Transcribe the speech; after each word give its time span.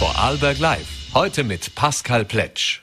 Vorarlberg 0.00 0.58
Live. 0.58 1.12
Heute 1.12 1.44
mit 1.44 1.74
Pascal 1.74 2.24
Pletsch. 2.24 2.80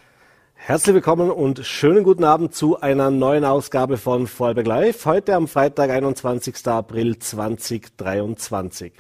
Herzlich 0.53 0.93
willkommen 0.93 1.31
und 1.31 1.65
schönen 1.65 2.03
guten 2.03 2.23
Abend 2.23 2.53
zu 2.53 2.79
einer 2.79 3.09
neuen 3.09 3.43
Ausgabe 3.43 3.97
von 3.97 4.27
Vorarlberg 4.27 4.67
Live. 4.67 5.03
Heute 5.07 5.33
am 5.33 5.47
Freitag, 5.47 5.89
21. 5.89 6.67
April 6.67 7.17
2023. 7.17 8.93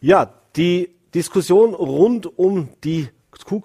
Ja, 0.00 0.34
die 0.54 0.90
Diskussion 1.16 1.74
rund 1.74 2.38
um 2.38 2.68
die 2.84 3.08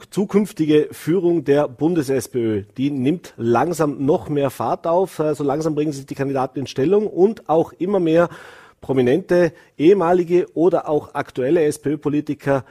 zukünftige 0.09 0.88
Führung 0.91 1.44
der 1.44 1.68
Bundes-SPÖ, 1.68 2.64
die 2.78 2.89
nimmt 2.89 3.36
langsam 3.38 4.04
noch 4.04 4.28
mehr 4.28 4.50
Fahrt 4.50 4.88
auf. 4.88 5.18
So 5.18 5.23
also 5.23 5.44
langsam 5.44 5.75
bringen 5.75 5.91
sich 5.91 6.07
die 6.07 6.16
Kandidaten 6.16 6.57
in 6.57 6.66
Stellung 6.66 7.05
und 7.05 7.48
auch 7.48 7.73
immer 7.73 8.00
mehr 8.00 8.30
prominente 8.82 9.54
ehemalige 9.78 10.48
oder 10.55 10.89
auch 10.89 11.14
aktuelle 11.14 11.64
SPÖ-Politiker 11.64 12.64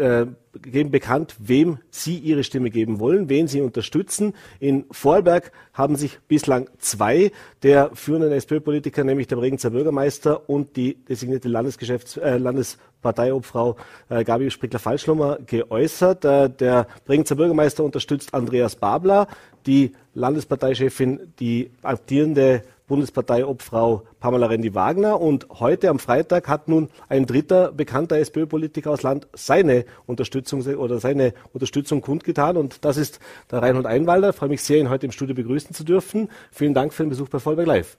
äh, 0.00 0.26
geben 0.62 0.90
bekannt, 0.90 1.36
wem 1.38 1.78
sie 1.90 2.16
ihre 2.18 2.42
Stimme 2.42 2.70
geben 2.70 2.98
wollen, 2.98 3.28
wen 3.28 3.46
sie 3.46 3.60
unterstützen. 3.60 4.34
In 4.58 4.84
Vorarlberg 4.90 5.52
haben 5.72 5.96
sich 5.96 6.18
bislang 6.26 6.68
zwei 6.78 7.30
der 7.62 7.90
führenden 7.94 8.32
SPÖ-Politiker, 8.32 9.04
nämlich 9.04 9.28
der 9.28 9.36
Bregenzer 9.36 9.70
Bürgermeister 9.70 10.48
und 10.48 10.76
die 10.76 10.94
designierte 11.04 11.48
Landesgeschäfts 11.48 12.16
äh, 12.16 12.38
Landesparteiobfrau 12.38 13.76
äh, 14.08 14.24
Gabi 14.24 14.50
Sprickler-Falschlummer 14.50 15.38
geäußert. 15.46 16.24
Äh, 16.24 16.50
der 16.50 16.88
Bregenzer 17.04 17.36
Bürgermeister 17.36 17.84
unterstützt 17.84 18.34
Andreas 18.34 18.74
Babler, 18.74 19.28
die 19.66 19.92
Landesparteichefin, 20.14 21.32
die 21.38 21.70
amtierende 21.82 22.62
Bundesparteiobfrau 22.90 24.02
Pamela 24.18 24.46
Rendi-Wagner. 24.46 25.20
Und 25.20 25.46
heute 25.60 25.88
am 25.88 26.00
Freitag 26.00 26.48
hat 26.48 26.66
nun 26.68 26.90
ein 27.08 27.24
dritter 27.24 27.70
bekannter 27.70 28.18
SPÖ-Politiker 28.18 28.90
aus 28.90 29.02
Land 29.02 29.28
seine 29.32 29.84
Unterstützung 30.06 30.62
oder 30.62 30.98
seine 30.98 31.32
Unterstützung 31.52 32.00
kundgetan. 32.00 32.56
Und 32.56 32.84
das 32.84 32.96
ist 32.96 33.20
der 33.50 33.62
Reinhold 33.62 33.86
Einwalder. 33.86 34.30
Ich 34.30 34.36
freue 34.36 34.48
mich 34.48 34.62
sehr, 34.62 34.78
ihn 34.78 34.90
heute 34.90 35.06
im 35.06 35.12
Studio 35.12 35.36
begrüßen 35.36 35.72
zu 35.72 35.84
dürfen. 35.84 36.28
Vielen 36.50 36.74
Dank 36.74 36.92
für 36.92 37.04
den 37.04 37.10
Besuch 37.10 37.28
bei 37.28 37.38
Vollberg 37.38 37.68
Live. 37.68 37.96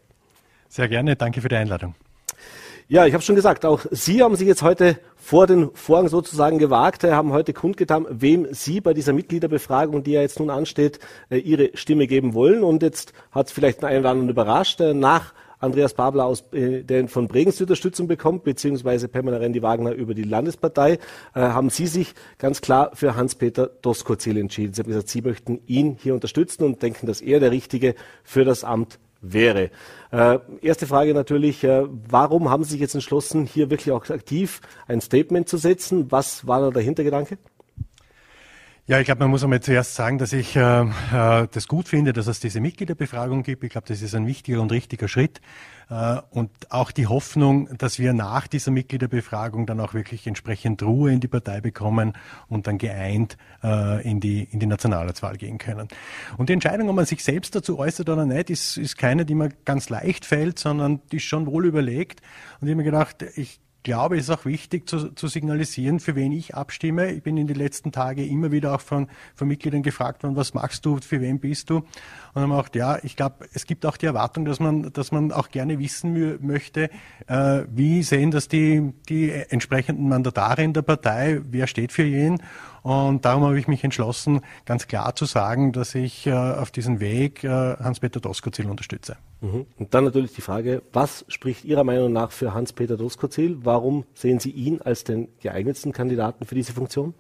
Sehr 0.68 0.90
gerne. 0.90 1.16
Danke 1.16 1.40
für 1.40 1.48
die 1.48 1.56
Einladung. 1.56 1.96
Ja, 2.88 3.06
ich 3.06 3.14
habe 3.14 3.24
schon 3.24 3.36
gesagt, 3.36 3.66
auch 3.66 3.86
Sie 3.92 4.22
haben 4.22 4.36
sich 4.36 4.48
jetzt 4.48 4.64
heute 4.64 4.98
vor 5.16 5.48
den 5.48 5.70
Vorhang 5.74 6.08
sozusagen 6.08 6.58
gewagt, 6.58 7.04
haben 7.04 7.32
heute 7.32 7.54
kundgetan, 7.54 8.06
wem 8.10 8.48
Sie 8.52 8.82
bei 8.82 8.94
dieser 8.94 9.14
Mitgliederbefragung, 9.14 10.04
die 10.04 10.12
ja 10.12 10.22
jetzt 10.22 10.40
nun 10.40 10.50
ansteht, 10.50 11.00
äh, 11.30 11.38
Ihre 11.38 11.72
Stimme 11.76 12.08
geben 12.08 12.34
wollen. 12.34 12.64
Und 12.64 12.82
jetzt 12.84 13.14
hat 13.32 13.48
es 13.48 13.54
vielleicht 13.54 13.84
einen 13.84 14.02
oder 14.02 14.10
anderen 14.10 14.30
überrascht. 14.30 14.82
Äh, 14.82 14.94
nach 14.94 15.34
Andreas 15.60 15.94
Babler 15.94 16.26
aus, 16.26 16.44
äh, 16.52 16.84
der 16.84 17.08
von 17.08 17.28
Bregenz 17.28 17.62
Unterstützung 17.62 18.08
bekommt, 18.08 18.44
beziehungsweise 18.44 19.08
Pamela 19.08 19.38
Rendi-Wagner 19.38 19.94
über 19.94 20.14
die 20.14 20.24
Landespartei, 20.24 20.98
haben 21.34 21.70
Sie 21.70 21.88
sich 21.88 22.14
ganz 22.40 22.62
klar 22.62 22.92
für 22.96 23.16
Hans-Peter 23.16 23.68
Doskozil 23.68 24.38
entschieden. 24.38 24.74
Sie 24.74 24.82
haben 24.82 24.90
gesagt, 24.90 25.10
Sie 25.10 25.22
möchten 25.22 25.62
ihn 25.68 25.98
hier 26.02 26.14
unterstützen 26.14 26.64
und 26.64 26.82
denken, 26.82 27.06
dass 27.06 27.22
er 27.22 27.40
der 27.40 27.52
Richtige 27.52 27.96
für 28.24 28.44
das 28.44 28.64
Amt 28.64 29.00
wäre. 29.22 29.70
Äh, 30.12 30.40
erste 30.62 30.88
Frage 30.88 31.14
natürlich, 31.14 31.64
äh, 31.64 31.84
warum 32.10 32.50
haben 32.50 32.64
Sie 32.64 32.72
sich 32.72 32.82
jetzt 32.82 32.96
entschlossen, 32.96 33.46
hier 33.46 33.70
wirklich 33.70 33.92
auch 33.92 34.10
aktiv 34.10 34.62
ein 34.88 35.00
Statement 35.00 35.48
zu 35.48 35.58
setzen? 35.58 36.12
Was 36.12 36.48
war 36.48 36.62
da 36.62 36.72
der 36.72 36.82
Hintergedanke? 36.82 37.38
Ja, 38.88 39.00
ich 39.00 39.06
glaube, 39.06 39.20
man 39.20 39.30
muss 39.30 39.44
einmal 39.44 39.62
zuerst 39.62 39.94
sagen, 39.94 40.18
dass 40.18 40.34
ich 40.34 40.56
äh, 40.56 40.82
äh, 40.82 41.48
das 41.52 41.68
gut 41.68 41.88
finde, 41.88 42.14
dass 42.14 42.26
es 42.26 42.40
diese 42.40 42.60
Mitgliederbefragung 42.60 43.44
gibt. 43.44 43.64
Ich 43.64 43.70
glaube, 43.70 43.88
das 43.88 44.02
ist 44.02 44.16
ein 44.16 44.26
wichtiger 44.26 44.60
und 44.60 44.72
richtiger 44.72 45.08
Schritt. 45.08 45.40
Äh, 45.92 46.18
und 46.32 46.50
auch 46.72 46.92
die 46.92 47.06
Hoffnung, 47.06 47.70
dass 47.78 48.00
wir 48.00 48.14
nach 48.14 48.48
dieser 48.48 48.72
Mitgliederbefragung 48.72 49.68
dann 49.68 49.80
auch 49.80 49.94
wirklich 49.94 50.26
entsprechend 50.26 50.82
Ruhe 50.82 51.14
in 51.14 51.20
die 51.20 51.28
Partei 51.28 51.62
bekommen 51.62 52.14
und 52.48 52.66
dann 52.66 52.80
geeint 52.80 53.38
äh, 53.64 54.02
in, 54.02 54.20
die, 54.20 54.46
in 54.46 54.60
die 54.60 54.66
Nationalratswahl 54.66 55.38
gehen 55.38 55.60
können. 55.60 55.88
Und 56.38 56.50
die 56.50 56.54
Entscheidung, 56.54 56.90
ob 56.90 56.96
man 56.96 57.06
sich 57.06 57.24
selbst 57.24 57.56
dazu 57.56 57.78
äußert 57.78 58.10
oder 58.10 58.26
nicht, 58.26 58.50
ist, 58.50 58.78
ist 58.78 58.98
keine, 58.98 59.26
die 59.26 59.36
mir 59.36 59.50
ganz 59.64 59.90
leicht 59.90 60.26
fällt, 60.26 60.58
sondern 60.58 61.02
die 61.12 61.18
ist 61.18 61.24
schon 61.24 61.46
wohl 61.46 61.68
überlegt. 61.68 62.22
Und 62.60 62.68
ich 62.68 62.72
habe 62.72 62.78
mir 62.78 62.92
gedacht, 62.92 63.24
ich 63.36 63.61
glaube, 63.84 64.18
es 64.18 64.24
ist 64.24 64.30
auch 64.30 64.46
wichtig 64.46 64.88
zu, 64.88 65.14
zu, 65.14 65.28
signalisieren, 65.28 66.00
für 66.00 66.16
wen 66.16 66.32
ich 66.32 66.56
abstimme. 66.56 67.12
Ich 67.12 67.24
bin 67.24 67.38
in 67.38 67.48
den 67.48 67.56
letzten 67.56 67.92
Tagen 67.92 68.28
immer 68.28 68.52
wieder 68.52 68.76
auch 68.76 68.82
von, 68.82 69.08
von 69.36 69.48
Mitgliedern 69.48 69.84
gefragt 69.84 70.24
worden, 70.24 70.36
was 70.36 70.54
machst 70.54 70.86
du, 70.86 70.98
für 70.98 71.22
wen 71.22 71.40
bist 71.40 71.70
du? 71.70 71.84
Und 72.34 72.42
haben 72.42 72.50
wir 72.50 72.58
gedacht, 72.58 72.76
ja, 72.76 73.00
ich 73.04 73.16
glaube, 73.16 73.48
es 73.54 73.66
gibt 73.66 73.86
auch 73.86 73.98
die 73.98 74.06
Erwartung, 74.06 74.46
dass 74.46 74.60
man, 74.60 74.92
dass 74.94 75.12
man 75.12 75.32
auch 75.32 75.50
gerne 75.50 75.80
wissen 75.80 76.46
möchte, 76.46 76.90
äh, 77.28 77.64
wie 77.70 78.04
sehen 78.04 78.32
das 78.32 78.48
die, 78.48 78.94
die 79.10 79.32
entsprechenden 79.32 80.08
Mandatare 80.08 80.64
in 80.64 80.74
der 80.74 80.82
Partei, 80.82 81.42
wer 81.44 81.68
steht 81.68 81.92
für 81.92 82.04
jeden? 82.04 82.42
Und 82.84 83.26
darum 83.26 83.44
habe 83.44 83.60
ich 83.60 83.68
mich 83.68 83.84
entschlossen, 83.84 84.42
ganz 84.66 84.88
klar 84.88 85.16
zu 85.16 85.26
sagen, 85.26 85.72
dass 85.72 85.94
ich 85.94 86.26
äh, 86.26 86.32
auf 86.32 86.72
diesem 86.72 87.00
Weg 87.00 87.44
äh, 87.44 87.48
Hans-Peter 87.48 88.20
Doskozil 88.20 88.68
unterstütze. 88.70 89.18
Mhm. 89.42 89.68
Und 89.78 89.94
dann 89.94 90.06
natürlich 90.06 90.34
die 90.34 90.42
Frage, 90.42 90.82
was 90.92 91.26
spricht 91.28 91.64
Ihrer 91.66 91.84
Meinung 91.84 92.12
nach 92.12 92.32
für 92.32 92.54
Hans-Peter 92.54 92.98
Doskozil? 92.98 93.60
Warum 93.64 94.06
sehen 94.16 94.40
Sie 94.40 94.52
ihn 94.52 94.82
als 94.82 95.04
den 95.04 95.28
geeignetsten 95.42 95.92
Kandidaten 95.92 96.46
für 96.46 96.56
diese 96.56 96.74
Funktion? 96.74 97.14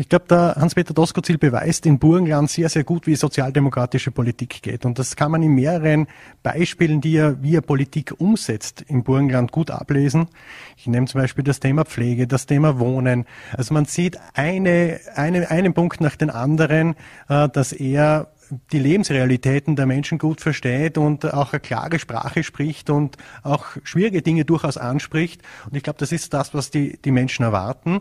Ich 0.00 0.08
glaube, 0.08 0.26
der 0.30 0.54
Hans-Peter 0.54 0.94
Doskozil 0.94 1.38
beweist 1.38 1.84
in 1.84 1.98
Burgenland 1.98 2.48
sehr, 2.48 2.68
sehr 2.68 2.84
gut, 2.84 3.08
wie 3.08 3.16
sozialdemokratische 3.16 4.12
Politik 4.12 4.62
geht. 4.62 4.84
Und 4.84 5.00
das 5.00 5.16
kann 5.16 5.32
man 5.32 5.42
in 5.42 5.56
mehreren 5.56 6.06
Beispielen, 6.44 7.00
die 7.00 7.16
er, 7.16 7.42
wie 7.42 7.56
er 7.56 7.62
Politik 7.62 8.14
umsetzt, 8.16 8.84
im 8.86 9.02
Burgenland 9.02 9.50
gut 9.50 9.72
ablesen. 9.72 10.28
Ich 10.76 10.86
nehme 10.86 11.06
zum 11.06 11.20
Beispiel 11.20 11.42
das 11.42 11.58
Thema 11.58 11.84
Pflege, 11.84 12.28
das 12.28 12.46
Thema 12.46 12.78
Wohnen. 12.78 13.26
Also 13.56 13.74
man 13.74 13.86
sieht 13.86 14.20
eine, 14.34 15.00
eine, 15.16 15.50
einen 15.50 15.74
Punkt 15.74 16.00
nach 16.00 16.14
den 16.14 16.30
anderen, 16.30 16.94
äh, 17.28 17.48
dass 17.48 17.72
er 17.72 18.28
die 18.72 18.78
Lebensrealitäten 18.78 19.76
der 19.76 19.86
Menschen 19.86 20.18
gut 20.18 20.40
versteht 20.40 20.96
und 20.96 21.32
auch 21.32 21.52
eine 21.52 21.60
klare 21.60 21.98
Sprache 21.98 22.42
spricht 22.42 22.88
und 22.88 23.16
auch 23.42 23.66
schwierige 23.82 24.22
Dinge 24.22 24.44
durchaus 24.44 24.76
anspricht. 24.76 25.42
Und 25.66 25.76
ich 25.76 25.82
glaube, 25.82 25.98
das 25.98 26.12
ist 26.12 26.32
das, 26.34 26.54
was 26.54 26.70
die, 26.70 26.98
die 27.04 27.10
Menschen 27.10 27.42
erwarten. 27.42 28.00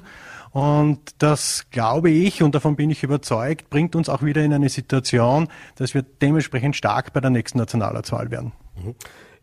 Und 0.57 1.01
das 1.19 1.67
glaube 1.69 2.09
ich, 2.09 2.41
und 2.41 2.55
davon 2.55 2.75
bin 2.75 2.89
ich 2.89 3.03
überzeugt, 3.03 3.69
bringt 3.69 3.95
uns 3.95 4.09
auch 4.09 4.23
wieder 4.23 4.43
in 4.43 4.51
eine 4.51 4.69
Situation, 4.69 5.49
dass 5.75 5.93
wir 5.93 6.01
dementsprechend 6.01 6.75
stark 6.75 7.13
bei 7.13 7.19
der 7.19 7.29
nächsten 7.29 7.59
Nationalratswahl 7.59 8.31
werden. 8.31 8.53
Mhm. 8.83 8.95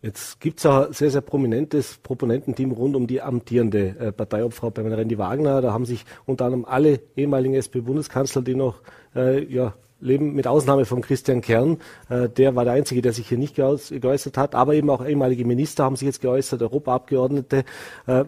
Jetzt 0.02 0.40
gibt 0.40 0.58
es 0.58 0.66
ein 0.66 0.92
sehr, 0.92 1.12
sehr 1.12 1.20
prominentes 1.20 1.98
Proponententeam 2.02 2.72
rund 2.72 2.96
um 2.96 3.06
die 3.06 3.22
amtierende 3.22 3.96
äh, 3.96 4.10
Parteiobfrau 4.10 4.70
bei 4.70 4.82
Rendi 4.82 5.16
Wagner. 5.16 5.62
Da 5.62 5.72
haben 5.72 5.84
sich 5.84 6.04
unter 6.26 6.46
anderem 6.46 6.64
alle 6.64 6.98
ehemaligen 7.14 7.54
SP-Bundeskanzler, 7.62 8.42
die 8.42 8.56
noch 8.56 8.82
äh, 9.14 9.44
ja, 9.44 9.72
leben, 10.00 10.34
mit 10.34 10.46
Ausnahme 10.46 10.84
von 10.84 11.00
Christian 11.00 11.40
Kern, 11.40 11.78
äh, 12.08 12.28
der 12.28 12.54
war 12.54 12.64
der 12.64 12.74
Einzige, 12.74 13.02
der 13.02 13.12
sich 13.12 13.28
hier 13.28 13.38
nicht 13.38 13.54
geäußert 13.54 14.36
hat, 14.36 14.54
aber 14.54 14.74
eben 14.74 14.90
auch 14.90 15.04
ehemalige 15.04 15.44
Minister 15.44 15.84
haben 15.84 15.96
sich 15.96 16.06
jetzt 16.06 16.20
geäußert, 16.20 16.60
Europaabgeordnete. 16.62 17.64
Äh, 18.06 18.24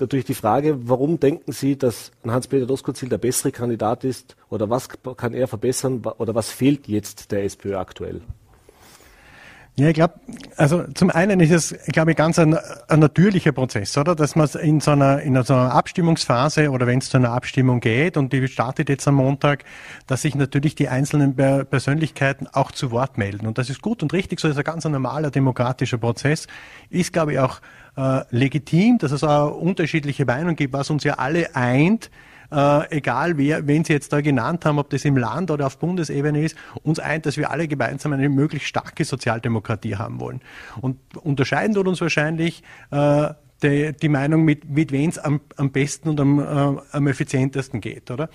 natürlich 0.00 0.24
die 0.24 0.34
Frage, 0.34 0.88
warum 0.88 1.20
denken 1.20 1.52
Sie, 1.52 1.76
dass 1.76 2.12
Hans-Peter 2.26 2.66
Doskozil 2.66 3.08
der 3.08 3.18
bessere 3.18 3.52
Kandidat 3.52 4.04
ist 4.04 4.36
oder 4.48 4.70
was 4.70 4.88
kann 4.88 5.34
er 5.34 5.48
verbessern 5.48 6.02
oder 6.18 6.34
was 6.34 6.50
fehlt 6.50 6.88
jetzt 6.88 7.32
der 7.32 7.44
SPÖ 7.44 7.76
aktuell? 7.76 8.22
Ja, 9.76 9.88
ich 9.88 9.94
glaube, 9.94 10.14
also 10.56 10.84
zum 10.94 11.10
einen 11.10 11.40
ist 11.40 11.52
es, 11.52 11.74
glaube 11.86 12.10
ich, 12.10 12.16
ganz 12.16 12.38
ein, 12.38 12.58
ein, 12.88 12.98
natürlicher 12.98 13.52
Prozess, 13.52 13.96
oder? 13.96 14.14
Dass 14.14 14.36
man 14.36 14.48
in 14.60 14.80
so 14.80 14.90
einer, 14.90 15.22
in 15.22 15.42
so 15.42 15.54
einer 15.54 15.72
Abstimmungsphase 15.72 16.70
oder 16.70 16.86
wenn 16.86 16.98
es 16.98 17.08
zu 17.08 17.16
einer 17.16 17.30
Abstimmung 17.30 17.80
geht 17.80 18.16
und 18.16 18.32
die 18.32 18.46
startet 18.48 18.88
jetzt 18.88 19.08
am 19.08 19.14
Montag, 19.14 19.64
dass 20.06 20.22
sich 20.22 20.34
natürlich 20.34 20.74
die 20.74 20.88
einzelnen 20.88 21.34
Persönlichkeiten 21.34 22.46
auch 22.48 22.72
zu 22.72 22.90
Wort 22.90 23.16
melden. 23.16 23.46
Und 23.46 23.56
das 23.56 23.70
ist 23.70 23.80
gut 23.80 24.02
und 24.02 24.12
richtig, 24.12 24.40
so 24.40 24.48
ist 24.48 24.58
ein 24.58 24.64
ganz 24.64 24.84
normaler 24.84 25.30
demokratischer 25.30 25.98
Prozess. 25.98 26.46
Ist, 26.90 27.12
glaube 27.12 27.32
ich, 27.32 27.38
auch 27.38 27.60
äh, 27.96 28.22
legitim, 28.30 28.98
dass 28.98 29.12
es 29.12 29.24
auch 29.24 29.54
unterschiedliche 29.56 30.26
Meinungen 30.26 30.56
gibt, 30.56 30.74
was 30.74 30.90
uns 30.90 31.04
ja 31.04 31.14
alle 31.14 31.54
eint, 31.54 32.10
äh, 32.50 32.96
egal 32.96 33.38
wer, 33.38 33.66
wen 33.66 33.84
Sie 33.84 33.92
jetzt 33.92 34.12
da 34.12 34.20
genannt 34.20 34.64
haben, 34.64 34.78
ob 34.78 34.90
das 34.90 35.04
im 35.04 35.16
Land 35.16 35.50
oder 35.50 35.66
auf 35.66 35.78
Bundesebene 35.78 36.42
ist, 36.42 36.56
uns 36.82 36.98
eint, 36.98 37.26
dass 37.26 37.36
wir 37.36 37.50
alle 37.50 37.68
gemeinsam 37.68 38.12
eine 38.12 38.28
möglichst 38.28 38.68
starke 38.68 39.04
Sozialdemokratie 39.04 39.96
haben 39.96 40.20
wollen. 40.20 40.40
Und 40.80 40.98
unterscheiden 41.16 41.74
tut 41.74 41.88
uns 41.88 42.00
wahrscheinlich 42.00 42.62
äh, 42.90 43.28
die, 43.62 43.92
die 43.92 44.08
Meinung, 44.08 44.44
mit, 44.44 44.68
mit 44.68 44.92
wem 44.92 45.10
es 45.10 45.18
am, 45.18 45.40
am 45.56 45.70
besten 45.70 46.08
und 46.08 46.20
am, 46.20 46.38
äh, 46.38 46.80
am 46.92 47.06
effizientesten 47.06 47.80
geht, 47.80 48.10
oder? 48.10 48.30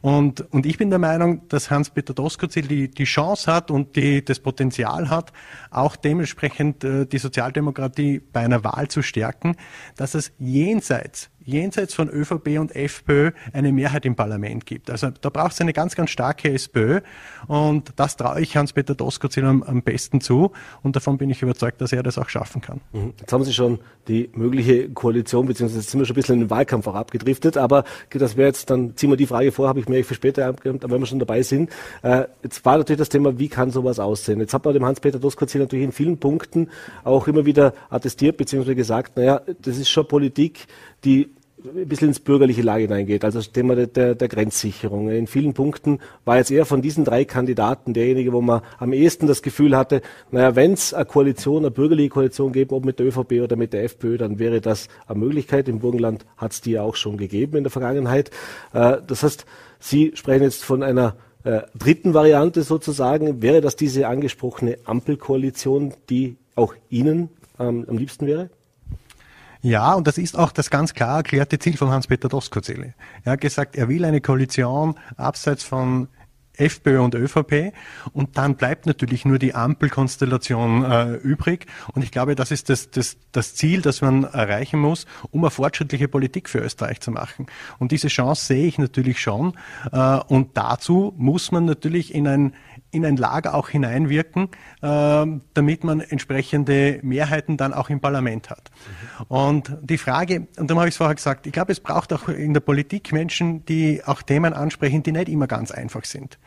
Und, 0.00 0.40
und 0.52 0.66
ich 0.66 0.78
bin 0.78 0.90
der 0.90 0.98
Meinung, 0.98 1.46
dass 1.48 1.70
Hans-Peter 1.70 2.14
Doskozil 2.14 2.66
die, 2.66 2.90
die 2.90 3.04
Chance 3.04 3.52
hat 3.52 3.70
und 3.70 3.96
die, 3.96 4.24
das 4.24 4.40
Potenzial 4.40 5.10
hat, 5.10 5.32
auch 5.70 5.96
dementsprechend 5.96 6.84
äh, 6.84 7.06
die 7.06 7.18
Sozialdemokratie 7.18 8.20
bei 8.32 8.40
einer 8.40 8.64
Wahl 8.64 8.88
zu 8.88 9.02
stärken, 9.02 9.56
dass 9.96 10.14
es 10.14 10.32
jenseits 10.38 11.30
jenseits 11.44 11.94
von 11.94 12.08
ÖVP 12.08 12.58
und 12.58 12.74
FPÖ 12.74 13.32
eine 13.52 13.72
Mehrheit 13.72 14.04
im 14.04 14.14
Parlament 14.14 14.66
gibt. 14.66 14.90
Also 14.90 15.10
da 15.10 15.30
braucht 15.30 15.52
es 15.52 15.60
eine 15.60 15.72
ganz, 15.72 15.94
ganz 15.94 16.10
starke 16.10 16.52
SPÖ 16.52 17.00
und 17.46 17.92
das 17.96 18.16
traue 18.16 18.40
ich 18.40 18.56
Hans-Peter 18.56 18.94
Doskozil 18.94 19.44
am, 19.44 19.62
am, 19.62 19.82
besten 19.82 20.20
zu 20.20 20.52
und 20.82 20.96
davon 20.96 21.18
bin 21.18 21.30
ich 21.30 21.42
überzeugt, 21.42 21.80
dass 21.80 21.92
er 21.92 22.02
das 22.02 22.18
auch 22.18 22.28
schaffen 22.28 22.60
kann. 22.60 22.80
Mhm. 22.92 23.14
Jetzt 23.18 23.32
haben 23.32 23.44
Sie 23.44 23.52
schon 23.52 23.78
die 24.08 24.30
mögliche 24.34 24.90
Koalition, 24.90 25.46
beziehungsweise 25.46 25.82
sind 25.82 26.00
wir 26.00 26.06
schon 26.06 26.14
ein 26.14 26.16
bisschen 26.16 26.34
in 26.34 26.40
den 26.40 26.50
Wahlkampf 26.50 26.86
auch 26.86 26.94
abgedriftet, 26.94 27.56
aber 27.56 27.84
das 28.10 28.36
wäre 28.36 28.48
jetzt, 28.48 28.70
dann 28.70 28.96
ziehen 28.96 29.10
wir 29.10 29.16
die 29.16 29.26
Frage 29.26 29.52
vor, 29.52 29.68
habe 29.68 29.80
ich 29.80 29.88
mir 29.88 30.04
für 30.04 30.14
später 30.14 30.46
abgegeben, 30.46 30.80
aber 30.82 30.94
wenn 30.94 31.00
wir 31.00 31.06
schon 31.06 31.18
dabei 31.18 31.42
sind. 31.42 31.70
Äh, 32.02 32.24
jetzt 32.42 32.64
war 32.64 32.78
natürlich 32.78 32.98
das 32.98 33.08
Thema, 33.08 33.38
wie 33.38 33.48
kann 33.48 33.70
sowas 33.70 33.98
aussehen? 33.98 34.40
Jetzt 34.40 34.54
hat 34.54 34.64
man 34.64 34.74
dem 34.74 34.84
Hans-Peter 34.84 35.18
Doskozil 35.18 35.62
natürlich 35.62 35.84
in 35.84 35.92
vielen 35.92 36.18
Punkten 36.18 36.68
auch 37.04 37.26
immer 37.28 37.46
wieder 37.46 37.74
attestiert, 37.88 38.36
beziehungsweise 38.36 38.76
gesagt, 38.76 39.16
naja, 39.16 39.40
das 39.60 39.78
ist 39.78 39.88
schon 39.88 40.06
Politik, 40.06 40.66
die 41.04 41.30
ein 41.64 41.88
bisschen 41.88 42.08
ins 42.08 42.20
bürgerliche 42.20 42.62
Lager 42.62 42.82
hineingeht, 42.82 43.24
also 43.24 43.38
das 43.38 43.52
Thema 43.52 43.74
der, 43.74 44.14
der, 44.14 44.28
Grenzsicherung. 44.28 45.10
In 45.10 45.26
vielen 45.26 45.52
Punkten 45.52 45.98
war 46.24 46.38
jetzt 46.38 46.50
eher 46.50 46.64
von 46.64 46.82
diesen 46.82 47.04
drei 47.04 47.24
Kandidaten 47.24 47.92
derjenige, 47.92 48.32
wo 48.32 48.40
man 48.40 48.62
am 48.78 48.92
ehesten 48.92 49.26
das 49.26 49.42
Gefühl 49.42 49.76
hatte, 49.76 50.02
naja, 50.30 50.56
wenn 50.56 50.72
es 50.72 50.94
eine 50.94 51.04
Koalition, 51.04 51.58
eine 51.58 51.70
bürgerliche 51.70 52.10
Koalition 52.10 52.52
gäbe, 52.52 52.74
ob 52.74 52.84
mit 52.84 52.98
der 52.98 53.06
ÖVP 53.06 53.40
oder 53.42 53.56
mit 53.56 53.72
der 53.72 53.84
FPÖ, 53.84 54.16
dann 54.16 54.38
wäre 54.38 54.60
das 54.60 54.88
eine 55.06 55.18
Möglichkeit. 55.18 55.68
Im 55.68 55.80
Burgenland 55.80 56.24
hat 56.36 56.52
es 56.52 56.60
die 56.60 56.72
ja 56.72 56.82
auch 56.82 56.96
schon 56.96 57.16
gegeben 57.16 57.56
in 57.56 57.64
der 57.64 57.70
Vergangenheit. 57.70 58.30
Äh, 58.72 58.98
das 59.06 59.22
heißt, 59.22 59.44
Sie 59.78 60.12
sprechen 60.14 60.42
jetzt 60.42 60.64
von 60.64 60.82
einer 60.82 61.16
äh, 61.44 61.62
dritten 61.76 62.14
Variante 62.14 62.62
sozusagen. 62.62 63.42
Wäre 63.42 63.60
das 63.60 63.76
diese 63.76 64.06
angesprochene 64.06 64.78
Ampelkoalition, 64.84 65.94
die 66.10 66.36
auch 66.54 66.74
Ihnen 66.90 67.30
ähm, 67.58 67.86
am 67.88 67.96
liebsten 67.96 68.26
wäre? 68.26 68.50
Ja, 69.62 69.92
und 69.94 70.06
das 70.06 70.16
ist 70.16 70.38
auch 70.38 70.52
das 70.52 70.70
ganz 70.70 70.94
klar 70.94 71.18
erklärte 71.18 71.58
Ziel 71.58 71.76
von 71.76 71.90
Hans-Peter 71.90 72.28
Doskozele. 72.28 72.94
Er 73.24 73.32
hat 73.32 73.40
gesagt, 73.40 73.76
er 73.76 73.88
will 73.88 74.04
eine 74.04 74.20
Koalition 74.20 74.94
abseits 75.16 75.64
von 75.64 76.08
FPÖ 76.60 77.00
und 77.00 77.14
ÖVP 77.14 77.72
und 78.12 78.36
dann 78.36 78.56
bleibt 78.56 78.86
natürlich 78.86 79.24
nur 79.24 79.38
die 79.38 79.54
Ampelkonstellation 79.54 80.84
äh, 80.84 81.14
übrig 81.14 81.66
und 81.94 82.02
ich 82.02 82.10
glaube, 82.10 82.34
das 82.34 82.50
ist 82.50 82.68
das, 82.68 82.90
das, 82.90 83.16
das 83.32 83.54
Ziel, 83.54 83.80
das 83.80 84.02
man 84.02 84.24
erreichen 84.24 84.78
muss, 84.78 85.06
um 85.30 85.42
eine 85.42 85.50
fortschrittliche 85.50 86.08
Politik 86.08 86.48
für 86.48 86.58
Österreich 86.58 87.00
zu 87.00 87.10
machen. 87.10 87.46
Und 87.78 87.92
diese 87.92 88.08
Chance 88.08 88.44
sehe 88.44 88.66
ich 88.66 88.78
natürlich 88.78 89.20
schon 89.20 89.54
äh, 89.90 90.18
und 90.28 90.56
dazu 90.56 91.14
muss 91.16 91.50
man 91.50 91.64
natürlich 91.64 92.14
in 92.14 92.28
ein 92.28 92.54
in 92.90 93.04
ein 93.04 93.16
Lager 93.16 93.54
auch 93.54 93.68
hineinwirken, 93.68 94.48
äh, 94.82 95.26
damit 95.54 95.84
man 95.84 96.00
entsprechende 96.00 96.98
Mehrheiten 97.02 97.56
dann 97.56 97.72
auch 97.72 97.90
im 97.90 98.00
Parlament 98.00 98.50
hat. 98.50 98.70
Mhm. 98.70 99.24
Und 99.28 99.76
die 99.82 99.98
Frage, 99.98 100.46
und 100.56 100.70
darum 100.70 100.80
habe 100.80 100.88
ich 100.88 100.94
es 100.94 100.96
vorher 100.96 101.14
gesagt, 101.14 101.46
ich 101.46 101.52
glaube, 101.52 101.72
es 101.72 101.80
braucht 101.80 102.12
auch 102.12 102.28
in 102.28 102.52
der 102.54 102.60
Politik 102.60 103.12
Menschen, 103.12 103.64
die 103.66 104.02
auch 104.04 104.22
Themen 104.22 104.52
ansprechen, 104.52 105.02
die 105.02 105.12
nicht 105.12 105.28
immer 105.28 105.46
ganz 105.46 105.70
einfach 105.70 106.04
sind. 106.04 106.38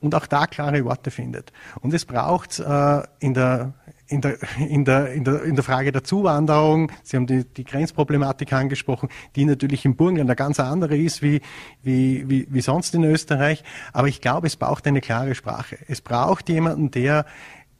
Und 0.00 0.14
auch 0.14 0.26
da 0.26 0.46
klare 0.46 0.84
Worte 0.84 1.10
findet. 1.10 1.52
Und 1.80 1.94
es 1.94 2.04
braucht 2.04 2.58
äh, 2.58 3.02
in 3.20 3.34
der 3.34 3.74
in 4.12 4.20
der, 4.20 4.36
in, 4.58 4.84
der, 4.84 5.12
in, 5.12 5.24
der, 5.24 5.42
in 5.42 5.54
der 5.54 5.64
Frage 5.64 5.90
der 5.90 6.04
Zuwanderung, 6.04 6.92
Sie 7.02 7.16
haben 7.16 7.26
die, 7.26 7.44
die 7.44 7.64
Grenzproblematik 7.64 8.52
angesprochen, 8.52 9.08
die 9.34 9.44
natürlich 9.44 9.84
im 9.84 9.96
Burgenland 9.96 10.28
eine 10.28 10.36
ganz 10.36 10.60
andere 10.60 10.96
ist 10.96 11.22
wie, 11.22 11.40
wie, 11.82 12.28
wie, 12.28 12.46
wie 12.50 12.60
sonst 12.60 12.94
in 12.94 13.04
Österreich. 13.04 13.64
Aber 13.92 14.08
ich 14.08 14.20
glaube, 14.20 14.46
es 14.46 14.56
braucht 14.56 14.86
eine 14.86 15.00
klare 15.00 15.34
Sprache. 15.34 15.78
Es 15.88 16.00
braucht 16.00 16.48
jemanden, 16.48 16.90
der 16.90 17.24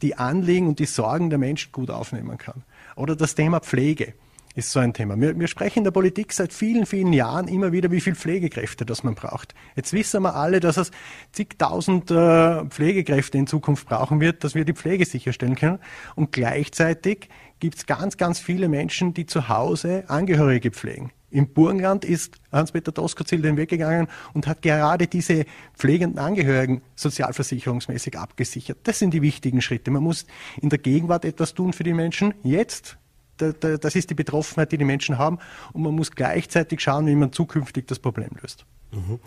die 0.00 0.16
Anliegen 0.16 0.66
und 0.66 0.78
die 0.78 0.86
Sorgen 0.86 1.30
der 1.30 1.38
Menschen 1.38 1.70
gut 1.70 1.90
aufnehmen 1.90 2.38
kann. 2.38 2.64
Oder 2.96 3.14
das 3.14 3.34
Thema 3.34 3.60
Pflege 3.60 4.14
ist 4.54 4.70
so 4.70 4.80
ein 4.80 4.92
Thema. 4.92 5.20
Wir, 5.20 5.38
wir, 5.38 5.48
sprechen 5.48 5.78
in 5.78 5.84
der 5.84 5.90
Politik 5.90 6.32
seit 6.32 6.52
vielen, 6.52 6.86
vielen 6.86 7.12
Jahren 7.12 7.48
immer 7.48 7.72
wieder, 7.72 7.90
wie 7.90 8.00
viel 8.00 8.14
Pflegekräfte 8.14 8.84
das 8.84 9.02
man 9.02 9.14
braucht. 9.14 9.54
Jetzt 9.76 9.92
wissen 9.92 10.22
wir 10.22 10.34
alle, 10.34 10.60
dass 10.60 10.76
es 10.76 10.90
zigtausend 11.32 12.10
äh, 12.10 12.64
Pflegekräfte 12.66 13.38
in 13.38 13.46
Zukunft 13.46 13.88
brauchen 13.88 14.20
wird, 14.20 14.44
dass 14.44 14.54
wir 14.54 14.64
die 14.64 14.74
Pflege 14.74 15.04
sicherstellen 15.04 15.56
können. 15.56 15.78
Und 16.14 16.32
gleichzeitig 16.32 17.28
gibt 17.60 17.76
es 17.76 17.86
ganz, 17.86 18.16
ganz 18.16 18.38
viele 18.38 18.68
Menschen, 18.68 19.14
die 19.14 19.26
zu 19.26 19.48
Hause 19.48 20.04
Angehörige 20.08 20.70
pflegen. 20.70 21.12
Im 21.32 21.48
Burgenland 21.48 22.04
ist 22.04 22.36
Hans-Peter 22.52 22.92
Doskozil 22.92 23.40
den 23.40 23.56
Weg 23.56 23.70
gegangen 23.70 24.08
und 24.34 24.46
hat 24.46 24.60
gerade 24.60 25.06
diese 25.06 25.46
pflegenden 25.74 26.18
Angehörigen 26.18 26.82
sozialversicherungsmäßig 26.94 28.18
abgesichert. 28.18 28.78
Das 28.82 28.98
sind 28.98 29.14
die 29.14 29.22
wichtigen 29.22 29.62
Schritte. 29.62 29.90
Man 29.90 30.02
muss 30.02 30.26
in 30.60 30.68
der 30.68 30.78
Gegenwart 30.78 31.24
etwas 31.24 31.54
tun 31.54 31.72
für 31.72 31.84
die 31.84 31.94
Menschen, 31.94 32.34
jetzt 32.42 32.98
das 33.36 33.94
ist 33.94 34.10
die 34.10 34.14
Betroffenheit, 34.14 34.72
die 34.72 34.78
die 34.78 34.84
Menschen 34.84 35.18
haben. 35.18 35.38
Und 35.72 35.82
man 35.82 35.94
muss 35.94 36.10
gleichzeitig 36.12 36.80
schauen, 36.80 37.06
wie 37.06 37.14
man 37.14 37.32
zukünftig 37.32 37.86
das 37.86 37.98
Problem 37.98 38.30
löst. 38.40 38.66
Mhm. 38.92 39.20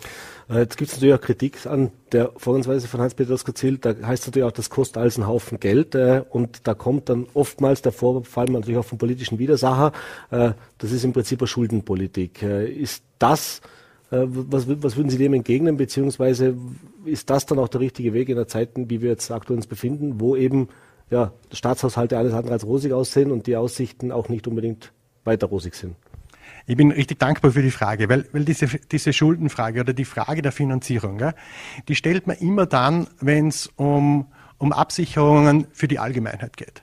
Äh, 0.48 0.60
jetzt 0.60 0.76
gibt 0.76 0.90
es 0.90 0.96
natürlich 0.96 1.14
auch 1.14 1.20
Kritik 1.20 1.66
an 1.66 1.90
der 2.12 2.30
Vorgehensweise 2.36 2.86
von 2.86 3.00
Hans-Peter 3.00 3.30
Doskozil. 3.30 3.78
Da 3.78 3.90
heißt 3.90 4.22
es 4.22 4.26
natürlich 4.28 4.46
auch, 4.46 4.52
das 4.52 4.70
kostet 4.70 4.98
alles 4.98 5.16
einen 5.16 5.26
Haufen 5.26 5.58
Geld. 5.58 5.94
Äh, 5.94 6.22
und 6.30 6.66
da 6.66 6.74
kommt 6.74 7.08
dann 7.08 7.26
oftmals 7.34 7.82
der 7.82 7.92
Vorfall 7.92 8.46
natürlich 8.46 8.78
auch 8.78 8.84
vom 8.84 8.98
politischen 8.98 9.38
Widersacher. 9.38 9.92
Äh, 10.30 10.52
das 10.78 10.92
ist 10.92 11.04
im 11.04 11.12
Prinzip 11.12 11.40
eine 11.40 11.48
Schuldenpolitik. 11.48 12.42
Ist 12.42 13.02
das, 13.18 13.60
was, 14.10 14.68
was 14.68 14.96
würden 14.96 15.10
Sie 15.10 15.18
dem 15.18 15.34
entgegnen, 15.34 15.76
beziehungsweise 15.76 16.56
ist 17.04 17.28
das 17.28 17.44
dann 17.44 17.58
auch 17.58 17.66
der 17.66 17.80
richtige 17.80 18.12
Weg 18.12 18.28
in 18.28 18.36
der 18.36 18.46
Zeit, 18.46 18.70
wie 18.76 19.02
wir 19.02 19.10
jetzt 19.10 19.32
aktuell 19.32 19.56
uns 19.56 19.66
befinden, 19.66 20.20
wo 20.20 20.36
eben 20.36 20.68
ja, 21.10 21.32
Staatshaushalte 21.52 22.18
alles 22.18 22.32
andere 22.32 22.54
als 22.54 22.64
rosig 22.64 22.92
aussehen 22.92 23.30
und 23.30 23.46
die 23.46 23.56
Aussichten 23.56 24.12
auch 24.12 24.28
nicht 24.28 24.46
unbedingt 24.46 24.92
weiter 25.24 25.46
rosig 25.46 25.74
sind. 25.74 25.96
Ich 26.66 26.76
bin 26.76 26.90
richtig 26.90 27.18
dankbar 27.18 27.52
für 27.52 27.62
die 27.62 27.70
Frage, 27.70 28.08
weil, 28.08 28.26
weil 28.32 28.44
diese, 28.44 28.66
diese 28.66 29.12
Schuldenfrage 29.12 29.80
oder 29.80 29.92
die 29.92 30.04
Frage 30.04 30.42
der 30.42 30.52
Finanzierung, 30.52 31.18
ja, 31.18 31.32
die 31.88 31.94
stellt 31.94 32.26
man 32.26 32.36
immer 32.36 32.66
dann, 32.66 33.06
wenn 33.20 33.48
es 33.48 33.68
um, 33.76 34.26
um 34.58 34.72
Absicherungen 34.72 35.68
für 35.72 35.88
die 35.88 35.98
Allgemeinheit 35.98 36.56
geht. 36.56 36.82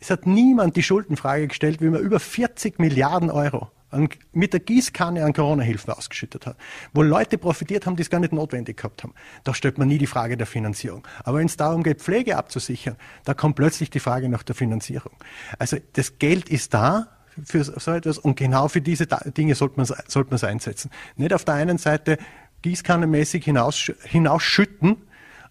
Es 0.00 0.10
hat 0.10 0.26
niemand 0.26 0.74
die 0.74 0.82
Schuldenfrage 0.82 1.46
gestellt, 1.46 1.80
wie 1.80 1.88
man 1.88 2.00
über 2.00 2.18
40 2.18 2.80
Milliarden 2.80 3.30
Euro 3.30 3.70
an, 3.92 4.08
mit 4.32 4.52
der 4.52 4.60
Gießkanne 4.60 5.24
an 5.24 5.32
Corona-Hilfen 5.32 5.92
ausgeschüttet 5.92 6.46
hat, 6.46 6.56
wo 6.92 7.02
Leute 7.02 7.38
profitiert 7.38 7.86
haben, 7.86 7.96
die 7.96 8.02
es 8.02 8.10
gar 8.10 8.20
nicht 8.20 8.32
notwendig 8.32 8.78
gehabt 8.78 9.02
haben. 9.02 9.14
Da 9.44 9.54
stellt 9.54 9.78
man 9.78 9.88
nie 9.88 9.98
die 9.98 10.06
Frage 10.06 10.36
der 10.36 10.46
Finanzierung. 10.46 11.06
Aber 11.24 11.38
wenn 11.38 11.46
es 11.46 11.56
darum 11.56 11.82
geht, 11.82 12.00
Pflege 12.00 12.36
abzusichern, 12.36 12.96
da 13.24 13.34
kommt 13.34 13.56
plötzlich 13.56 13.90
die 13.90 14.00
Frage 14.00 14.28
nach 14.28 14.42
der 14.42 14.54
Finanzierung. 14.54 15.12
Also 15.58 15.76
das 15.92 16.18
Geld 16.18 16.48
ist 16.48 16.74
da, 16.74 17.08
für 17.44 17.64
so 17.64 17.92
etwas 17.92 18.18
und 18.18 18.36
genau 18.36 18.68
für 18.68 18.82
diese 18.82 19.06
Dinge 19.06 19.54
sollte 19.54 19.76
man 19.76 19.84
es 19.84 19.94
sollte 20.12 20.46
einsetzen. 20.46 20.90
Nicht 21.16 21.32
auf 21.32 21.46
der 21.46 21.54
einen 21.54 21.78
Seite 21.78 22.18
gießkannenmäßig 22.60 23.44
hinaus, 23.44 23.90
hinausschütten 24.04 24.98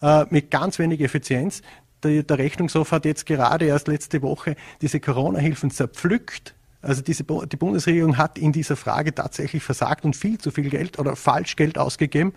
äh, 0.02 0.26
mit 0.30 0.52
ganz 0.52 0.80
wenig 0.80 1.02
Effizienz. 1.02 1.62
Der, 2.04 2.24
der 2.24 2.38
Rechnungshof 2.38 2.92
hat 2.92 3.06
jetzt 3.06 3.26
gerade 3.26 3.66
erst 3.66 3.88
letzte 3.88 4.22
Woche 4.22 4.56
diese 4.82 5.00
Corona-Hilfen 5.00 5.72
zerpflückt 5.72 6.56
also 6.82 7.02
diese, 7.02 7.24
die 7.24 7.58
Bundesregierung 7.58 8.18
hat 8.18 8.38
in 8.38 8.52
dieser 8.52 8.76
Frage 8.76 9.14
tatsächlich 9.14 9.64
versagt 9.64 10.04
und 10.04 10.16
viel 10.16 10.40
zu 10.40 10.52
viel 10.52 10.70
Geld 10.70 10.98
oder 10.98 11.16
falsch 11.16 11.56
Geld 11.56 11.78
ausgegeben. 11.78 12.34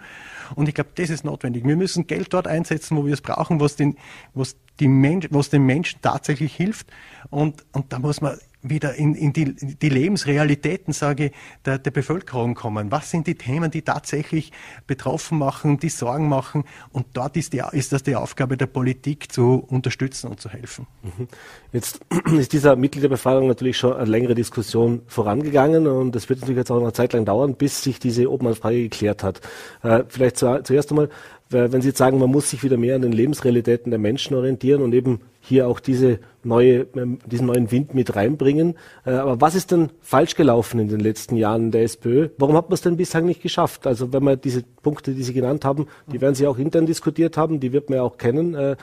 Und 0.55 0.69
ich 0.69 0.75
glaube, 0.75 0.91
das 0.95 1.11
ist 1.11 1.25
notwendig. 1.25 1.65
Wir 1.65 1.77
müssen 1.77 2.07
Geld 2.07 2.33
dort 2.33 2.47
einsetzen, 2.47 2.97
wo 2.97 3.07
wir 3.07 3.15
es 3.15 3.23
brauchen, 3.23 3.61
was 3.61 3.77
den, 3.77 3.97
was 4.35 4.57
die 4.81 4.89
Mensch, 4.89 5.29
was 5.31 5.49
den 5.49 5.65
Menschen 5.65 6.01
tatsächlich 6.03 6.55
hilft. 6.55 6.89
Und, 7.31 7.65
und 7.73 7.93
da 7.93 7.99
muss 7.99 8.21
man 8.21 8.39
wieder 8.65 8.95
in, 8.95 9.15
in 9.15 9.33
die, 9.33 9.55
die 9.55 9.89
Lebensrealitäten, 9.89 10.93
sage 10.93 11.27
ich, 11.27 11.33
der, 11.65 11.79
der 11.79 11.91
Bevölkerung 11.91 12.55
kommen. 12.55 12.91
Was 12.91 13.11
sind 13.11 13.27
die 13.27 13.35
Themen, 13.37 13.71
die 13.71 13.83
tatsächlich 13.83 14.53
betroffen 14.87 15.39
machen, 15.39 15.79
die 15.79 15.91
Sorgen 15.91 16.29
machen? 16.29 16.65
Und 16.91 17.07
dort 17.13 17.37
ist, 17.37 17.53
die, 17.53 17.63
ist 17.73 17.93
das 17.93 18.03
die 18.03 18.17
Aufgabe 18.17 18.57
der 18.57 18.67
Politik, 18.67 19.31
zu 19.31 19.65
unterstützen 19.69 20.29
und 20.31 20.41
zu 20.41 20.49
helfen. 20.49 20.87
Mhm. 21.03 21.29
Jetzt 21.73 22.01
ist 22.39 22.53
dieser 22.53 22.75
Mitgliederbefragung 22.77 23.47
natürlich 23.47 23.77
schon 23.77 23.93
eine 23.93 24.11
längere 24.11 24.35
Diskussion 24.35 25.03
vorangegangen 25.07 25.87
und 25.87 26.17
es 26.17 26.29
wird 26.29 26.41
natürlich 26.41 26.59
jetzt 26.59 26.71
auch 26.71 26.77
noch 26.77 26.85
eine 26.85 26.93
Zeit 26.93 27.13
lang 27.13 27.25
dauern, 27.25 27.55
bis 27.55 27.83
sich 27.83 27.99
diese 27.99 28.31
Obmannfrage 28.31 28.83
geklärt 28.83 29.23
hat. 29.23 29.41
Äh, 29.83 30.05
vielleicht 30.09 30.39
zu, 30.39 30.63
zuerst 30.63 30.91
einmal, 30.91 31.11
wenn 31.51 31.83
Sie 31.83 31.89
jetzt 31.89 31.99
sagen, 31.99 32.19
man 32.19 32.31
muss 32.31 32.51
sich 32.51 32.65
wieder 32.65 32.77
mehr 32.77 32.97
an 32.97 33.03
den 33.03 33.13
Lebensrealitäten 33.13 33.91
der 33.91 34.01
Menschen 34.01 34.35
orientieren 34.35 34.83
und 34.83 34.95
eben 34.95 35.21
hier 35.47 35.69
auch 35.69 35.79
diese 35.79 36.21
neue, 36.43 36.87
ähm, 36.97 37.19
diesen 37.27 37.47
neuen 37.47 37.71
Wind 37.71 37.95
mit 37.95 38.17
reinbringen. 38.17 38.77
Äh, 39.05 39.11
aber 39.11 39.43
was 39.43 39.55
ist 39.55 39.71
denn 39.73 39.91
falsch 40.01 40.37
gelaufen 40.37 40.81
in 40.81 40.89
den 40.89 41.01
letzten 41.01 41.37
Jahren 41.37 41.71
der 41.71 41.83
SPÖ? 41.83 42.31
Warum 42.39 42.57
hat 42.57 42.71
man 42.71 42.75
es 42.75 42.81
denn 42.81 42.97
bislang 42.97 43.27
nicht 43.27 43.43
geschafft? 43.43 43.87
Also 43.87 44.13
wenn 44.15 44.25
man 44.25 44.41
diese 44.41 44.63
Punkte, 44.63 45.13
die 45.13 45.23
Sie 45.23 45.35
genannt 45.35 45.67
haben, 45.67 45.87
die 46.11 46.23
werden 46.23 46.35
Sie 46.35 46.47
auch 46.47 46.57
intern 46.57 46.87
diskutiert 46.87 47.37
haben, 47.37 47.61
die 47.61 47.73
wird 47.75 47.91
man 47.91 47.99
ja 47.99 48.03
auch 48.03 48.17
kennen. 48.17 48.55
Äh, 48.55 48.77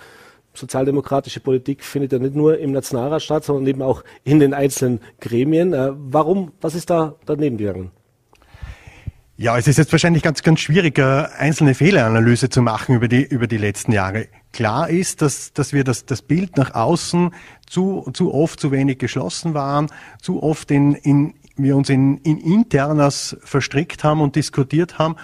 sozialdemokratische 0.53 1.39
Politik 1.39 1.83
findet 1.83 2.11
ja 2.11 2.19
nicht 2.19 2.35
nur 2.35 2.59
im 2.59 2.73
Nationalrat 2.73 3.23
statt, 3.23 3.43
sondern 3.43 3.65
eben 3.65 3.81
auch 3.81 4.03
in 4.23 4.39
den 4.39 4.53
einzelnen 4.53 4.99
Gremien. 5.19 5.73
Äh, 5.73 5.93
warum, 5.95 6.51
was 6.61 6.75
ist 6.75 6.91
da 6.91 7.15
daneben 7.25 7.57
gegangen? 7.57 7.89
Ja, 9.35 9.57
es 9.57 9.67
ist 9.67 9.79
jetzt 9.79 9.91
wahrscheinlich 9.91 10.21
ganz, 10.21 10.43
ganz 10.43 10.59
schwierig, 10.59 10.99
einzelne 10.99 11.73
Fehleranalyse 11.73 12.49
zu 12.49 12.61
machen 12.61 12.93
über 12.93 13.07
die, 13.07 13.23
über 13.23 13.47
die 13.47 13.57
letzten 13.57 13.91
Jahre. 13.91 14.27
Klar 14.53 14.89
ist, 14.89 15.21
dass, 15.21 15.53
dass 15.53 15.73
wir 15.73 15.83
das, 15.83 16.05
das 16.05 16.21
Bild 16.21 16.57
nach 16.57 16.73
außen 16.73 17.33
zu, 17.67 18.09
zu 18.13 18.33
oft 18.33 18.59
zu 18.59 18.71
wenig 18.71 18.97
geschlossen 18.99 19.53
waren, 19.53 19.87
zu 20.21 20.43
oft 20.43 20.71
in, 20.71 20.95
in 20.95 21.33
wir 21.55 21.75
uns 21.75 21.89
in, 21.89 22.17
in 22.19 22.37
Internas 22.37 23.37
verstrickt 23.43 24.03
haben 24.03 24.21
und 24.21 24.35
diskutiert 24.35 24.97
haben. 24.97 25.15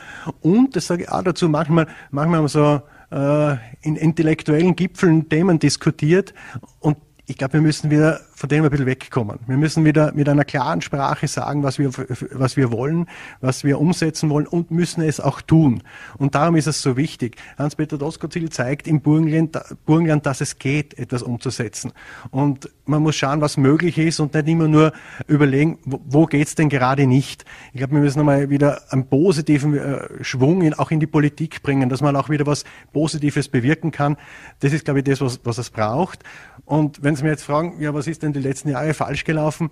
Und, 0.42 0.76
das 0.76 0.88
sage 0.88 1.04
ich 1.04 1.10
auch 1.10 1.24
dazu, 1.24 1.50
manchmal, 1.50 1.88
manchmal 2.12 2.40
haben 2.40 2.46
wir 2.46 2.50
so 2.50 2.82
äh, 3.16 3.58
in 3.82 3.96
intellektuellen 3.96 4.76
Gipfeln 4.76 5.30
Themen 5.30 5.60
diskutiert 5.60 6.34
und 6.80 6.98
ich 7.26 7.38
glaube, 7.38 7.54
wir 7.54 7.62
müssen 7.62 7.92
wieder 7.92 8.22
von 8.38 8.50
dem 8.50 8.64
ein 8.64 8.70
bisschen 8.70 8.86
wegkommen. 8.86 9.40
Wir 9.48 9.58
müssen 9.58 9.84
wieder 9.84 10.14
mit 10.14 10.30
einer 10.30 10.46
klaren 10.46 10.82
Sprache 10.82 11.28
sagen, 11.28 11.64
was 11.64 11.80
wir, 11.80 11.90
was 12.34 12.56
wir 12.56 12.72
wollen, 12.72 13.08
was 13.42 13.64
wir 13.64 13.82
umsetzen 13.82 14.30
wollen 14.30 14.46
und 14.46 14.70
müssen 14.70 15.02
es 15.02 15.20
auch 15.20 15.42
tun. 15.42 15.82
Und 16.20 16.36
darum 16.36 16.56
ist 16.56 16.68
es 16.68 16.84
so 16.84 16.98
wichtig. 16.98 17.38
Hans-Peter 17.58 17.98
Doskozil 17.98 18.52
zeigt 18.52 18.88
im 18.88 19.02
Burgenland, 19.02 19.60
Burgenland, 19.88 20.28
dass 20.28 20.42
es 20.42 20.60
geht, 20.60 21.00
etwas 21.00 21.24
umzusetzen. 21.24 21.94
Und 22.30 22.70
man 22.86 23.02
muss 23.02 23.16
schauen, 23.16 23.42
was 23.42 23.58
möglich 23.58 23.98
ist 23.98 24.20
und 24.20 24.36
nicht 24.36 24.48
immer 24.48 24.68
nur 24.68 24.94
überlegen, 25.26 25.80
wo, 25.84 26.00
wo 26.06 26.26
geht's 26.28 26.54
denn 26.54 26.70
gerade 26.70 27.08
nicht. 27.08 27.44
Ich 27.74 27.80
glaube, 27.80 27.94
wir 27.94 28.02
müssen 28.02 28.20
einmal 28.20 28.52
wieder 28.52 28.84
einen 28.92 29.08
positiven 29.08 29.76
äh, 29.76 30.24
Schwung 30.24 30.62
in, 30.62 30.76
auch 30.76 30.92
in 30.92 31.00
die 31.00 31.08
Politik 31.08 31.64
bringen, 31.64 31.90
dass 31.90 32.02
man 32.02 32.16
auch 32.16 32.30
wieder 32.30 32.46
was 32.46 32.66
Positives 32.94 33.50
bewirken 33.50 33.90
kann. 33.90 34.16
Das 34.60 34.74
ist, 34.74 34.86
glaube 34.86 35.00
ich, 35.00 35.06
das, 35.06 35.22
was, 35.22 35.40
was 35.44 35.58
es 35.58 35.72
braucht. 35.72 36.24
Und 36.66 37.02
wenn 37.02 37.16
Sie 37.16 37.24
mir 37.24 37.30
jetzt 37.30 37.44
fragen, 37.44 37.80
ja, 37.80 37.94
was 37.94 38.08
ist 38.08 38.22
denn 38.24 38.27
die 38.34 38.40
letzten 38.40 38.70
Jahre 38.70 38.94
falsch 38.94 39.24
gelaufen? 39.24 39.70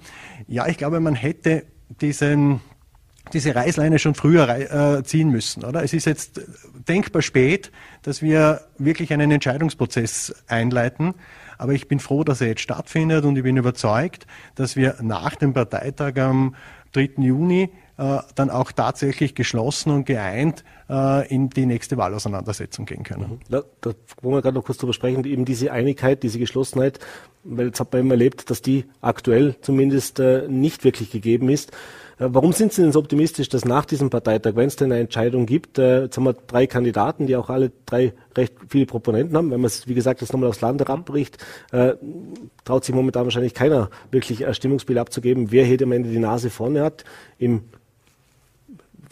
Ja, 0.48 0.68
ich 0.68 0.78
glaube, 0.78 1.00
man 1.00 1.16
hätte 1.16 1.66
diesen, 2.02 2.62
diese 3.34 3.56
Reißleine 3.56 4.00
schon 4.00 4.16
früher 4.16 4.48
äh, 4.50 5.04
ziehen 5.04 5.30
müssen, 5.30 5.64
oder? 5.64 5.84
Es 5.84 5.94
ist 5.94 6.06
jetzt 6.06 6.42
denkbar 6.88 7.22
spät, 7.22 7.72
dass 8.02 8.22
wir 8.22 8.62
wirklich 8.78 9.14
einen 9.14 9.32
Entscheidungsprozess 9.32 10.34
einleiten. 10.48 11.14
Aber 11.58 11.74
ich 11.74 11.88
bin 11.88 12.00
froh, 12.00 12.24
dass 12.24 12.42
er 12.42 12.48
jetzt 12.48 12.62
stattfindet 12.62 13.24
und 13.26 13.38
ich 13.38 13.44
bin 13.44 13.58
überzeugt, 13.58 14.28
dass 14.56 14.76
wir 14.76 14.96
nach 15.02 15.36
dem 15.36 15.54
Parteitag 15.54 16.18
am 16.18 16.56
3. 16.92 17.12
Juni 17.18 17.70
äh, 17.98 18.20
dann 18.36 18.50
auch 18.50 18.74
tatsächlich 18.74 19.36
geschlossen 19.36 19.90
und 19.90 20.06
geeint 20.06 20.66
äh, 20.90 21.26
in 21.34 21.50
die 21.50 21.66
nächste 21.66 21.96
Wahlauseinandersetzung 21.96 22.86
gehen 22.86 23.04
können. 23.04 23.40
Mhm. 23.50 23.64
Da, 23.80 23.94
wollen 24.22 24.36
wir 24.36 24.42
gerade 24.42 24.56
noch 24.56 24.66
kurz 24.66 24.80
drüber 24.80 24.92
sprechen, 24.92 25.24
eben 25.24 25.46
diese 25.46 25.72
Einigkeit, 25.72 26.22
diese 26.22 26.38
Geschlossenheit, 26.38 27.00
weil 27.46 27.68
jetzt 27.68 27.80
hat 27.80 27.94
man 27.94 28.02
immer 28.02 28.16
erlebt, 28.16 28.50
dass 28.50 28.62
die 28.62 28.84
aktuell 29.00 29.56
zumindest 29.62 30.20
äh, 30.20 30.46
nicht 30.50 30.84
wirklich 30.84 31.10
gegeben 31.10 31.48
ist. 31.48 31.72
Warum 32.18 32.54
sind 32.54 32.72
Sie 32.72 32.82
denn 32.82 32.94
so 32.94 33.00
optimistisch, 33.00 33.50
dass 33.50 33.66
nach 33.66 33.84
diesem 33.84 34.10
Parteitag, 34.10 34.56
wenn 34.56 34.68
es 34.68 34.78
denn 34.78 34.90
eine 34.90 35.02
Entscheidung 35.02 35.46
gibt, 35.46 35.78
jetzt 35.78 36.16
haben 36.16 36.24
wir 36.24 36.32
drei 36.32 36.66
Kandidaten, 36.66 37.28
die 37.28 37.36
auch 37.36 37.50
alle 37.50 37.74
drei 37.86 38.14
recht 38.38 38.54
viele 38.70 38.86
Proponenten 38.86 39.36
haben, 39.36 39.52
wenn 39.52 39.60
man 39.60 39.66
es, 39.66 39.86
wie 39.90 39.96
gesagt, 39.96 40.22
jetzt 40.22 40.32
nochmal 40.32 40.48
aufs 40.48 40.62
Land 40.62 40.80
herabbricht, 40.80 41.46
traut 42.64 42.86
sich 42.86 42.96
momentan 42.96 43.26
wahrscheinlich 43.26 43.54
keiner 43.54 43.90
wirklich 44.12 44.48
ein 44.48 44.54
Stimmungsbild 44.54 44.98
abzugeben, 44.98 45.52
wer 45.52 45.66
hier 45.66 45.82
am 45.82 45.92
Ende 45.92 46.10
die 46.10 46.20
Nase 46.20 46.50
vorne 46.50 46.84
hat. 46.84 47.04
Im 47.38 47.66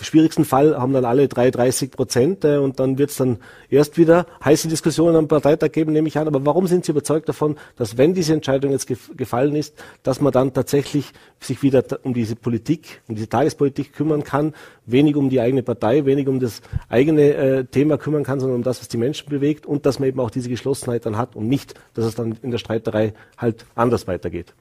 schwierigsten 0.01 0.45
Fall 0.45 0.77
haben 0.77 0.93
dann 0.93 1.05
alle 1.05 1.27
drei 1.27 1.51
30 1.51 1.91
Prozent 1.91 2.45
äh, 2.45 2.57
und 2.57 2.79
dann 2.79 2.97
wird 2.97 3.11
es 3.11 3.17
dann 3.17 3.37
erst 3.69 3.97
wieder 3.97 4.25
heiße 4.43 4.67
Diskussionen 4.67 5.15
am 5.15 5.27
Parteitag 5.27 5.71
geben, 5.71 5.93
nehme 5.93 6.07
ich 6.07 6.17
an. 6.17 6.27
Aber 6.27 6.45
warum 6.45 6.67
sind 6.67 6.85
Sie 6.85 6.91
überzeugt 6.91 7.29
davon, 7.29 7.57
dass 7.75 7.97
wenn 7.97 8.13
diese 8.13 8.33
Entscheidung 8.33 8.71
jetzt 8.71 8.87
gefallen 9.17 9.55
ist, 9.55 9.75
dass 10.03 10.21
man 10.21 10.31
dann 10.31 10.53
tatsächlich 10.53 11.11
sich 11.39 11.63
wieder 11.63 11.83
um 12.03 12.13
diese 12.13 12.35
Politik, 12.35 13.01
um 13.07 13.15
diese 13.15 13.29
Tagespolitik 13.29 13.93
kümmern 13.93 14.23
kann, 14.23 14.53
wenig 14.85 15.15
um 15.15 15.29
die 15.29 15.39
eigene 15.39 15.63
Partei, 15.63 16.05
wenig 16.05 16.27
um 16.27 16.39
das 16.39 16.61
eigene 16.89 17.33
äh, 17.33 17.65
Thema 17.65 17.97
kümmern 17.97 18.23
kann, 18.23 18.39
sondern 18.39 18.57
um 18.57 18.63
das, 18.63 18.79
was 18.79 18.87
die 18.87 18.97
Menschen 18.97 19.29
bewegt 19.29 19.65
und 19.65 19.85
dass 19.85 19.99
man 19.99 20.09
eben 20.09 20.19
auch 20.19 20.31
diese 20.31 20.49
Geschlossenheit 20.49 21.05
dann 21.05 21.17
hat 21.17 21.35
und 21.35 21.47
nicht, 21.47 21.73
dass 21.93 22.05
es 22.05 22.15
dann 22.15 22.37
in 22.41 22.51
der 22.51 22.57
Streiterei 22.57 23.13
halt 23.37 23.65
anders 23.75 24.07
weitergeht. 24.07 24.53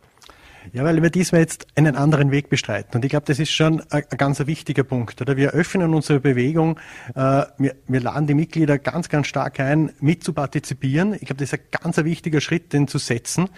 Ja, 0.72 0.84
weil 0.84 1.02
wir 1.02 1.10
diesmal 1.10 1.40
jetzt 1.40 1.66
einen 1.74 1.96
anderen 1.96 2.30
Weg 2.30 2.48
bestreiten. 2.48 2.94
Und 2.94 3.04
ich 3.04 3.10
glaube, 3.10 3.26
das 3.26 3.40
ist 3.40 3.50
schon 3.50 3.80
ein, 3.90 4.04
ein 4.08 4.16
ganz 4.16 4.46
wichtiger 4.46 4.84
Punkt. 4.84 5.20
Oder 5.20 5.36
wir 5.36 5.50
öffnen 5.50 5.92
unsere 5.92 6.20
Bewegung, 6.20 6.78
äh, 7.14 7.42
wir, 7.58 7.74
wir 7.88 8.00
laden 8.00 8.28
die 8.28 8.34
Mitglieder 8.34 8.78
ganz, 8.78 9.08
ganz 9.08 9.26
stark 9.26 9.58
ein, 9.58 9.92
mit 10.00 10.22
zu 10.22 10.32
partizipieren. 10.32 11.14
Ich 11.14 11.26
glaube, 11.26 11.36
das 11.36 11.52
ist 11.52 11.58
ein 11.58 11.82
ganz 11.82 11.96
wichtiger 11.98 12.40
Schritt, 12.40 12.72
den 12.72 12.86
zu 12.86 12.98
setzen. 12.98 13.48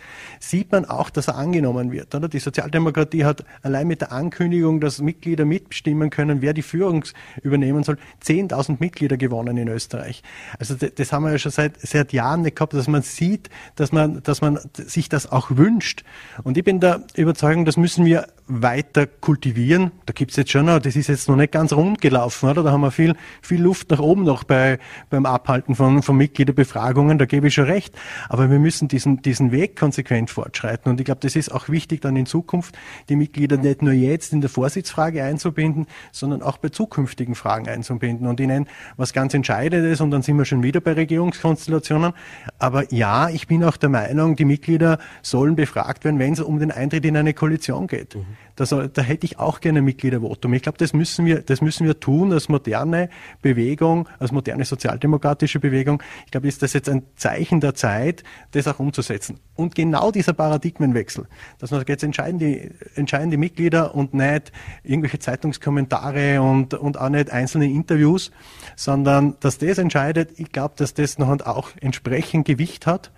Sieht 0.40 0.72
man 0.72 0.86
auch, 0.86 1.10
dass 1.10 1.28
er 1.28 1.36
angenommen 1.36 1.92
wird. 1.92 2.14
Oder? 2.14 2.28
Die 2.28 2.38
Sozialdemokratie 2.38 3.24
hat 3.24 3.44
allein 3.62 3.86
mit 3.86 4.00
der 4.00 4.12
Ankündigung, 4.12 4.80
dass 4.80 5.00
Mitglieder 5.00 5.44
mitbestimmen 5.44 6.08
können, 6.08 6.40
wer 6.40 6.54
die 6.54 6.62
Führung 6.62 7.04
übernehmen 7.42 7.84
soll, 7.84 7.98
10.000 8.24 8.76
Mitglieder 8.80 9.18
gewonnen 9.18 9.58
in 9.58 9.68
Österreich. 9.68 10.22
Also 10.58 10.74
das, 10.74 10.94
das 10.94 11.12
haben 11.12 11.24
wir 11.24 11.32
ja 11.32 11.38
schon 11.38 11.52
seit, 11.52 11.78
seit 11.80 12.12
Jahren 12.12 12.42
nicht 12.42 12.56
gehabt, 12.56 12.72
dass 12.72 12.88
man 12.88 13.02
sieht, 13.02 13.50
dass 13.76 13.92
man, 13.92 14.22
dass 14.22 14.40
man 14.40 14.58
sich 14.72 15.10
das 15.10 15.30
auch 15.30 15.50
wünscht. 15.50 16.04
Und 16.42 16.56
ich 16.56 16.64
bin 16.64 16.80
da 16.80 16.93
Überzeugung, 17.14 17.64
das 17.64 17.76
müssen 17.76 18.04
wir 18.04 18.26
weiter 18.46 19.06
kultivieren. 19.06 19.90
Da 20.04 20.12
gibt's 20.12 20.36
jetzt 20.36 20.50
schon 20.50 20.66
noch, 20.66 20.78
das 20.78 20.96
ist 20.96 21.08
jetzt 21.08 21.28
noch 21.28 21.36
nicht 21.36 21.52
ganz 21.52 21.72
rund 21.72 22.00
gelaufen, 22.00 22.50
oder? 22.50 22.62
Da 22.62 22.72
haben 22.72 22.82
wir 22.82 22.90
viel, 22.90 23.14
viel 23.40 23.62
Luft 23.62 23.90
nach 23.90 24.00
oben 24.00 24.24
noch 24.24 24.44
bei, 24.44 24.78
beim 25.08 25.24
Abhalten 25.24 25.74
von, 25.74 26.02
von 26.02 26.16
Mitgliederbefragungen, 26.16 27.18
da 27.18 27.24
gebe 27.24 27.48
ich 27.48 27.54
schon 27.54 27.64
recht. 27.64 27.96
Aber 28.28 28.50
wir 28.50 28.58
müssen 28.58 28.88
diesen, 28.88 29.22
diesen 29.22 29.50
Weg 29.50 29.76
konsequent 29.76 30.30
fortschreiten. 30.30 30.90
Und 30.90 31.00
ich 31.00 31.06
glaube, 31.06 31.20
das 31.22 31.36
ist 31.36 31.52
auch 31.52 31.70
wichtig, 31.70 32.02
dann 32.02 32.16
in 32.16 32.26
Zukunft 32.26 32.76
die 33.08 33.16
Mitglieder 33.16 33.56
nicht 33.56 33.80
nur 33.80 33.94
jetzt 33.94 34.34
in 34.34 34.42
der 34.42 34.50
Vorsitzfrage 34.50 35.24
einzubinden, 35.24 35.86
sondern 36.12 36.42
auch 36.42 36.58
bei 36.58 36.68
zukünftigen 36.68 37.34
Fragen 37.34 37.68
einzubinden 37.68 38.26
und 38.26 38.40
ihnen 38.40 38.68
was 38.96 39.14
ganz 39.14 39.32
Entscheidendes, 39.32 40.02
und 40.02 40.10
dann 40.10 40.22
sind 40.22 40.36
wir 40.36 40.44
schon 40.44 40.62
wieder 40.62 40.80
bei 40.80 40.92
Regierungskonstellationen. 40.92 42.12
Aber 42.58 42.92
ja, 42.92 43.30
ich 43.30 43.46
bin 43.46 43.64
auch 43.64 43.78
der 43.78 43.88
Meinung, 43.88 44.36
die 44.36 44.44
Mitglieder 44.44 44.98
sollen 45.22 45.56
befragt 45.56 46.04
werden, 46.04 46.18
wenn 46.18 46.34
es 46.34 46.40
um 46.40 46.58
den 46.58 46.70
Eintritt 46.70 47.06
in 47.06 47.16
eine 47.16 47.32
Koalition 47.32 47.86
geht. 47.86 48.14
Mhm. 48.14 48.33
Das, 48.56 48.70
da 48.70 49.02
hätte 49.02 49.26
ich 49.26 49.38
auch 49.38 49.60
gerne 49.60 49.82
Mitgliedervotum. 49.82 50.54
Ich 50.54 50.62
glaube, 50.62 50.78
das 50.78 50.92
müssen 50.92 51.26
wir, 51.26 51.42
das 51.42 51.60
müssen 51.60 51.86
wir 51.86 51.98
tun 51.98 52.32
als 52.32 52.48
moderne 52.48 53.10
Bewegung, 53.42 54.08
als 54.18 54.30
moderne 54.30 54.64
sozialdemokratische 54.64 55.58
Bewegung. 55.58 56.02
Ich 56.24 56.30
glaube, 56.30 56.46
ist 56.46 56.62
das 56.62 56.72
jetzt 56.72 56.88
ein 56.88 57.02
Zeichen 57.16 57.60
der 57.60 57.74
Zeit, 57.74 58.22
das 58.52 58.68
auch 58.68 58.78
umzusetzen. 58.78 59.40
Und 59.56 59.74
genau 59.74 60.10
dieser 60.12 60.34
Paradigmenwechsel, 60.34 61.26
dass 61.58 61.72
man 61.72 61.84
jetzt 61.86 62.04
entscheiden 62.04 62.38
die, 62.38 62.70
entscheiden 62.94 63.30
die 63.30 63.36
Mitglieder 63.36 63.94
und 63.94 64.14
nicht 64.14 64.52
irgendwelche 64.84 65.18
Zeitungskommentare 65.18 66.40
und, 66.40 66.74
und 66.74 66.98
auch 66.98 67.08
nicht 67.08 67.30
einzelne 67.30 67.66
Interviews, 67.66 68.30
sondern 68.76 69.36
dass 69.40 69.58
das 69.58 69.78
entscheidet. 69.78 70.38
Ich 70.38 70.52
glaube, 70.52 70.74
dass 70.76 70.94
das 70.94 71.18
noch 71.18 71.34
auch 71.40 71.70
entsprechend 71.80 72.46
Gewicht 72.46 72.86
hat 72.86 73.10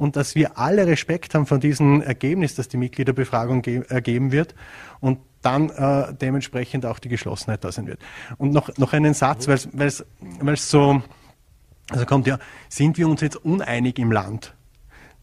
und 0.00 0.16
dass 0.16 0.34
wir 0.34 0.56
alle 0.56 0.86
Respekt 0.86 1.34
haben 1.34 1.44
von 1.44 1.60
diesem 1.60 2.00
Ergebnis, 2.00 2.54
das 2.54 2.68
die 2.68 2.78
Mitgliederbefragung 2.78 3.62
ergeben 3.64 4.32
wird 4.32 4.54
und 5.00 5.18
dann 5.42 5.68
äh, 5.68 6.14
dementsprechend 6.14 6.86
auch 6.86 6.98
die 6.98 7.10
Geschlossenheit 7.10 7.62
da 7.64 7.70
sein 7.70 7.86
wird. 7.86 8.00
Und 8.38 8.54
noch, 8.54 8.74
noch 8.78 8.94
einen 8.94 9.12
Satz, 9.12 9.46
weil 9.46 9.58
es 9.86 10.70
so, 10.70 11.02
also 11.90 12.06
kommt 12.06 12.26
ja, 12.26 12.38
sind 12.70 12.96
wir 12.96 13.08
uns 13.08 13.20
jetzt 13.20 13.36
uneinig 13.36 13.98
im 13.98 14.10
Land? 14.10 14.54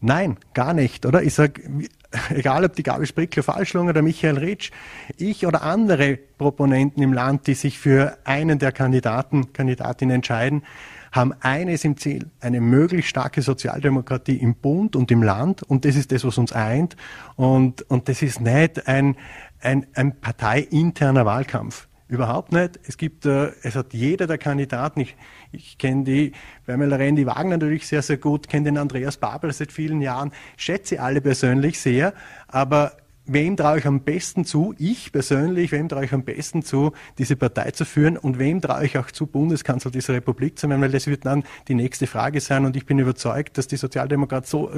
Nein, 0.00 0.36
gar 0.54 0.74
nicht, 0.74 1.06
oder? 1.06 1.24
Ich 1.24 1.34
sage, 1.34 1.60
egal 2.30 2.64
ob 2.64 2.76
die 2.76 2.84
Gabi 2.84 3.06
Sprickler 3.06 3.42
Falschlung 3.42 3.88
oder 3.88 4.00
Michael 4.00 4.38
Ritsch, 4.38 4.70
ich 5.16 5.44
oder 5.44 5.62
andere 5.62 6.16
Proponenten 6.16 7.02
im 7.02 7.12
Land, 7.12 7.48
die 7.48 7.54
sich 7.54 7.80
für 7.80 8.16
einen 8.22 8.60
der 8.60 8.70
Kandidaten, 8.70 9.52
Kandidatinnen 9.52 10.14
entscheiden, 10.14 10.62
haben 11.12 11.34
eines 11.40 11.84
im 11.84 11.96
Ziel, 11.96 12.30
eine 12.40 12.60
möglichst 12.60 13.10
starke 13.10 13.42
Sozialdemokratie 13.42 14.36
im 14.36 14.54
Bund 14.54 14.96
und 14.96 15.10
im 15.10 15.22
Land. 15.22 15.62
Und 15.62 15.84
das 15.84 15.96
ist 15.96 16.12
das, 16.12 16.24
was 16.24 16.38
uns 16.38 16.52
eint. 16.52 16.96
Und, 17.36 17.82
und 17.90 18.08
das 18.08 18.22
ist 18.22 18.40
nicht 18.40 18.86
ein, 18.88 19.16
ein, 19.60 19.86
ein 19.94 20.20
parteiinterner 20.20 21.24
Wahlkampf. 21.24 21.88
Überhaupt 22.08 22.52
nicht. 22.52 22.80
Es 22.84 22.96
gibt, 22.96 23.26
äh, 23.26 23.52
es 23.62 23.76
hat 23.76 23.92
jeder 23.92 24.26
der 24.26 24.38
Kandidaten, 24.38 25.00
ich, 25.00 25.14
ich 25.52 25.76
kenne 25.76 26.04
die 26.04 26.32
Pamela 26.64 26.96
Rendi 26.96 27.26
Wagner 27.26 27.58
natürlich 27.58 27.86
sehr, 27.86 28.00
sehr 28.00 28.16
gut, 28.16 28.48
kenne 28.48 28.64
den 28.64 28.78
Andreas 28.78 29.18
Babel 29.18 29.52
seit 29.52 29.72
vielen 29.72 30.00
Jahren, 30.00 30.32
schätze 30.56 31.02
alle 31.02 31.20
persönlich 31.20 31.78
sehr, 31.78 32.14
aber 32.46 32.96
wem 33.28 33.56
traue 33.56 33.78
ich 33.78 33.86
am 33.86 34.00
besten 34.00 34.44
zu, 34.44 34.74
ich 34.78 35.12
persönlich, 35.12 35.70
wem 35.72 35.88
traue 35.88 36.04
ich 36.04 36.12
am 36.12 36.24
besten 36.24 36.62
zu, 36.62 36.92
diese 37.18 37.36
Partei 37.36 37.70
zu 37.70 37.84
führen 37.84 38.16
und 38.16 38.38
wem 38.38 38.60
traue 38.60 38.84
ich 38.84 38.98
auch 38.98 39.10
zu, 39.10 39.26
Bundeskanzler 39.26 39.90
dieser 39.90 40.14
Republik 40.14 40.58
zu 40.58 40.68
werden, 40.68 40.80
weil 40.80 40.90
das 40.90 41.06
wird 41.06 41.26
dann 41.26 41.44
die 41.68 41.74
nächste 41.74 42.06
Frage 42.06 42.40
sein 42.40 42.64
und 42.64 42.76
ich 42.76 42.86
bin 42.86 42.98
überzeugt, 42.98 43.58
dass 43.58 43.68
die 43.68 43.76
Sozialdemokratie 43.76 44.48
so, 44.48 44.70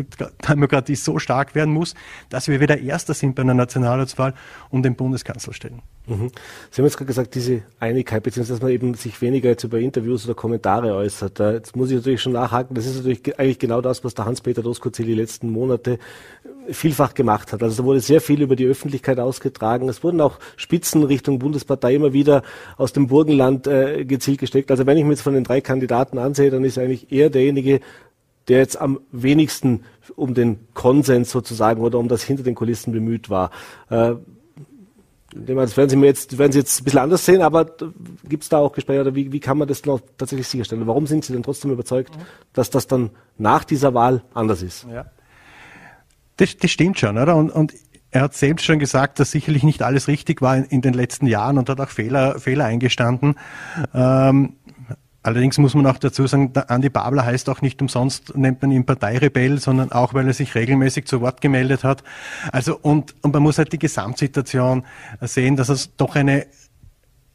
Demokratie 0.49 0.97
so 0.97 1.19
stark 1.19 1.55
werden 1.55 1.73
muss, 1.73 1.95
dass 2.29 2.49
wir 2.49 2.61
wieder 2.61 2.79
Erster 2.79 3.15
sind 3.15 3.35
bei 3.35 3.43
einer 3.43 3.55
Nationalratswahl 3.55 4.35
und 4.71 4.83
den 4.83 4.97
Bundeskanzler 4.97 5.53
stellen. 5.53 5.83
Mhm. 6.07 6.31
Sie 6.71 6.83
haben 6.83 6.87
jetzt 6.87 6.97
gerade 6.97 7.07
gesagt, 7.07 7.35
diese 7.35 7.63
Einigkeit, 7.79 8.23
beziehungsweise 8.23 8.55
dass 8.55 8.63
man 8.63 8.73
eben 8.73 8.95
sich 8.95 9.21
weniger 9.23 9.51
jetzt 9.51 9.65
über 9.65 9.79
Interviews 9.79 10.25
oder 10.25 10.35
Kommentare 10.35 10.95
äußert. 10.95 11.39
Jetzt 11.39 11.77
muss 11.77 11.91
ich 11.91 11.97
natürlich 11.97 12.21
schon 12.21 12.33
nachhaken, 12.33 12.75
das 12.75 12.87
ist 12.87 12.97
natürlich 12.97 13.39
eigentlich 13.39 13.59
genau 13.59 13.81
das, 13.81 14.03
was 14.03 14.15
der 14.15 14.25
Hans-Peter 14.25 14.63
Doskozil 14.63 15.07
die 15.07 15.15
letzten 15.15 15.51
Monate 15.51 15.99
vielfach 16.69 17.15
gemacht 17.15 17.53
hat. 17.53 17.63
Also 17.63 17.83
da 17.83 17.87
wurde 17.87 18.01
sehr 18.01 18.21
viel 18.21 18.40
über 18.43 18.57
die 18.57 18.67
Öffentlichkeit 18.67 19.19
ausgetragen. 19.19 19.89
Es 19.89 20.03
wurden 20.03 20.21
auch 20.21 20.39
Spitzen 20.57 21.03
Richtung 21.05 21.39
Bundespartei 21.39 21.95
immer 21.95 22.13
wieder 22.13 22.43
aus 22.77 22.93
dem 22.93 23.07
Burgenland 23.09 23.67
äh, 23.67 24.05
gezielt 24.05 24.39
gesteckt. 24.39 24.71
Also 24.71 24.87
wenn 24.87 24.97
ich 24.97 25.05
mir 25.05 25.11
jetzt 25.11 25.23
von 25.23 25.35
den 25.35 25.45
drei 25.45 25.61
Kandidaten 25.61 26.19
ansehe, 26.19 26.51
dann 26.51 26.65
ist 26.65 26.79
eigentlich 26.79 27.13
eher 27.13 27.31
derjenige, 27.31 27.81
der 28.49 28.59
jetzt 28.59 28.81
am 28.81 29.01
wenigsten 29.13 29.85
um 30.17 30.35
den 30.35 30.59
Konsens 30.75 31.31
sozusagen 31.31 31.83
oder 31.83 31.99
um 31.99 32.09
das 32.09 32.23
hinter 32.23 32.43
den 32.43 32.55
Kulissen 32.55 32.93
bemüht 32.93 33.31
war. 33.31 33.51
Äh, 33.91 34.15
Das 35.33 35.77
werden 35.77 35.91
Sie 35.91 35.97
mir 35.97 36.07
jetzt, 36.07 36.39
werden 36.39 36.51
Sie 36.51 36.59
jetzt 36.59 36.81
ein 36.81 36.85
bisschen 36.85 36.99
anders 36.99 37.25
sehen, 37.25 37.43
aber 37.43 37.67
gibt 38.29 38.43
es 38.43 38.49
da 38.49 38.59
auch 38.59 38.73
Gespräche 38.73 39.03
oder 39.03 39.15
wie, 39.15 39.31
wie 39.31 39.39
kann 39.39 39.59
man 39.59 39.69
das 39.69 39.83
tatsächlich 39.83 40.49
sicherstellen? 40.49 40.85
Warum 40.89 41.07
sind 41.07 41.25
Sie 41.25 41.33
denn 41.33 41.45
trotzdem 41.45 41.71
überzeugt, 41.71 42.19
dass 42.53 42.71
das 42.71 42.89
dann 42.89 43.11
nach 43.39 43.63
dieser 43.63 43.95
Wahl 43.95 44.23
anders 44.35 44.63
ist? 44.63 44.87
Ja. 44.93 45.07
Das, 46.37 46.57
das 46.57 46.71
stimmt 46.73 46.99
schon, 46.99 47.17
oder? 47.17 47.37
Und, 47.37 47.51
und 47.51 47.75
er 48.11 48.23
hat 48.23 48.35
selbst 48.35 48.65
schon 48.65 48.79
gesagt, 48.79 49.21
dass 49.21 49.31
sicherlich 49.31 49.63
nicht 49.63 49.83
alles 49.83 50.09
richtig 50.09 50.43
war 50.43 50.57
in, 50.57 50.65
in 50.65 50.81
den 50.81 50.95
letzten 50.95 51.27
Jahren 51.27 51.59
und 51.59 51.69
hat 51.69 51.81
auch 51.81 51.89
Fehler, 51.89 52.39
Fehler 52.41 52.65
eingestanden. 52.67 53.35
Ähm, 53.95 54.55
Allerdings 55.23 55.59
muss 55.59 55.75
man 55.75 55.87
auch 55.87 55.99
dazu 55.99 56.27
sagen, 56.27 56.55
der 56.55 56.71
Andi 56.71 56.89
Babler 56.89 57.27
heißt 57.27 57.51
auch 57.51 57.61
nicht 57.61 57.83
umsonst, 57.83 58.35
nennt 58.37 58.63
man 58.63 58.71
ihn 58.71 58.87
Parteirebell, 58.87 59.59
sondern 59.61 59.93
auch, 59.93 60.15
weil 60.15 60.27
er 60.27 60.33
sich 60.33 60.55
regelmäßig 60.55 61.05
zu 61.05 61.21
Wort 61.21 61.43
gemeldet 61.43 61.85
hat. 61.85 62.03
Also, 62.53 62.79
und, 62.81 63.15
und 63.21 63.35
man 63.35 63.43
muss 63.43 63.59
halt 63.59 63.71
die 63.75 63.79
Gesamtsituation 63.79 64.85
sehen, 65.21 65.57
dass 65.57 65.69
es 65.69 65.95
doch 65.97 66.17
eine 66.17 66.47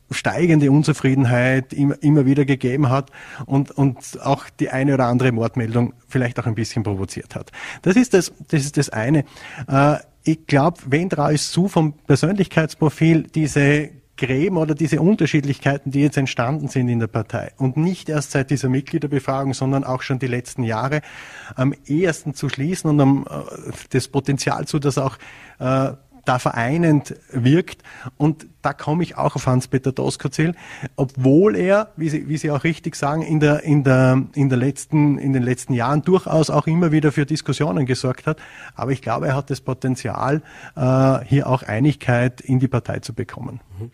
steigende 0.10 0.72
Unzufriedenheit 0.72 1.74
immer, 1.74 2.02
immer 2.02 2.26
wieder 2.26 2.46
gegeben 2.46 2.90
hat 2.90 3.12
und, 3.46 3.70
und 3.72 4.20
auch 4.24 4.50
die 4.60 4.70
eine 4.70 4.96
oder 4.96 5.06
andere 5.06 5.32
Mordmeldung 5.32 5.94
vielleicht 6.08 6.40
auch 6.40 6.48
ein 6.48 6.56
bisschen 6.56 6.82
provoziert 6.82 7.36
hat. 7.36 7.52
Das 7.84 7.96
ist 7.96 8.16
das, 8.16 8.34
das 8.48 8.66
ist 8.66 8.78
das 8.78 8.90
eine. 8.90 9.26
Äh, 9.68 9.98
ich 10.26 10.48
glaube, 10.48 10.78
wen 10.88 11.10
traue 11.10 11.34
ich 11.34 11.44
zu 11.44 11.68
vom 11.68 11.94
Persönlichkeitsprofil 11.94 13.24
diese 13.24 13.92
Gräben 14.18 14.58
oder 14.58 14.76
diese 14.76 15.02
Unterschiedlichkeiten, 15.02 15.92
die 15.92 16.02
jetzt 16.02 16.18
entstanden 16.18 16.68
sind 16.68 16.88
in 16.88 17.00
der 17.00 17.08
Partei 17.08 17.52
und 17.58 17.76
nicht 17.78 18.08
erst 18.08 18.32
seit 18.32 18.50
dieser 18.50 18.70
Mitgliederbefragung, 18.70 19.54
sondern 19.54 19.84
auch 19.84 20.02
schon 20.02 20.20
die 20.20 20.28
letzten 20.28 20.64
Jahre 20.64 21.02
am 21.56 21.74
ehesten 21.86 22.34
zu 22.34 22.50
schließen 22.50 22.90
und 22.90 23.00
am, 23.02 23.26
äh, 23.30 23.72
das 23.90 24.08
Potenzial 24.08 24.68
zu, 24.68 24.80
dass 24.80 24.98
auch 24.98 25.18
äh, 25.60 25.92
da 26.26 26.40
vereinend 26.40 27.16
wirkt. 27.32 27.84
Und 28.18 28.48
da 28.62 28.74
komme 28.74 29.04
ich 29.04 29.18
auch 29.18 29.36
auf 29.36 29.48
Hans-Peter 29.48 29.92
Doskozil, 29.92 30.56
obwohl 30.96 31.56
er, 31.56 31.92
wie 31.96 32.10
Sie, 32.10 32.28
wie 32.28 32.38
Sie 32.38 32.52
auch 32.52 32.64
richtig 32.64 32.96
sagen, 32.96 33.22
in, 33.22 33.40
der, 33.40 33.64
in, 33.64 33.84
der, 33.84 34.24
in, 34.34 34.50
der 34.50 34.58
letzten, 34.58 35.18
in 35.18 35.34
den 35.34 35.44
letzten 35.44 35.74
Jahren 35.74 36.02
durchaus 36.02 36.50
auch 36.50 36.68
immer 36.68 36.92
wieder 36.92 37.12
für 37.12 37.26
Diskussionen 37.26 37.86
gesorgt 37.86 38.28
hat. 38.28 38.38
Aber 38.76 38.92
ich 38.92 39.02
glaube, 39.02 39.28
er 39.28 39.36
hat 39.36 39.50
das 39.50 39.62
Potenzial, 39.62 40.42
äh, 40.76 41.20
hier 41.26 41.48
auch 41.48 41.64
Einigkeit 41.64 42.42
in 42.42 42.60
die 42.60 42.68
Partei 42.68 43.00
zu 43.00 43.14
bekommen. 43.14 43.62
Mhm 43.80 43.92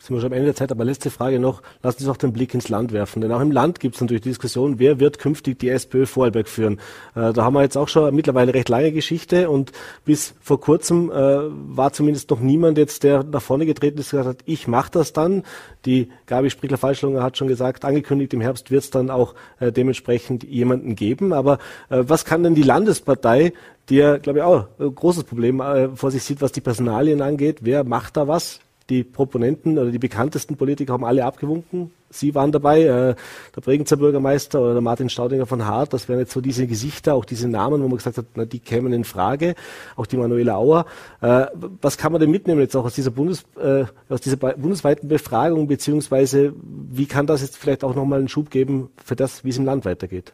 sind 0.00 0.16
wir 0.16 0.20
schon 0.20 0.32
am 0.32 0.34
Ende 0.34 0.46
der 0.46 0.54
Zeit, 0.54 0.70
aber 0.70 0.84
letzte 0.84 1.10
Frage 1.10 1.38
noch, 1.38 1.62
lassen 1.82 1.98
Sie 1.98 2.06
uns 2.06 2.16
auch 2.16 2.18
den 2.18 2.32
Blick 2.32 2.54
ins 2.54 2.68
Land 2.68 2.92
werfen. 2.92 3.20
Denn 3.20 3.32
auch 3.32 3.40
im 3.40 3.50
Land 3.50 3.80
gibt 3.80 3.96
es 3.96 4.00
natürlich 4.00 4.22
die 4.22 4.30
Diskussion, 4.30 4.78
wer 4.78 5.00
wird 5.00 5.18
künftig 5.18 5.58
die 5.58 5.68
SPÖ 5.68 6.06
Vorarlberg 6.06 6.48
führen. 6.48 6.80
Äh, 7.14 7.32
da 7.32 7.44
haben 7.44 7.54
wir 7.54 7.62
jetzt 7.62 7.76
auch 7.76 7.88
schon 7.88 8.14
mittlerweile 8.14 8.54
recht 8.54 8.68
lange 8.68 8.92
Geschichte 8.92 9.50
und 9.50 9.72
bis 10.04 10.34
vor 10.40 10.60
kurzem 10.60 11.10
äh, 11.10 11.14
war 11.14 11.92
zumindest 11.92 12.30
noch 12.30 12.40
niemand 12.40 12.78
jetzt, 12.78 13.02
der 13.02 13.24
nach 13.24 13.42
vorne 13.42 13.66
getreten 13.66 13.98
ist 13.98 14.12
und 14.12 14.20
gesagt 14.20 14.40
hat, 14.40 14.46
ich 14.46 14.68
mache 14.68 14.90
das 14.92 15.12
dann. 15.12 15.42
Die 15.84 16.08
Gabi 16.26 16.50
Sprichler-Falschlunger 16.50 17.22
hat 17.22 17.36
schon 17.36 17.48
gesagt, 17.48 17.84
angekündigt, 17.84 18.34
im 18.34 18.40
Herbst 18.40 18.70
wird 18.70 18.84
es 18.84 18.90
dann 18.90 19.10
auch 19.10 19.34
äh, 19.58 19.72
dementsprechend 19.72 20.44
jemanden 20.44 20.96
geben. 20.96 21.32
Aber 21.32 21.58
äh, 21.90 22.04
was 22.06 22.24
kann 22.24 22.42
denn 22.42 22.54
die 22.54 22.62
Landespartei 22.62 23.52
die 23.88 23.96
ja, 23.96 24.18
glaube 24.18 24.40
ich, 24.40 24.44
auch 24.44 24.66
ein 24.78 24.94
großes 24.94 25.24
Problem 25.24 25.60
äh, 25.60 25.88
vor 25.96 26.10
sich 26.10 26.22
sieht, 26.22 26.42
was 26.42 26.52
die 26.52 26.60
Personalien 26.60 27.22
angeht. 27.22 27.60
Wer 27.62 27.84
macht 27.84 28.16
da 28.16 28.28
was? 28.28 28.60
Die 28.90 29.04
Proponenten 29.04 29.78
oder 29.78 29.90
die 29.90 29.98
bekanntesten 29.98 30.56
Politiker 30.56 30.94
haben 30.94 31.04
alle 31.04 31.24
abgewunken. 31.24 31.90
Sie 32.10 32.34
waren 32.34 32.52
dabei, 32.52 32.82
äh, 32.82 33.14
der 33.54 33.60
Bregenzer 33.60 33.98
Bürgermeister 33.98 34.60
oder 34.62 34.72
der 34.72 34.80
Martin 34.80 35.10
Staudinger 35.10 35.44
von 35.44 35.66
Hart, 35.66 35.92
das 35.92 36.08
wären 36.08 36.18
jetzt 36.18 36.32
so 36.32 36.40
diese 36.40 36.66
Gesichter, 36.66 37.14
auch 37.14 37.26
diese 37.26 37.48
Namen, 37.48 37.82
wo 37.82 37.88
man 37.88 37.98
gesagt 37.98 38.16
hat, 38.16 38.24
na, 38.34 38.46
die 38.46 38.60
kämen 38.60 38.94
in 38.94 39.04
Frage, 39.04 39.54
auch 39.96 40.06
die 40.06 40.16
Manuela 40.16 40.56
Auer. 40.56 40.86
Äh, 41.20 41.46
was 41.82 41.98
kann 41.98 42.12
man 42.12 42.20
denn 42.20 42.30
mitnehmen 42.30 42.60
jetzt 42.60 42.76
auch 42.76 42.86
aus 42.86 42.94
dieser, 42.94 43.10
Bundes, 43.10 43.44
äh, 43.60 43.84
aus 44.08 44.22
dieser 44.22 44.36
bundesweiten 44.36 45.08
Befragung, 45.08 45.68
beziehungsweise 45.68 46.54
wie 46.90 47.06
kann 47.06 47.26
das 47.26 47.42
jetzt 47.42 47.58
vielleicht 47.58 47.84
auch 47.84 47.94
nochmal 47.94 48.20
einen 48.20 48.28
Schub 48.28 48.50
geben 48.50 48.88
für 49.04 49.16
das, 49.16 49.44
wie 49.44 49.50
es 49.50 49.58
im 49.58 49.66
Land 49.66 49.84
weitergeht? 49.84 50.32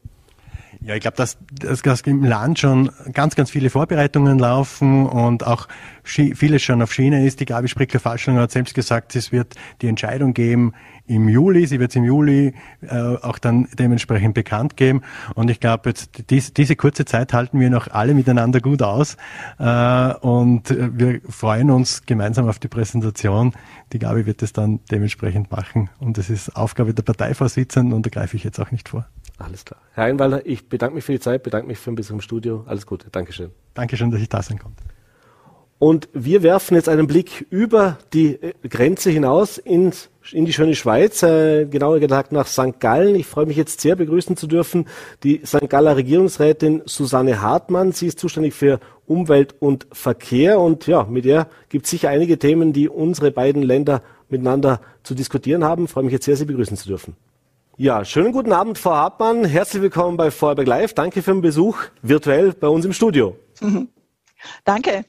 Ja, 0.87 0.95
ich 0.95 1.01
glaube, 1.01 1.17
dass, 1.17 1.39
dass, 1.51 2.03
im 2.03 2.25
Land 2.25 2.59
schon 2.59 2.91
ganz, 3.15 3.37
ganz 3.37 3.51
viele 3.51 3.71
Vorbereitungen 3.71 4.39
laufen 4.39 5.07
und 5.07 5.47
auch 5.47 5.67
vieles 6.03 6.63
schon 6.63 6.83
auf 6.83 6.93
Schiene 6.93 7.25
ist. 7.25 7.41
Die 7.41 7.47
Gabi 7.47 7.69
Sprickler-Falschlinger 7.69 8.43
hat 8.43 8.51
selbst 8.51 8.75
gesagt, 8.75 9.17
es 9.17 9.33
wird 9.33 9.55
die 9.81 9.89
Entscheidung 9.89 10.35
geben 10.35 10.75
im 11.07 11.31
Juli. 11.31 11.67
Sie 11.67 11.81
wird 11.81 11.93
es 11.93 11.97
im 11.97 12.05
Juli 12.05 12.53
äh, 12.83 12.97
auch 12.99 13.39
dann 13.39 13.67
dementsprechend 13.79 14.35
bekannt 14.35 14.77
geben. 14.77 15.01
Und 15.35 15.49
ich 15.49 15.59
glaube, 15.59 15.89
jetzt 15.89 16.29
dies, 16.29 16.53
diese 16.53 16.77
kurze 16.77 17.07
Zeit 17.07 17.33
halten 17.33 17.59
wir 17.61 17.71
noch 17.71 17.89
alle 17.89 18.13
miteinander 18.13 18.61
gut 18.61 18.83
aus. 18.83 19.17
Äh, 19.59 20.15
und 20.17 20.69
wir 20.69 21.23
freuen 21.31 21.71
uns 21.71 22.05
gemeinsam 22.05 22.47
auf 22.47 22.59
die 22.59 22.69
Präsentation. 22.69 23.55
Die 23.95 23.99
Gabi 23.99 24.27
wird 24.27 24.43
es 24.43 24.53
dann 24.53 24.81
dementsprechend 24.91 25.51
machen. 25.51 25.89
Und 25.99 26.19
es 26.19 26.29
ist 26.29 26.55
Aufgabe 26.55 26.93
der 26.93 27.05
Parteivorsitzenden 27.05 27.95
und 27.95 28.05
da 28.05 28.11
greife 28.11 28.37
ich 28.37 28.45
jetzt 28.45 28.61
auch 28.61 28.71
nicht 28.71 28.91
vor. 28.91 29.07
Alles 29.39 29.65
klar. 29.65 29.81
Herr 29.93 30.05
Einwalder, 30.05 30.47
ich 30.47 30.69
bedanke 30.69 30.95
mich 30.95 31.05
für 31.05 31.13
die 31.13 31.21
Zeit, 31.21 31.43
bedanke 31.43 31.67
mich 31.67 31.79
für 31.79 31.91
ein 31.91 31.97
bisschen 31.97 32.17
im 32.17 32.21
Studio. 32.21 32.65
Alles 32.67 32.87
Gute. 32.87 33.11
Dankeschön. 33.11 33.51
Dankeschön, 33.75 34.11
dass 34.11 34.21
ich 34.21 34.29
da 34.29 34.43
sein 34.43 34.59
konnte. 34.59 34.83
Und 35.79 36.09
wir 36.15 36.43
werfen 36.43 36.77
jetzt 36.77 36.89
einen 36.89 37.07
Blick 37.07 37.47
über 37.51 37.99
die 38.13 38.41
äh, 38.41 38.55
Grenze 38.69 39.11
hinaus 39.11 39.59
ins, 39.59 40.09
in 40.33 40.45
die 40.45 40.53
schöne 40.53 40.77
Schweiz, 40.77 41.23
äh, 41.23 41.67
genauer 41.67 41.99
gesagt 41.99 42.33
nach 42.33 42.47
St. 42.47 42.79
Gallen. 42.79 43.17
Ich 43.17 43.27
freue 43.27 43.47
mich 43.47 43.57
jetzt 43.57 43.81
sehr 43.81 43.97
begrüßen 43.97 44.37
zu 44.37 44.47
dürfen 44.47 44.87
die 45.25 45.43
St. 45.45 45.69
Galler 45.69 45.97
Regierungsrätin 45.97 46.83
Susanne 46.87 47.43
Hartmann. 47.43 47.93
Sie 47.93 48.07
ist 48.07 48.21
zuständig 48.21 48.55
für 48.55 48.79
Umwelt 49.07 49.57
und 49.59 49.87
Verkehr 49.93 50.61
und 50.61 50.87
ja, 50.87 51.05
mit 51.05 51.27
ihr 51.27 51.49
gibt 51.69 51.85
es 51.85 51.91
sicher 51.91 52.09
einige 52.09 52.39
Themen, 52.39 52.73
die 52.73 52.89
unsere 52.89 53.31
beiden 53.33 53.63
Länder 53.63 54.01
miteinander 54.29 54.81
zu 55.03 55.15
diskutieren 55.15 55.65
haben. 55.65 55.85
Ich 55.85 55.91
freue 55.91 56.05
mich 56.05 56.13
jetzt 56.13 56.25
sehr, 56.25 56.37
Sie 56.37 56.47
begrüßen 56.47 56.77
zu 56.77 56.89
dürfen. 56.89 57.17
Ja, 57.77 58.05
schönen 58.05 58.31
guten 58.31 58.53
Abend, 58.53 58.79
Frau 58.79 58.93
Hartmann. 58.93 59.45
Herzlich 59.45 59.83
willkommen 59.83 60.17
bei 60.17 60.31
Vorarlberg 60.31 60.69
Live. 60.69 60.95
Danke 60.95 61.23
für 61.23 61.33
den 61.33 61.41
Besuch 61.41 61.79
virtuell 62.03 62.53
bei 62.53 62.69
uns 62.69 62.85
im 62.85 62.93
Studio. 62.93 63.37
Danke. 64.65 65.05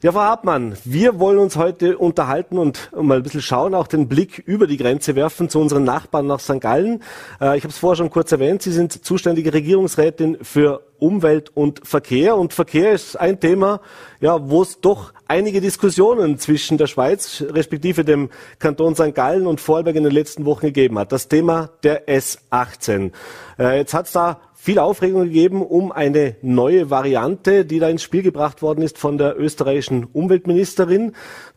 Ja, 0.00 0.12
Frau 0.12 0.20
Hartmann, 0.20 0.76
wir 0.84 1.18
wollen 1.18 1.38
uns 1.38 1.56
heute 1.56 1.98
unterhalten 1.98 2.56
und 2.56 2.88
mal 2.94 3.16
ein 3.16 3.24
bisschen 3.24 3.42
schauen, 3.42 3.74
auch 3.74 3.88
den 3.88 4.06
Blick 4.06 4.38
über 4.46 4.68
die 4.68 4.76
Grenze 4.76 5.16
werfen 5.16 5.48
zu 5.48 5.58
unseren 5.58 5.82
Nachbarn 5.82 6.28
nach 6.28 6.38
St. 6.38 6.60
Gallen. 6.60 7.02
Äh, 7.40 7.58
ich 7.58 7.64
habe 7.64 7.72
es 7.72 7.78
vorher 7.78 7.96
schon 7.96 8.08
kurz 8.08 8.30
erwähnt, 8.30 8.62
Sie 8.62 8.70
sind 8.70 9.04
zuständige 9.04 9.52
Regierungsrätin 9.52 10.38
für 10.40 10.82
Umwelt 11.00 11.50
und 11.56 11.84
Verkehr. 11.84 12.36
Und 12.36 12.52
Verkehr 12.52 12.92
ist 12.92 13.16
ein 13.16 13.40
Thema, 13.40 13.80
ja, 14.20 14.48
wo 14.48 14.62
es 14.62 14.80
doch 14.80 15.12
einige 15.26 15.60
Diskussionen 15.60 16.38
zwischen 16.38 16.78
der 16.78 16.86
Schweiz, 16.86 17.42
respektive 17.50 18.04
dem 18.04 18.30
Kanton 18.60 18.94
St. 18.94 19.16
Gallen 19.16 19.48
und 19.48 19.60
Vorarlberg 19.60 19.96
in 19.96 20.04
den 20.04 20.12
letzten 20.12 20.44
Wochen 20.44 20.66
gegeben 20.66 20.96
hat. 20.96 21.10
Das 21.10 21.26
Thema 21.26 21.70
der 21.82 22.06
S18. 22.06 23.10
Äh, 23.58 23.78
jetzt 23.78 23.94
hat 23.94 24.06
es 24.06 24.12
da 24.12 24.40
viel 24.68 24.80
Aufregung 24.80 25.24
gegeben 25.24 25.62
um 25.62 25.92
eine 25.92 26.36
neue 26.42 26.90
Variante, 26.90 27.64
die 27.64 27.78
da 27.78 27.88
ins 27.88 28.02
Spiel 28.02 28.22
gebracht 28.22 28.60
worden 28.60 28.82
ist 28.82 28.98
von 28.98 29.16
der 29.16 29.40
österreichischen 29.40 30.04
Umweltministerin. 30.12 31.12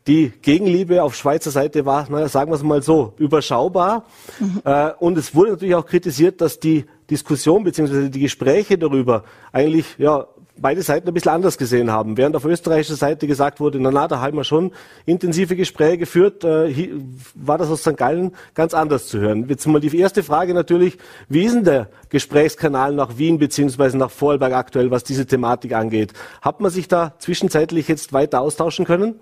Die 0.08 0.32
Gegenliebe 0.42 1.04
auf 1.04 1.14
Schweizer 1.14 1.52
Seite 1.52 1.86
war, 1.86 2.10
naja, 2.10 2.30
sagen 2.30 2.52
wir 2.52 2.56
es 2.56 2.64
mal 2.64 2.82
so, 2.82 3.12
überschaubar. 3.18 4.06
Mhm. 4.40 4.62
Äh, 4.64 4.92
und 5.00 5.18
es 5.18 5.36
wurde 5.36 5.52
natürlich 5.52 5.76
auch 5.76 5.86
kritisiert, 5.86 6.40
dass 6.40 6.62
die 6.62 6.86
Diskussion 7.10 7.66
bzw. 7.66 8.08
die 8.08 8.22
Gespräche 8.22 8.78
darüber 8.78 9.26
eigentlich 9.52 9.88
ja 9.98 10.26
beide 10.58 10.82
Seiten 10.82 11.08
ein 11.08 11.14
bisschen 11.14 11.32
anders 11.32 11.58
gesehen 11.58 11.92
haben. 11.92 12.18
Während 12.18 12.36
auf 12.36 12.46
österreichischer 12.46 12.96
Seite 12.96 13.28
gesagt 13.28 13.60
wurde, 13.60 13.80
na 13.80 13.92
na, 13.92 14.08
da 14.08 14.22
haben 14.22 14.38
wir 14.38 14.44
schon 14.44 14.72
intensive 15.06 15.56
Gespräche 15.56 15.98
geführt, 15.98 16.44
äh, 16.44 16.90
war 17.36 17.58
das 17.58 17.70
aus 17.70 17.82
St. 17.82 17.98
Gallen 17.98 18.32
ganz 18.54 18.74
anders 18.74 19.08
zu 19.08 19.20
hören. 19.20 19.48
Jetzt 19.48 19.66
mal 19.68 19.80
die 19.80 19.98
erste 19.98 20.24
Frage 20.24 20.54
natürlich, 20.54 20.98
wie 21.30 21.44
ist 21.44 21.56
denn 21.56 21.64
der 21.64 21.90
Gesprächskanal 22.10 22.94
nach 22.94 23.18
Wien 23.18 23.40
beziehungsweise 23.40 23.98
nach 23.98 24.12
Vorarlberg 24.12 24.54
aktuell, 24.54 24.92
was 24.92 25.04
diese 25.04 25.26
Thematik 25.26 25.74
angeht? 25.74 26.14
Hat 26.42 26.62
man 26.62 26.72
sich 26.72 26.88
da 26.88 27.14
zwischenzeitlich 27.20 27.88
jetzt 27.88 28.14
weiter 28.14 28.42
austauschen 28.42 28.86
können? 28.86 29.16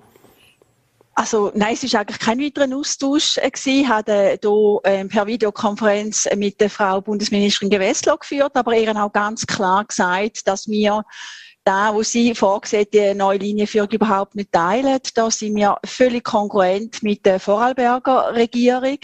Also 1.20 1.52
nein, 1.54 1.74
es 1.74 1.92
war 1.92 2.00
eigentlich 2.00 2.20
kein 2.20 2.40
weiterer 2.40 2.74
Austausch 2.78 3.38
äh, 3.40 3.52
gewesen. 3.52 3.82
Ich 3.82 3.88
habe 3.90 4.38
hier 4.42 4.80
ähm, 4.86 5.10
per 5.10 5.28
Videokonferenz 5.28 6.30
mit 6.38 6.62
der 6.62 6.70
Frau 6.70 7.02
Bundesministerin 7.02 7.70
Gewessler 7.70 8.16
geführt, 8.16 8.56
aber 8.56 8.74
ihr 8.74 8.96
auch 8.96 9.12
ganz 9.12 9.46
klar 9.46 9.84
gesagt, 9.84 10.48
dass 10.48 10.70
wir 10.70 11.04
da, 11.66 11.94
wo 11.94 12.04
sie 12.04 12.34
vorgesehen, 12.34 12.88
die 12.94 13.14
neue 13.16 13.38
Linienführung 13.38 13.90
überhaupt 13.90 14.36
nicht 14.36 14.54
teilen. 14.54 14.98
Da 15.14 15.30
sind 15.30 15.58
wir 15.58 15.76
völlig 15.84 16.24
konkurrent 16.24 17.04
mit 17.04 17.26
der 17.26 17.42
Vorarlberger 17.42 18.34
Regierung 18.34 19.00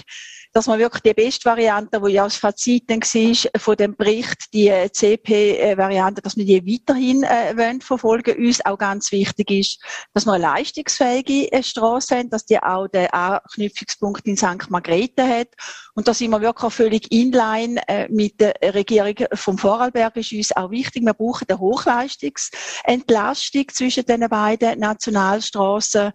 dass 0.56 0.68
man 0.68 0.80
wirklich 0.80 1.04
die 1.04 1.14
beste 1.14 1.50
Variante, 1.50 2.02
wo 2.02 2.08
ja 2.08 2.24
das 2.24 2.38
Fazit 2.38 2.90
dann 2.90 3.02
war, 3.02 3.60
von 3.60 3.76
dem 3.76 3.94
Bericht, 3.94 4.54
die 4.54 4.72
CP-Variante, 4.90 6.22
dass 6.22 6.38
wir 6.38 6.46
die 6.46 6.66
weiterhin 6.66 7.24
äh, 7.24 7.58
wollen 7.58 7.82
verfolgen. 7.82 8.38
Uns 8.38 8.66
auch 8.66 8.78
ganz 8.78 9.12
wichtig 9.12 9.52
ist, 9.52 9.84
dass 10.14 10.26
wir 10.26 10.32
eine 10.32 10.44
leistungsfähige 10.44 11.52
äh, 11.52 11.62
Straße 11.62 12.16
haben, 12.16 12.30
dass 12.30 12.46
die 12.46 12.58
auch 12.58 12.88
den 12.88 13.08
Anknüpfungspunkt 13.08 14.26
in 14.26 14.38
St. 14.38 14.70
Margrethe 14.70 15.28
hat 15.28 15.50
Und 15.96 16.10
da 16.10 16.14
sind 16.14 16.32
wir 16.32 16.42
wirklich 16.42 16.74
völlig 16.74 17.10
inline 17.12 17.82
äh, 17.88 18.10
mit 18.10 18.42
der 18.42 18.54
Regierung 18.62 19.16
vom 19.34 19.58
Vorarlberg. 19.58 20.18
Ist 20.18 20.34
uns 20.34 20.56
auch 20.56 20.70
wichtig. 20.70 21.06
Wir 21.06 21.14
brauchen 21.14 21.46
eine 21.48 21.58
Hochleistungsentlastung 21.58 23.64
zwischen 23.72 24.06
den 24.06 24.28
beiden 24.28 24.78
Nationalstraßen. 24.80 26.12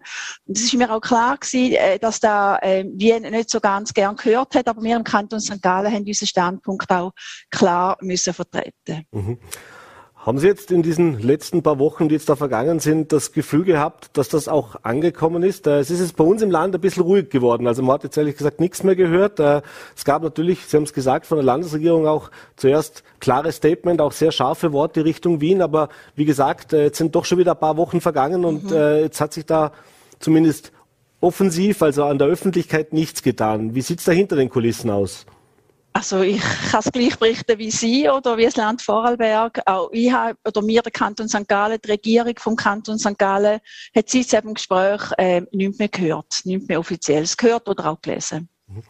Es 0.47 0.61
ist 0.61 0.75
mir 0.75 0.91
auch 0.91 1.01
klar 1.01 1.37
gewesen, 1.37 1.73
äh, 1.73 1.97
dass 1.97 2.19
da 2.19 2.59
äh, 2.59 2.85
Wien 2.93 3.23
nicht 3.23 3.49
so 3.49 3.59
ganz 3.59 3.91
gern 3.91 4.15
gehört 4.15 4.53
hat, 4.53 4.67
aber 4.67 4.83
wir 4.83 4.95
im 4.95 5.03
Kanton 5.03 5.39
St. 5.39 5.63
Gallen 5.63 5.91
haben 5.91 6.05
unseren 6.05 6.27
Standpunkt 6.27 6.91
auch 6.91 7.11
klar 7.49 7.97
müssen 8.01 8.35
vertreten. 8.35 9.07
Mhm. 9.11 9.39
Haben 10.23 10.37
Sie 10.37 10.45
jetzt 10.45 10.69
in 10.69 10.83
diesen 10.83 11.19
letzten 11.19 11.63
paar 11.63 11.79
Wochen, 11.79 12.07
die 12.07 12.13
jetzt 12.13 12.29
da 12.29 12.35
vergangen 12.35 12.79
sind, 12.79 13.11
das 13.11 13.31
Gefühl 13.31 13.63
gehabt, 13.63 14.11
dass 14.13 14.29
das 14.29 14.47
auch 14.47 14.75
angekommen 14.83 15.41
ist? 15.41 15.65
Äh, 15.65 15.79
es 15.79 15.89
ist 15.89 15.99
jetzt 15.99 16.15
bei 16.15 16.23
uns 16.23 16.43
im 16.43 16.51
Land 16.51 16.75
ein 16.75 16.81
bisschen 16.81 17.01
ruhig 17.01 17.31
geworden. 17.31 17.65
Also 17.65 17.81
man 17.81 17.95
hat 17.95 18.03
jetzt 18.03 18.17
ehrlich 18.17 18.37
gesagt 18.37 18.59
nichts 18.59 18.83
mehr 18.83 18.95
gehört. 18.95 19.39
Äh, 19.39 19.63
es 19.95 20.05
gab 20.05 20.21
natürlich, 20.21 20.67
Sie 20.67 20.77
haben 20.77 20.83
es 20.83 20.93
gesagt, 20.93 21.25
von 21.25 21.37
der 21.37 21.45
Landesregierung 21.45 22.05
auch 22.05 22.29
zuerst 22.55 23.03
klares 23.19 23.55
Statement, 23.55 23.99
auch 23.99 24.11
sehr 24.11 24.31
scharfe 24.31 24.73
Worte 24.73 25.05
Richtung 25.05 25.41
Wien. 25.41 25.59
Aber 25.59 25.89
wie 26.15 26.25
gesagt, 26.25 26.71
äh, 26.71 26.83
jetzt 26.83 26.99
sind 26.99 27.15
doch 27.15 27.25
schon 27.25 27.39
wieder 27.39 27.53
ein 27.53 27.59
paar 27.59 27.77
Wochen 27.77 27.99
vergangen 27.99 28.45
und 28.45 28.69
mhm. 28.69 28.77
jetzt 29.01 29.21
hat 29.21 29.33
sich 29.33 29.47
da 29.47 29.71
zumindest 30.19 30.71
offensiv, 31.19 31.81
also 31.81 32.03
an 32.03 32.19
der 32.19 32.27
Öffentlichkeit 32.27 32.93
nichts 32.93 33.23
getan. 33.23 33.73
Wie 33.73 33.81
sieht's 33.81 34.03
da 34.03 34.11
hinter 34.11 34.35
den 34.35 34.49
Kulissen 34.49 34.91
aus? 34.91 35.25
Also 35.93 36.21
ich 36.21 36.41
kann 36.41 36.79
es 36.79 36.91
gleich 36.91 37.17
berichten 37.17 37.59
wie 37.59 37.69
Sie 37.69 38.09
oder 38.09 38.37
wie 38.37 38.45
das 38.45 38.55
Land 38.55 38.81
Vorarlberg. 38.81 39.61
Auch 39.65 39.89
ich 39.91 40.11
habe, 40.11 40.37
oder 40.45 40.61
mir, 40.61 40.81
der 40.81 40.91
Kanton 40.91 41.27
St. 41.27 41.47
Gallen, 41.47 41.79
die 41.83 41.91
Regierung 41.91 42.33
vom 42.37 42.55
Kanton 42.55 42.97
St. 42.97 43.17
Gallen, 43.17 43.59
hat 43.95 44.09
seit 44.09 44.43
dem 44.43 44.53
Gespräch 44.53 45.01
äh, 45.17 45.41
nichts 45.51 45.79
mehr 45.79 45.89
gehört, 45.89 46.41
nichts 46.45 46.67
mehr 46.67 46.79
offizielles 46.79 47.35
gehört 47.35 47.67
oder 47.67 47.87
auch 47.87 48.01
gelesen. 48.01 48.47
Mhm. 48.67 48.83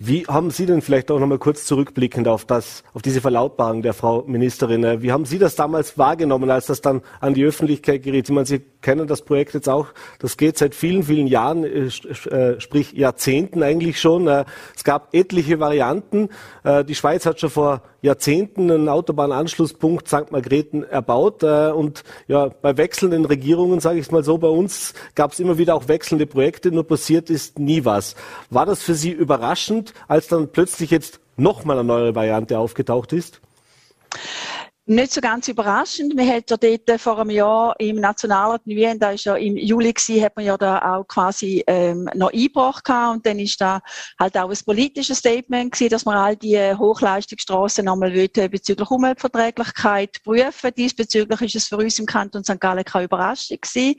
Wie 0.00 0.26
haben 0.26 0.50
Sie 0.50 0.66
denn 0.66 0.82
vielleicht 0.82 1.12
auch 1.12 1.20
nochmal 1.20 1.38
kurz 1.38 1.66
zurückblickend 1.66 2.26
auf 2.26 2.44
das, 2.44 2.82
auf 2.94 3.02
diese 3.02 3.20
Verlautbarung 3.20 3.80
der 3.80 3.94
Frau 3.94 4.24
Ministerin? 4.26 4.82
Äh, 4.82 5.02
wie 5.02 5.12
haben 5.12 5.24
Sie 5.24 5.38
das 5.38 5.54
damals 5.54 5.96
wahrgenommen, 5.96 6.50
als 6.50 6.66
das 6.66 6.80
dann 6.80 7.00
an 7.20 7.32
die 7.32 7.44
Öffentlichkeit 7.44 8.02
geriet? 8.02 8.28
Ich 8.28 8.34
meine, 8.34 8.44
Sie 8.44 8.60
kennen 8.82 9.06
das 9.06 9.22
Projekt 9.22 9.54
jetzt 9.54 9.68
auch. 9.68 9.86
Das 10.18 10.36
geht 10.36 10.58
seit 10.58 10.74
vielen, 10.74 11.04
vielen 11.04 11.28
Jahren, 11.28 11.62
äh, 11.62 11.86
äh, 12.28 12.60
sprich 12.60 12.92
Jahrzehnten 12.92 13.62
eigentlich 13.62 14.00
schon. 14.00 14.26
Es 14.26 14.82
gab 14.82 15.14
etliche 15.14 15.60
Varianten. 15.60 16.28
Die 16.64 16.94
Schweiz 16.94 17.24
hat 17.24 17.40
schon 17.40 17.50
vor 17.50 17.82
Jahrzehnten 18.02 18.70
einen 18.70 18.88
Autobahnanschlusspunkt 18.88 20.08
St. 20.08 20.30
Margrethen 20.30 20.82
erbaut. 20.82 21.42
Und 21.42 22.04
ja, 22.26 22.48
bei 22.48 22.76
wechselnden 22.76 23.24
Regierungen, 23.24 23.80
sage 23.80 23.98
ich 23.98 24.06
es 24.06 24.12
mal 24.12 24.24
so, 24.24 24.38
bei 24.38 24.48
uns 24.48 24.94
gab 25.14 25.32
es 25.32 25.40
immer 25.40 25.58
wieder 25.58 25.74
auch 25.74 25.88
wechselnde 25.88 26.26
Projekte, 26.26 26.70
nur 26.70 26.86
passiert 26.86 27.30
ist 27.30 27.58
nie 27.58 27.84
was. 27.84 28.14
War 28.50 28.66
das 28.66 28.82
für 28.82 28.94
Sie 28.94 29.10
überraschend? 29.10 29.93
Als 30.08 30.28
dann 30.28 30.50
plötzlich 30.50 30.90
jetzt 30.90 31.20
nochmal 31.36 31.78
eine 31.78 31.86
neue 31.86 32.14
Variante 32.14 32.58
aufgetaucht 32.58 33.12
ist? 33.12 33.40
Nicht 34.86 35.12
so 35.12 35.22
ganz 35.22 35.48
überraschend. 35.48 36.14
Wir 36.14 36.26
hatten 36.26 36.58
ja 36.62 36.76
dort 36.76 37.00
vor 37.00 37.18
einem 37.18 37.30
Jahr 37.30 37.74
im 37.80 37.96
Nationalrat 37.96 38.60
Wien, 38.66 38.98
da 38.98 39.12
ist 39.12 39.24
ja 39.24 39.34
im 39.34 39.56
Juli 39.56 39.94
gewesen, 39.94 40.22
hat 40.22 40.36
man 40.36 40.44
ja 40.44 40.58
da 40.58 40.96
auch 40.96 41.04
quasi 41.08 41.64
ähm, 41.66 42.06
noch 42.14 42.30
eingebracht 42.30 42.84
gehabt 42.84 43.16
und 43.16 43.24
dann 43.24 43.38
ist 43.38 43.58
da 43.58 43.80
halt 44.20 44.36
auch 44.36 44.50
ein 44.50 44.58
politisches 44.62 45.20
Statement 45.20 45.72
gewesen, 45.72 45.88
dass 45.88 46.04
man 46.04 46.18
all 46.18 46.36
die 46.36 46.58
Hochleistungsstraßen 46.58 47.82
nochmal 47.82 48.10
bezüglich 48.10 48.90
Umweltverträglichkeit 48.90 50.22
prüfen. 50.22 50.70
Diesbezüglich 50.76 51.40
ist 51.40 51.56
es 51.56 51.68
für 51.68 51.78
uns 51.78 51.98
im 51.98 52.04
Kanton 52.04 52.44
St. 52.44 52.60
Gallen 52.60 52.84
keine 52.84 53.06
Überraschung 53.06 53.56
gewesen. 53.62 53.94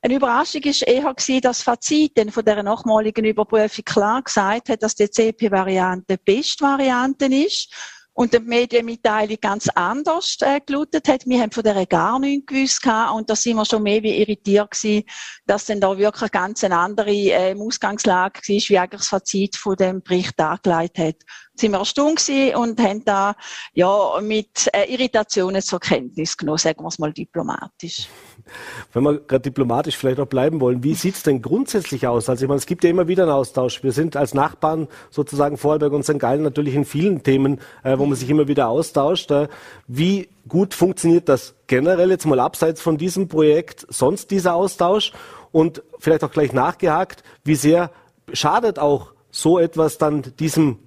Eine 0.00 0.14
Überraschung 0.14 0.62
ist 0.62 0.82
eher 0.82 1.12
gewesen, 1.12 1.42
dass 1.42 1.60
Fazit 1.60 2.16
denn 2.16 2.30
von 2.30 2.46
der 2.46 2.62
nachmaligen 2.62 3.26
Überprüfung 3.26 3.84
klar 3.84 4.22
gesagt 4.22 4.70
hat, 4.70 4.82
dass 4.82 4.94
die 4.94 5.10
CP-Variante 5.10 6.16
die 6.16 6.16
beste 6.16 6.64
Variante 6.64 7.26
ist 7.26 7.68
und 8.14 8.32
die 8.32 8.38
Medienmitteilung 8.38 9.36
ganz 9.40 9.68
anders 9.74 10.36
äh, 10.40 10.60
gelautet 10.64 11.08
hat. 11.08 11.26
Wir 11.26 11.42
haben 11.42 11.50
von 11.50 11.64
der 11.64 11.84
gar 11.84 12.18
nichts 12.18 12.46
gewusst 12.46 12.82
gehabt, 12.82 13.14
und 13.14 13.28
da 13.28 13.36
sind 13.36 13.56
wir 13.56 13.64
schon 13.64 13.82
mehr 13.82 14.02
wie 14.02 14.16
irritiert 14.16 14.70
gewesen, 14.70 15.04
dass 15.46 15.66
dann 15.66 15.80
da 15.80 15.98
wirklich 15.98 16.30
ganz 16.30 16.64
eine 16.64 16.78
andere 16.78 17.10
äh, 17.10 17.54
Ausgangslage 17.58 18.40
war, 18.40 18.68
wie 18.68 18.78
eigentlich 18.78 19.00
das 19.00 19.08
Fazit 19.08 19.56
von 19.56 19.76
dem 19.76 20.02
Bericht 20.02 20.38
dargelegt 20.38 20.98
hat 20.98 21.16
sind 21.54 21.72
wir 21.72 21.78
erstaunt 21.78 22.28
und 22.56 22.80
haben 22.80 23.04
da 23.04 23.36
ja 23.72 24.20
mit 24.20 24.68
äh, 24.72 24.92
Irritationen 24.92 25.62
zur 25.62 25.80
Kenntnis 25.80 26.36
genommen, 26.36 26.58
sagen 26.58 26.82
wir 26.82 26.88
es 26.88 26.98
mal 26.98 27.12
diplomatisch. 27.12 28.08
Wenn 28.92 29.04
wir 29.04 29.20
gerade 29.20 29.42
diplomatisch 29.42 29.96
vielleicht 29.96 30.20
auch 30.20 30.26
bleiben 30.26 30.60
wollen, 30.60 30.82
wie 30.82 30.94
sieht 30.94 31.14
es 31.14 31.22
denn 31.22 31.40
grundsätzlich 31.42 32.06
aus? 32.06 32.28
Also 32.28 32.44
ich 32.44 32.48
meine, 32.48 32.58
es 32.58 32.66
gibt 32.66 32.84
ja 32.84 32.90
immer 32.90 33.08
wieder 33.08 33.24
einen 33.24 33.32
Austausch. 33.32 33.82
Wir 33.82 33.92
sind 33.92 34.16
als 34.16 34.34
Nachbarn 34.34 34.88
sozusagen 35.10 35.56
Vorarlberg 35.56 35.92
und 35.92 36.04
St. 36.04 36.18
Gallen 36.18 36.42
natürlich 36.42 36.74
in 36.74 36.84
vielen 36.84 37.22
Themen, 37.22 37.60
äh, 37.82 37.98
wo 37.98 38.06
man 38.06 38.16
sich 38.16 38.28
immer 38.28 38.48
wieder 38.48 38.68
austauscht. 38.68 39.30
Äh, 39.30 39.48
wie 39.86 40.28
gut 40.48 40.74
funktioniert 40.74 41.28
das 41.28 41.54
generell 41.66 42.10
jetzt 42.10 42.26
mal 42.26 42.40
abseits 42.40 42.80
von 42.80 42.98
diesem 42.98 43.28
Projekt 43.28 43.86
sonst 43.88 44.30
dieser 44.30 44.54
Austausch? 44.54 45.12
Und 45.52 45.84
vielleicht 46.00 46.24
auch 46.24 46.32
gleich 46.32 46.52
nachgehakt, 46.52 47.22
wie 47.44 47.54
sehr 47.54 47.92
schadet 48.32 48.80
auch 48.80 49.12
so 49.30 49.60
etwas 49.60 49.98
dann 49.98 50.34
diesem 50.40 50.78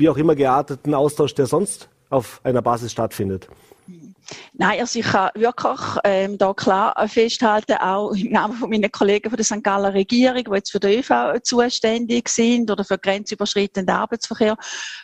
wie 0.00 0.08
auch 0.08 0.16
immer 0.16 0.34
gearteten 0.34 0.94
Austausch, 0.94 1.34
der 1.34 1.46
sonst 1.46 1.88
auf 2.08 2.40
einer 2.42 2.62
Basis 2.62 2.92
stattfindet? 2.92 3.48
Nein, 4.52 4.80
also 4.80 4.98
ich 4.98 5.06
kann 5.06 5.30
wirklich 5.34 5.80
ähm, 6.04 6.38
da 6.38 6.54
klar 6.54 6.94
festhalten, 7.08 7.74
auch 7.74 8.12
im 8.12 8.30
Namen 8.30 8.54
von 8.54 8.70
meinen 8.70 8.90
Kollegen 8.90 9.28
von 9.28 9.36
der 9.36 9.44
St. 9.44 9.62
Galler 9.64 9.92
Regierung, 9.92 10.44
die 10.44 10.50
jetzt 10.54 10.70
für 10.70 10.78
den 10.78 11.00
ÖV 11.00 11.40
zuständig 11.42 12.28
sind 12.28 12.70
oder 12.70 12.84
für 12.84 12.98
grenzüberschreitenden 12.98 13.94
Arbeitsverkehr. 13.94 14.56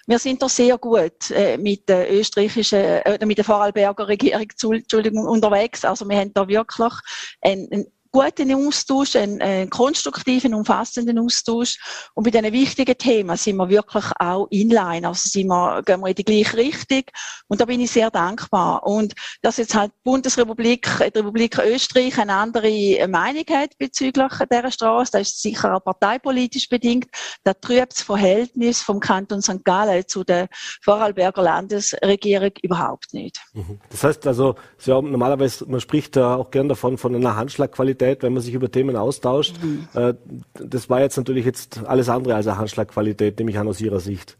Wir 0.06 0.18
sind 0.18 0.42
da 0.42 0.48
sehr 0.48 0.78
gut 0.78 1.30
äh, 1.30 1.56
mit 1.58 1.88
der 1.88 2.12
österreichischen, 2.12 2.78
äh, 2.78 3.26
mit 3.26 3.38
der 3.38 3.44
Vorarlberger 3.44 4.06
Regierung 4.06 4.42
Entschuldigung, 4.42 5.26
unterwegs. 5.26 5.84
Also 5.84 6.08
wir 6.08 6.18
haben 6.18 6.32
da 6.32 6.46
wirklich 6.46 6.92
einen, 7.40 7.86
guten 8.16 8.50
Austausch, 8.54 9.14
einen, 9.14 9.42
einen 9.42 9.68
konstruktiven, 9.68 10.54
umfassenden 10.54 11.18
Austausch. 11.18 11.76
Und 12.14 12.24
bei 12.24 12.30
diesen 12.30 12.50
wichtigen 12.50 12.96
Themen 12.96 13.36
sind 13.36 13.56
wir 13.56 13.68
wirklich 13.68 14.04
auch 14.18 14.46
inline. 14.50 15.06
Also 15.06 15.28
sind 15.28 15.48
wir, 15.48 15.82
gehen 15.84 16.00
wir 16.00 16.08
in 16.08 16.14
die 16.14 16.24
gleiche 16.24 16.56
Richtung. 16.56 17.02
Und 17.48 17.60
da 17.60 17.66
bin 17.66 17.80
ich 17.80 17.90
sehr 17.90 18.10
dankbar. 18.10 18.86
Und 18.86 19.12
dass 19.42 19.58
jetzt 19.58 19.74
halt 19.74 19.92
die 19.92 20.00
Bundesrepublik, 20.04 20.88
die 20.98 21.18
Republik 21.18 21.58
Österreich 21.58 22.18
eine 22.18 22.34
andere 22.34 23.06
Meinung 23.06 23.44
hat 23.50 23.76
bezüglich 23.76 24.32
dieser 24.50 24.70
Straße, 24.70 25.12
das 25.12 25.28
ist 25.28 25.42
sicher 25.42 25.76
auch 25.76 25.84
parteipolitisch 25.84 26.70
bedingt. 26.70 27.10
Da 27.44 27.52
trübt 27.52 27.92
das 27.92 28.02
Verhältnis 28.02 28.80
vom 28.80 28.98
Kanton 28.98 29.42
St. 29.42 29.62
Gallen 29.62 30.08
zu 30.08 30.24
der 30.24 30.48
Vorarlberger 30.82 31.42
Landesregierung 31.42 32.52
überhaupt 32.62 33.12
nicht. 33.12 33.40
Mhm. 33.52 33.78
Das 33.90 34.04
heißt 34.04 34.26
also, 34.26 34.54
haben 34.86 35.10
normalerweise, 35.10 35.66
man 35.68 35.80
spricht 35.80 36.16
da 36.16 36.36
auch 36.36 36.50
gern 36.50 36.70
davon, 36.70 36.96
von 36.96 37.14
einer 37.14 37.36
Handschlagqualität 37.36 38.05
Qualität, 38.06 38.22
wenn 38.22 38.32
man 38.32 38.42
sich 38.42 38.54
über 38.54 38.70
Themen 38.70 38.96
austauscht. 38.96 39.56
Mhm. 39.62 39.88
Äh, 39.94 40.14
das 40.54 40.88
war 40.88 41.00
jetzt 41.00 41.16
natürlich 41.16 41.44
jetzt 41.44 41.80
alles 41.86 42.08
andere 42.08 42.34
als 42.34 42.46
eine 42.46 42.58
Handschlagqualität, 42.58 43.38
nehme 43.38 43.50
ich 43.50 43.58
an 43.58 43.68
aus 43.68 43.80
Ihrer 43.80 44.00
Sicht. 44.00 44.36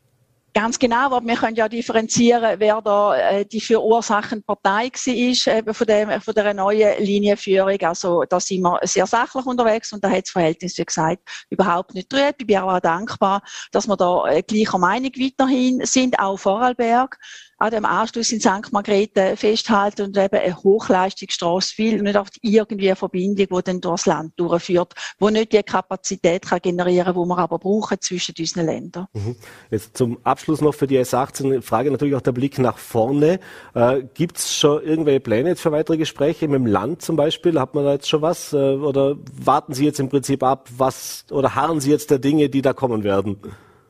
Ganz 0.55 0.79
genau, 0.79 1.11
aber 1.11 1.21
wir 1.23 1.37
können 1.37 1.55
ja 1.55 1.69
differenzieren, 1.69 2.59
wer 2.59 2.81
da 2.81 3.15
äh, 3.15 3.45
die 3.45 3.61
für 3.61 3.85
Ursachen 3.85 4.43
Partei 4.43 4.91
war 4.91 5.55
äh, 5.55 5.75
von, 5.75 5.87
dem, 5.87 6.21
von 6.23 6.35
der 6.35 6.55
neuen 6.55 7.05
Linienführung. 7.05 7.79
Also 7.83 8.25
da 8.27 8.41
sind 8.41 8.63
wir 8.63 8.81
sehr 8.85 9.07
sachlich 9.07 9.45
unterwegs 9.45 9.93
und 9.93 10.03
da 10.03 10.09
hat 10.09 10.23
das 10.23 10.31
Verhältnis, 10.31 10.79
wie 10.79 10.85
gesagt, 10.87 11.21
überhaupt 11.51 11.93
nicht 11.93 12.11
drüber. 12.11 12.31
Ich 12.39 12.47
bin 12.47 12.57
auch 12.57 12.81
dankbar, 12.81 13.43
dass 13.71 13.87
wir 13.87 13.99
da 13.99 14.29
äh, 14.29 14.43
gleicher 14.43 14.79
Meinung 14.79 15.11
weiterhin 15.19 15.85
sind, 15.85 16.19
auch 16.19 16.39
Vorarlberg 16.39 17.19
an 17.59 17.71
dem 17.71 17.85
Anschluss 17.85 18.33
in 18.33 18.41
St. 18.41 18.73
Margrethe 18.73 19.37
festhalten 19.37 20.03
und 20.03 20.17
eben 20.17 20.37
eine 20.37 20.57
Hochleistungsstraße 20.57 21.79
will 21.79 22.03
nicht 22.03 22.17
auf 22.17 22.29
irgendwie 22.43 22.89
eine 22.89 22.97
Verbindung, 22.97 23.47
die 23.59 23.63
dann 23.65 23.81
durchs 23.81 24.07
Land 24.07 24.33
durchführt, 24.37 24.95
wo 25.19 25.31
nicht 25.31 25.53
die 25.53 25.63
Kapazität 25.63 26.43
kann 26.43 26.61
generieren, 26.61 27.15
wo 27.15 27.25
wir 27.25 27.39
aber 27.39 27.59
brauchen 27.59 27.99
zwischen 28.01 28.35
unseren 28.39 28.67
Ländern. 28.67 29.07
Mhm. 29.15 29.37
Jetzt 29.71 29.97
zum 29.97 30.19
Abschluss 30.23 30.61
noch 30.61 30.75
für 30.75 30.87
die 30.87 30.99
S18 30.99 31.63
Frage 31.63 31.91
natürlich 31.91 32.15
auch 32.15 32.21
der 32.21 32.33
Blick 32.33 32.59
nach 32.59 32.79
vorne. 32.79 33.41
Äh, 33.75 34.03
Gibt 34.15 34.39
es 34.39 34.55
schon 34.55 34.83
irgendwelche 34.83 35.21
Pläne 35.21 35.51
jetzt 35.51 35.63
für 35.63 35.73
weitere 35.73 35.97
Gespräche 35.97 36.49
mit 36.49 36.57
dem 36.57 36.67
Land 36.67 37.03
zum 37.03 37.17
Beispiel? 37.17 37.59
Hat 37.59 37.75
man 37.75 37.85
da 37.85 37.93
jetzt 37.93 38.09
schon 38.09 38.21
was? 38.21 38.53
Äh, 38.53 38.57
oder 38.57 39.17
warten 39.33 39.73
Sie 39.73 39.85
jetzt 39.85 40.01
im 40.01 40.11
Prinzip 40.11 40.43
ab, 40.43 40.69
was 40.77 41.25
oder 41.31 41.55
harren 41.55 41.81
Sie 41.81 41.91
jetzt 41.91 42.11
der 42.11 42.19
Dinge, 42.19 42.51
die 42.51 42.61
da 42.61 42.75
kommen 42.75 43.03
werden? 43.03 43.41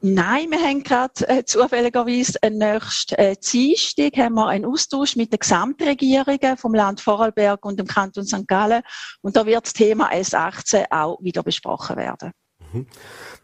Nein, 0.02 0.50
wir 0.50 0.60
haben 0.60 0.82
gerade 0.82 1.28
äh, 1.28 1.44
zufälligerweise 1.44 2.38
am 2.42 2.54
nächsten 2.54 3.14
äh, 3.14 3.34
Dienstag 3.36 4.16
haben 4.16 4.34
wir 4.34 4.46
einen 4.46 4.66
Austausch 4.66 5.16
mit 5.16 5.32
den 5.32 5.38
Gesamtregierungen 5.38 6.56
vom 6.56 6.74
Land 6.74 7.00
Vorarlberg 7.00 7.64
und 7.64 7.78
dem 7.78 7.86
Kanton 7.86 8.24
St. 8.24 8.46
Gallen 8.46 8.82
und 9.22 9.36
da 9.36 9.46
wird 9.46 9.64
das 9.64 9.72
Thema 9.72 10.12
S18 10.12 10.86
auch 10.90 11.18
wieder 11.22 11.42
besprochen 11.42 11.96
werden. 11.96 12.32
Mhm. 12.72 12.86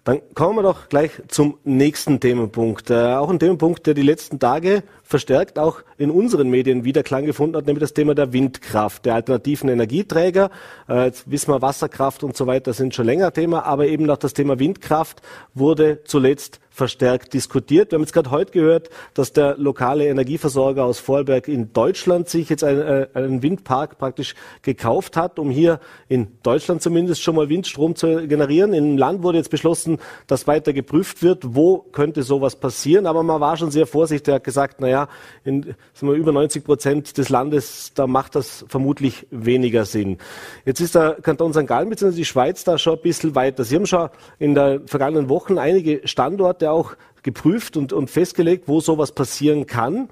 Dann 0.05 0.21
kommen 0.35 0.57
wir 0.57 0.63
doch 0.63 0.89
gleich 0.89 1.13
zum 1.29 1.59
nächsten 1.63 2.19
Themenpunkt. 2.19 2.91
Äh, 2.91 3.15
auch 3.15 3.31
ein 3.31 3.39
Themenpunkt, 3.39 3.87
der 3.87 3.95
die 3.95 4.03
letzten 4.03 4.41
Tage 4.41 4.83
verstärkt 5.05 5.61
auch 5.61 5.83
in 5.97 6.11
unseren 6.11 6.49
Medien 6.49 6.85
wieder 6.85 7.05
Klang 7.05 7.25
gefunden 7.25 7.57
hat, 7.57 7.67
nämlich 7.67 7.83
das 7.83 7.95
Thema 7.95 8.15
der 8.15 8.33
Windkraft, 8.33 9.05
der 9.05 9.15
alternativen 9.15 9.69
Energieträger. 9.69 10.51
Äh, 10.89 11.05
jetzt 11.05 11.31
wissen 11.31 11.53
wir, 11.53 11.63
Wasserkraft 11.63 12.25
und 12.25 12.37
so 12.37 12.49
weiter 12.49 12.73
sind 12.73 12.97
schon 12.97 13.07
länger 13.07 13.33
Thema, 13.33 13.65
aber 13.65 13.87
eben 13.87 14.11
auch 14.11 14.17
das 14.17 14.33
Thema 14.33 14.59
Windkraft 14.59 15.23
wurde 15.55 16.03
zuletzt 16.03 16.59
verstärkt 16.73 17.35
diskutiert. 17.35 17.91
Wir 17.91 17.97
haben 17.97 18.03
jetzt 18.03 18.15
gerade 18.15 18.31
heute 18.31 18.53
gehört, 18.53 18.89
dass 19.13 19.33
der 19.35 19.57
lokale 19.59 20.07
Energieversorger 20.09 20.85
aus 20.85 20.99
Vorarlberg 20.99 21.47
in 21.47 21.73
Deutschland 21.75 22.31
sich 22.31 22.49
jetzt 22.49 22.65
einen, 22.65 22.81
äh, 22.81 23.07
einen 23.13 23.43
Windpark 23.43 23.99
praktisch 23.99 24.35
gekauft 24.63 25.17
hat, 25.17 25.39
um 25.39 25.51
hier 25.51 25.81
in 26.09 26.29
Deutschland 26.43 26.81
zumindest 26.81 27.23
schon 27.23 27.37
mal 27.37 27.51
Windstrom 27.51 27.95
zu 27.95 28.27
generieren. 28.27 28.73
Im 28.73 28.97
Land 28.97 29.23
wurde 29.23 29.37
jetzt 29.39 29.51
beschlossen, 29.51 29.92
dass 30.27 30.47
weiter 30.47 30.73
geprüft 30.73 31.23
wird, 31.23 31.55
wo 31.55 31.79
könnte 31.79 32.23
sowas 32.23 32.57
passieren. 32.57 33.07
Aber 33.07 33.23
man 33.23 33.41
war 33.41 33.57
schon 33.57 33.71
sehr 33.71 33.87
vorsichtig. 33.87 34.29
Er 34.33 34.37
hat 34.37 34.45
gesagt, 34.45 34.81
naja, 34.81 35.09
in 35.45 35.75
wir, 36.01 36.13
über 36.13 36.33
90 36.33 36.65
Prozent 36.65 37.19
des 37.19 37.29
Landes, 37.29 37.93
da 37.95 38.07
macht 38.07 38.35
das 38.35 38.65
vermutlich 38.69 39.27
weniger 39.31 39.85
Sinn. 39.85 40.19
Jetzt 40.65 40.81
ist 40.81 40.95
der 40.95 41.17
Kanton 41.23 41.53
St. 41.53 41.67
Gallen 41.67 41.89
bzw. 41.89 42.17
die 42.17 42.25
Schweiz 42.25 42.65
da 42.65 42.79
schon 42.79 42.97
ein 42.97 43.03
bisschen 43.03 43.35
weiter. 43.35 43.65
Sie 43.65 43.77
haben 43.77 43.87
schon 43.87 44.09
in 44.39 44.55
den 44.55 44.87
vergangenen 44.87 45.29
Wochen 45.29 45.59
einige 45.59 46.01
Standorte 46.05 46.33
Standorte 46.33 46.71
auch 46.71 46.95
geprüft 47.23 47.77
und, 47.77 47.93
und 47.93 48.11
festgelegt, 48.11 48.69
wo 48.69 48.81
sowas 48.81 49.13
passieren 49.13 49.67
kann. 49.67 50.09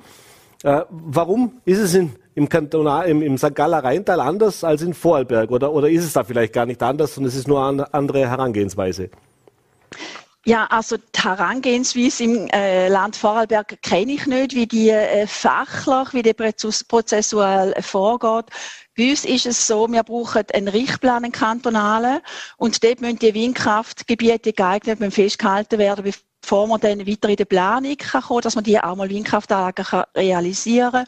Äh, 0.63 0.83
warum 0.91 1.61
ist 1.65 1.79
es 1.79 1.95
in, 1.95 2.13
im, 2.35 2.49
Kantonal, 2.49 3.09
im, 3.09 3.23
im 3.23 3.39
St. 3.39 3.55
Galler 3.55 3.83
Rheintal 3.83 4.21
anders 4.21 4.63
als 4.63 4.83
in 4.83 4.95
Vorarlberg? 4.95 5.51
Oder, 5.51 5.73
oder 5.73 5.89
ist 5.89 6.05
es 6.05 6.13
da 6.13 6.25
vielleicht 6.25 6.53
gar 6.53 6.67
nicht 6.67 6.83
anders 6.83 7.17
und 7.19 7.25
es 7.25 7.35
ist 7.35 7.49
nur 7.49 7.67
eine 7.67 7.93
andere 7.95 8.29
Herangehensweise? 8.29 9.11
Ja, 10.47 10.67
also 10.71 10.97
die 10.97 11.21
Herangehensweise 11.23 12.25
im 12.25 12.49
äh, 12.49 12.89
Land 12.89 13.15
Vorarlberg 13.15 13.83
kenne 13.83 14.13
ich 14.13 14.27
nicht, 14.27 14.55
wie 14.55 14.67
die 14.67 14.89
äh, 14.89 15.27
fachlich, 15.27 16.15
wie 16.15 16.23
die 16.23 16.33
prozessual 16.33 17.75
vorgeht. 17.83 18.47
Bei 18.97 19.11
uns 19.11 19.27
ist 19.27 19.45
es 19.45 19.67
so, 19.67 19.87
wir 19.93 20.03
brauchen 20.03 20.45
einen 20.55 20.69
Richtplan, 20.69 21.25
einen 21.25 21.33
kantonalen, 21.33 22.21
und 22.57 22.83
dort 22.83 23.03
müssen 23.03 23.19
die 23.19 23.35
Windkraftgebiete 23.35 24.55
geeignet 24.55 25.13
festgehalten 25.13 25.79
werden, 25.79 26.11
bevor 26.41 26.67
man 26.67 26.81
dann 26.81 27.07
weiter 27.07 27.29
in 27.29 27.37
die 27.37 27.45
Planung 27.45 27.97
kann 27.99 28.23
kommen, 28.23 28.41
dass 28.41 28.55
man 28.55 28.65
die 28.65 28.81
auch 28.81 28.97
mal 28.97 29.11
Windkraftanlagen 29.11 29.85
realisieren 30.17 31.05
kann. 31.05 31.07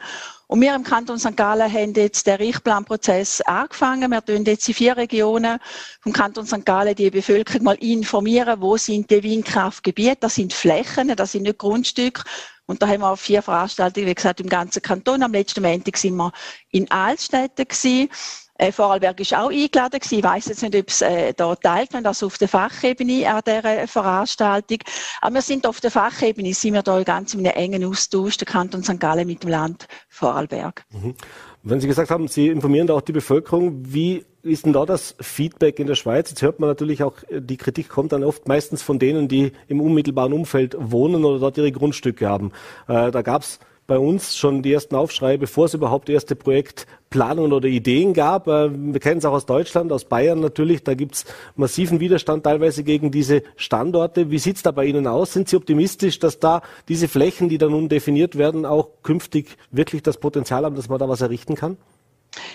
Und 0.53 0.61
wir 0.61 0.75
im 0.75 0.83
Kanton 0.83 1.17
St. 1.17 1.35
Gallen 1.35 1.73
haben 1.73 1.95
jetzt 1.95 2.27
den 2.27 2.35
Richtplanprozess 2.35 3.41
angefangen. 3.41 4.11
Wir 4.11 4.23
tun 4.23 4.45
jetzt 4.45 4.67
in 4.67 4.75
vier 4.75 4.95
Regionen 4.95 5.57
vom 5.99 6.13
Kanton 6.13 6.45
St. 6.45 6.63
Gallen 6.63 6.93
die 6.93 7.09
Bevölkerung 7.09 7.63
mal 7.63 7.75
informieren, 7.77 8.61
wo 8.61 8.77
sind 8.77 9.09
die 9.09 9.23
Windkraftgebiete. 9.23 10.17
Das 10.19 10.35
sind 10.35 10.53
Flächen, 10.53 11.07
das 11.15 11.31
sind 11.31 11.41
nicht 11.41 11.57
Grundstücke. 11.57 12.21
Und 12.67 12.83
da 12.83 12.87
haben 12.87 13.01
wir 13.01 13.17
vier 13.17 13.41
Veranstaltungen, 13.41 14.05
wie 14.05 14.13
gesagt, 14.13 14.41
im 14.41 14.47
ganzen 14.47 14.83
Kanton. 14.83 15.23
Am 15.23 15.31
letzten 15.31 15.63
Montag 15.63 15.97
sind 15.97 16.15
wir 16.17 16.31
in 16.69 16.91
Altstädten 16.91 17.67
gewesen. 17.67 18.09
Äh, 18.55 18.71
Vorarlberg 18.71 19.19
ist 19.19 19.33
auch 19.33 19.49
eingeladen 19.49 19.99
gewesen. 19.99 20.19
Ich 20.19 20.23
weiss 20.23 20.45
jetzt 20.45 20.61
nicht, 20.61 20.75
ob 20.75 20.87
es 20.87 21.01
äh, 21.01 21.33
da 21.33 21.55
teilgenommen 21.55 22.05
also 22.05 22.27
auf 22.27 22.37
der 22.37 22.47
Fachebene 22.47 23.27
an 23.27 23.41
dieser 23.45 23.87
Veranstaltung. 23.87 24.77
Aber 25.21 25.35
wir 25.35 25.41
sind 25.41 25.65
auf 25.65 25.81
der 25.81 25.89
Fachebene, 25.89 26.53
sind 26.53 26.75
wir 26.75 26.83
da 26.83 27.01
ganz 27.03 27.33
in 27.33 27.47
einem 27.47 27.55
engen 27.55 27.83
Austausch, 27.85 28.37
der 28.37 28.45
Kanton 28.45 28.83
St. 28.83 28.99
Gallen 28.99 29.27
mit 29.27 29.43
dem 29.43 29.49
Land 29.49 29.87
Vorarlberg. 30.07 30.85
Mhm. 30.91 31.15
Wenn 31.63 31.79
Sie 31.79 31.87
gesagt 31.87 32.11
haben, 32.11 32.27
Sie 32.27 32.47
informieren 32.47 32.87
da 32.87 32.93
auch 32.93 33.01
die 33.01 33.13
Bevölkerung, 33.13 33.81
wie 33.85 34.25
ist 34.43 34.65
denn 34.65 34.73
da 34.73 34.85
das 34.85 35.15
Feedback 35.21 35.79
in 35.79 35.87
der 35.87 35.95
Schweiz? 35.95 36.29
Jetzt 36.29 36.41
hört 36.41 36.59
man 36.59 36.69
natürlich 36.69 37.01
auch, 37.01 37.15
die 37.31 37.57
Kritik 37.57 37.89
kommt 37.89 38.11
dann 38.11 38.23
oft 38.23 38.47
meistens 38.47 38.83
von 38.83 38.99
denen, 38.99 39.29
die 39.29 39.53
im 39.67 39.79
unmittelbaren 39.79 40.33
Umfeld 40.33 40.75
wohnen 40.77 41.23
oder 41.23 41.39
dort 41.39 41.57
ihre 41.57 41.71
Grundstücke 41.71 42.27
haben. 42.27 42.51
Äh, 42.87 43.09
da 43.11 43.37
es 43.37 43.59
bei 43.85 43.97
uns 43.97 44.37
schon 44.37 44.61
die 44.61 44.71
ersten 44.71 44.95
Aufschreie, 44.95 45.37
bevor 45.37 45.65
es 45.65 45.73
überhaupt 45.73 46.09
erste 46.09 46.35
Projektplanungen 46.35 47.51
oder 47.51 47.67
Ideen 47.67 48.13
gab. 48.13 48.47
Äh, 48.47 48.69
wir 48.71 48.99
kennen 48.99 49.17
es 49.17 49.25
auch 49.25 49.33
aus 49.33 49.45
Deutschland, 49.45 49.91
aus 49.91 50.05
Bayern 50.05 50.39
natürlich. 50.39 50.83
Da 50.83 50.93
gibt 50.93 51.15
es 51.15 51.25
massiven 51.55 51.99
Widerstand 51.99 52.43
teilweise 52.43 52.83
gegen 52.83 53.11
diese 53.11 53.43
Standorte. 53.55 54.31
Wie 54.31 54.39
sieht 54.39 54.57
es 54.57 54.63
da 54.63 54.71
bei 54.71 54.85
Ihnen 54.85 55.07
aus? 55.07 55.33
Sind 55.33 55.49
Sie 55.49 55.55
optimistisch, 55.55 56.19
dass 56.19 56.39
da 56.39 56.61
diese 56.87 57.07
Flächen, 57.07 57.49
die 57.49 57.57
da 57.57 57.67
nun 57.67 57.89
definiert 57.89 58.37
werden, 58.37 58.65
auch 58.65 58.89
künftig 59.03 59.57
wirklich 59.71 60.01
das 60.01 60.17
Potenzial 60.17 60.63
haben, 60.65 60.75
dass 60.75 60.89
man 60.89 60.99
da 60.99 61.09
was 61.09 61.21
errichten 61.21 61.55
kann? 61.55 61.77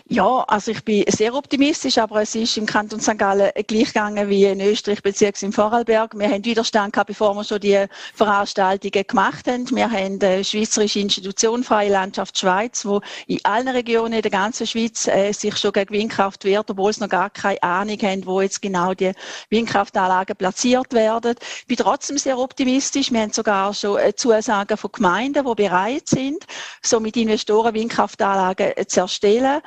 Ja, 0.09 0.45
also 0.49 0.71
ich 0.71 0.83
bin 0.85 1.05
sehr 1.09 1.35
optimistisch, 1.35 1.99
aber 1.99 2.23
es 2.23 2.35
ist 2.35 2.57
im 2.57 2.67
Kanton 2.67 3.01
St. 3.01 3.19
Gallen 3.19 3.51
gleich 3.67 3.89
gegangen 3.89 4.29
wie 4.29 4.45
in 4.45 4.61
Österreich 4.61 5.03
bzw. 5.03 5.47
im 5.47 5.53
Vorarlberg. 5.53 6.19
Wir 6.19 6.31
haben 6.31 6.45
Widerstand 6.45 6.93
gehabt, 6.93 7.09
bevor 7.09 7.35
wir 7.35 7.45
schon 7.45 7.61
die 7.61 7.85
Veranstaltungen 8.15 9.05
gemacht 9.07 9.47
haben. 9.47 9.71
Wir 9.71 9.91
haben 9.91 10.19
die 10.19 10.45
Schweizerische 10.45 11.01
Institution 11.01 11.63
Freie 11.63 11.91
Landschaft 11.91 12.39
Schweiz, 12.39 12.85
wo 12.85 13.01
in 13.27 13.39
allen 13.45 13.69
Regionen 13.69 14.23
der 14.23 14.31
ganzen 14.31 14.67
Schweiz 14.67 15.07
äh, 15.07 15.33
sich 15.33 15.57
schon 15.57 15.73
gegen 15.73 15.91
Windkraft 15.95 16.45
wehrt, 16.45 16.71
obwohl 16.71 16.93
sie 16.93 17.01
noch 17.01 17.09
gar 17.09 17.31
keine 17.31 17.63
Ahnung 17.63 17.99
haben, 18.01 18.27
wo 18.27 18.41
jetzt 18.41 18.63
genau 18.63 18.95
die 18.95 19.13
Windkraftanlagen 19.51 20.37
platziert 20.37 20.93
werden. 20.93 21.35
Ich 21.61 21.67
bin 21.67 21.77
trotzdem 21.77 22.19
sehr 22.19 22.39
optimistisch. 22.39 23.13
Wir 23.13 23.21
haben 23.21 23.33
sogar 23.33 23.75
schon 23.75 23.99
äh, 23.99 24.15
Zusagen 24.15 24.77
von 24.77 24.91
Gemeinden, 24.93 25.45
die 25.47 25.55
bereit 25.55 26.09
sind, 26.09 26.47
so 26.83 26.99
mit 26.99 27.17
Investoren 27.17 27.75
Windkraftanlagen 27.75 28.73
äh, 28.77 28.87
zu 28.87 29.01
erstellen. 29.01 29.61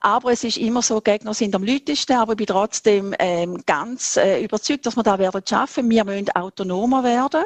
Aber 0.00 0.32
es 0.32 0.44
ist 0.44 0.56
immer 0.56 0.82
so, 0.82 1.00
Gegner 1.00 1.34
sind 1.34 1.54
am 1.54 1.64
lautesten, 1.64 2.14
aber 2.14 2.32
ich 2.32 2.38
bin 2.38 2.46
trotzdem 2.46 3.14
ähm, 3.18 3.62
ganz 3.66 4.16
äh, 4.16 4.42
überzeugt, 4.42 4.86
dass 4.86 4.96
wir 4.96 5.02
da 5.02 5.18
werden 5.18 5.42
schaffen. 5.46 5.88
Wir 5.90 6.04
müssen 6.04 6.30
autonomer 6.30 7.04
werden 7.04 7.44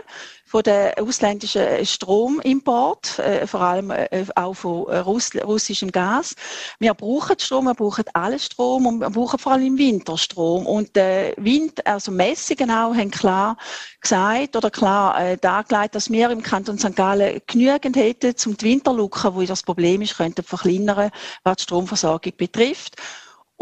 von 0.52 0.62
den 0.62 0.92
ausländischen 0.98 1.86
Stromimport, 1.86 3.18
äh, 3.20 3.46
vor 3.46 3.62
allem 3.62 3.90
äh, 3.90 4.26
auch 4.34 4.52
von 4.52 4.86
äh, 4.88 4.98
Russ 4.98 5.30
russischem 5.42 5.90
Gas. 5.90 6.34
Wir 6.78 6.92
brauchen 6.92 7.38
Strom, 7.38 7.64
wir 7.64 7.74
brauchen 7.74 8.04
alles 8.12 8.44
Strom 8.44 8.84
und 8.84 8.98
wir 8.98 9.08
brauchen 9.08 9.38
vor 9.38 9.52
allem 9.52 9.64
im 9.64 9.78
Winter 9.78 10.18
Strom. 10.18 10.66
Und 10.66 10.94
äh, 10.98 11.32
Wind, 11.38 11.86
also 11.86 12.12
Messungen 12.12 12.70
auch, 12.70 12.94
haben 12.94 13.10
klar 13.10 13.56
gesagt 14.02 14.54
oder 14.54 14.70
klar 14.70 15.18
äh, 15.18 15.38
dargelegt, 15.38 15.94
dass 15.94 16.10
wir 16.10 16.28
im 16.28 16.42
Kanton 16.42 16.76
St. 16.78 16.96
Gallen 16.96 17.40
genügend 17.46 17.96
hätten, 17.96 18.34
um 18.44 18.54
die 18.54 18.66
Winterlücke, 18.66 19.34
wo 19.34 19.42
das 19.44 19.62
Problem 19.62 20.02
ist, 20.02 20.18
könnten 20.18 20.42
verkleinern, 20.42 21.10
was 21.44 21.56
die 21.56 21.62
Stromversorgung 21.62 22.34
betrifft. 22.36 22.96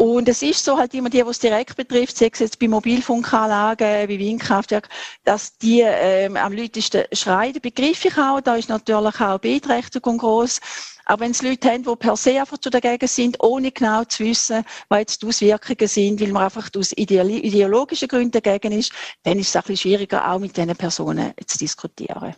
Und 0.01 0.27
es 0.27 0.41
ist 0.41 0.65
so 0.65 0.79
halt 0.79 0.95
immer 0.95 1.11
die, 1.11 1.23
was 1.23 1.37
direkt 1.37 1.75
betrifft, 1.75 2.17
sei 2.17 2.31
es 2.33 2.39
jetzt 2.39 2.57
bei 2.57 2.67
Mobilfunkanlagen, 2.67 4.09
wie 4.09 4.17
Windkraftwerk, 4.17 4.89
dass 5.25 5.59
die 5.59 5.81
ähm, 5.81 6.37
am 6.37 6.53
lautesten 6.53 7.03
schreien, 7.11 7.61
begriff 7.61 8.03
ich 8.03 8.17
auch. 8.17 8.41
Da 8.41 8.55
ist 8.55 8.67
natürlich 8.67 9.21
auch 9.21 9.37
Beeinträchtigung 9.37 10.17
groß. 10.17 10.59
Aber 11.05 11.23
wenn 11.23 11.29
es 11.29 11.43
Leute 11.43 11.69
haben, 11.69 11.83
die 11.83 11.95
per 11.97 12.17
se 12.17 12.39
einfach 12.39 12.57
dagegen 12.57 13.07
sind, 13.07 13.43
ohne 13.43 13.71
genau 13.71 14.03
zu 14.05 14.23
wissen, 14.23 14.65
was 14.89 14.99
jetzt 15.01 15.21
die 15.21 15.27
Auswirkungen 15.27 15.87
sind, 15.87 16.19
weil 16.19 16.31
man 16.31 16.45
einfach 16.45 16.71
aus 16.75 16.93
ideologischen 16.93 18.07
Gründen 18.07 18.41
dagegen 18.41 18.71
ist, 18.71 18.91
dann 19.21 19.37
ist 19.37 19.49
es 19.49 19.55
ein 19.55 19.61
bisschen 19.61 19.77
schwieriger, 19.77 20.31
auch 20.31 20.39
mit 20.39 20.57
diesen 20.57 20.75
Personen 20.75 21.31
zu 21.45 21.59
diskutieren. 21.59 22.33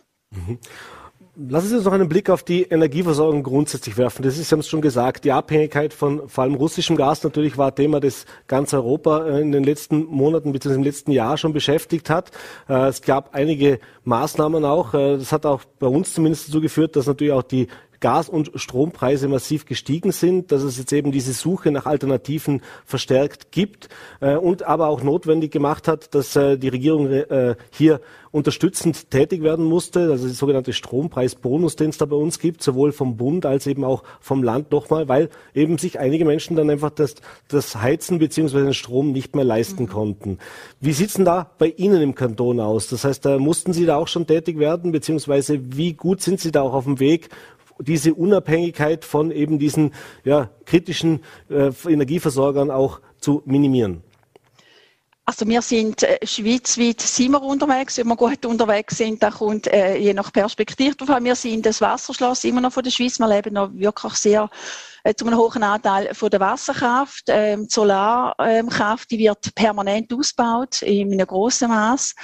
Lassen 1.36 1.66
Sie 1.66 1.74
uns 1.74 1.84
noch 1.84 1.92
einen 1.92 2.08
Blick 2.08 2.30
auf 2.30 2.44
die 2.44 2.62
Energieversorgung 2.62 3.42
grundsätzlich 3.42 3.96
werfen. 3.96 4.22
Das 4.22 4.38
ist, 4.38 4.48
Sie 4.48 4.52
haben 4.52 4.60
es 4.60 4.68
schon 4.68 4.80
gesagt, 4.80 5.24
die 5.24 5.32
Abhängigkeit 5.32 5.92
von 5.92 6.28
vor 6.28 6.44
allem 6.44 6.54
russischem 6.54 6.94
Gas 6.94 7.24
natürlich 7.24 7.58
war 7.58 7.74
Thema, 7.74 7.98
das 7.98 8.24
ganz 8.46 8.72
Europa 8.72 9.26
äh, 9.26 9.40
in 9.40 9.50
den 9.50 9.64
letzten 9.64 10.04
Monaten 10.04 10.52
bzw. 10.52 10.74
im 10.74 10.84
letzten 10.84 11.10
Jahr 11.10 11.36
schon 11.36 11.52
beschäftigt 11.52 12.08
hat. 12.08 12.30
Äh, 12.68 12.86
es 12.86 13.02
gab 13.02 13.34
einige 13.34 13.80
Maßnahmen 14.04 14.64
auch. 14.64 14.94
Äh, 14.94 15.16
das 15.16 15.32
hat 15.32 15.44
auch 15.44 15.62
bei 15.80 15.88
uns 15.88 16.14
zumindest 16.14 16.48
dazu 16.48 16.60
geführt, 16.60 16.94
dass 16.94 17.08
natürlich 17.08 17.32
auch 17.32 17.42
die 17.42 17.66
Gas- 18.04 18.28
und 18.28 18.50
Strompreise 18.56 19.28
massiv 19.28 19.64
gestiegen 19.64 20.12
sind, 20.12 20.52
dass 20.52 20.62
es 20.62 20.76
jetzt 20.76 20.92
eben 20.92 21.10
diese 21.10 21.32
Suche 21.32 21.70
nach 21.70 21.86
Alternativen 21.86 22.60
verstärkt 22.84 23.50
gibt 23.50 23.88
äh, 24.20 24.36
und 24.36 24.62
aber 24.62 24.88
auch 24.88 25.02
notwendig 25.02 25.50
gemacht 25.50 25.88
hat, 25.88 26.14
dass 26.14 26.36
äh, 26.36 26.58
die 26.58 26.68
Regierung 26.68 27.10
äh, 27.10 27.56
hier 27.70 28.02
unterstützend 28.30 29.12
tätig 29.12 29.42
werden 29.42 29.64
musste, 29.64 30.10
also 30.10 30.26
der 30.26 30.34
sogenannte 30.34 30.72
Strompreisbonus, 30.72 31.76
den 31.76 31.90
es 31.90 31.98
da 31.98 32.04
bei 32.04 32.16
uns 32.16 32.40
gibt, 32.40 32.64
sowohl 32.64 32.90
vom 32.90 33.16
Bund 33.16 33.46
als 33.46 33.68
eben 33.68 33.84
auch 33.84 34.02
vom 34.20 34.42
Land 34.42 34.72
nochmal, 34.72 35.08
weil 35.08 35.30
eben 35.54 35.78
sich 35.78 36.00
einige 36.00 36.24
Menschen 36.24 36.56
dann 36.56 36.68
einfach 36.68 36.90
das, 36.90 37.14
das 37.46 37.76
Heizen 37.80 38.18
beziehungsweise 38.18 38.64
den 38.64 38.74
Strom 38.74 39.12
nicht 39.12 39.36
mehr 39.36 39.44
leisten 39.44 39.84
mhm. 39.84 39.88
konnten. 39.88 40.38
Wie 40.80 40.92
sieht's 40.92 41.14
denn 41.14 41.24
da 41.24 41.52
bei 41.58 41.68
Ihnen 41.68 42.02
im 42.02 42.16
Kanton 42.16 42.58
aus? 42.58 42.88
Das 42.88 43.04
heißt, 43.04 43.24
da 43.24 43.38
mussten 43.38 43.72
Sie 43.72 43.86
da 43.86 43.96
auch 43.96 44.08
schon 44.08 44.26
tätig 44.26 44.58
werden, 44.58 44.90
beziehungsweise 44.90 45.60
wie 45.76 45.92
gut 45.92 46.20
sind 46.20 46.40
Sie 46.40 46.50
da 46.50 46.62
auch 46.62 46.74
auf 46.74 46.84
dem 46.84 46.98
Weg, 46.98 47.28
diese 47.78 48.14
Unabhängigkeit 48.14 49.04
von 49.04 49.30
eben 49.30 49.58
diesen 49.58 49.94
ja, 50.24 50.50
kritischen 50.64 51.22
äh, 51.50 51.70
Energieversorgern 51.86 52.70
auch 52.70 53.00
zu 53.18 53.42
minimieren? 53.44 54.02
Also 55.26 55.46
wir 55.46 55.62
sind 55.62 56.02
äh, 56.02 56.18
schweizweit 56.22 57.00
sind 57.00 57.32
wir 57.32 57.42
unterwegs. 57.42 57.96
Wenn 57.96 58.08
wir 58.08 58.16
gut 58.16 58.44
unterwegs 58.44 58.98
sind, 58.98 59.22
da 59.22 59.30
kommt 59.30 59.66
äh, 59.68 59.96
je 59.96 60.12
nach 60.12 60.30
Perspektive 60.30 60.94
drauf 60.94 61.18
Wir 61.22 61.34
sind 61.34 61.64
das 61.64 61.80
Wasserschloss 61.80 62.44
immer 62.44 62.60
noch 62.60 62.74
von 62.74 62.84
der 62.84 62.90
Schweiz. 62.90 63.18
Wir 63.18 63.28
leben 63.28 63.54
noch 63.54 63.72
wirklich 63.72 64.12
sehr 64.14 64.50
äh, 65.02 65.14
zu 65.14 65.26
einem 65.26 65.38
hohen 65.38 65.62
Anteil 65.62 66.14
von 66.14 66.28
der 66.28 66.40
Wasserkraft. 66.40 67.24
Ähm, 67.28 67.62
die 67.62 67.72
Solarkraft, 67.72 69.10
die 69.10 69.18
wird 69.18 69.54
permanent 69.54 70.12
ausgebaut 70.12 70.82
in 70.82 71.12
einem 71.12 71.26
grossen 71.26 71.68
Maß. 71.68 72.14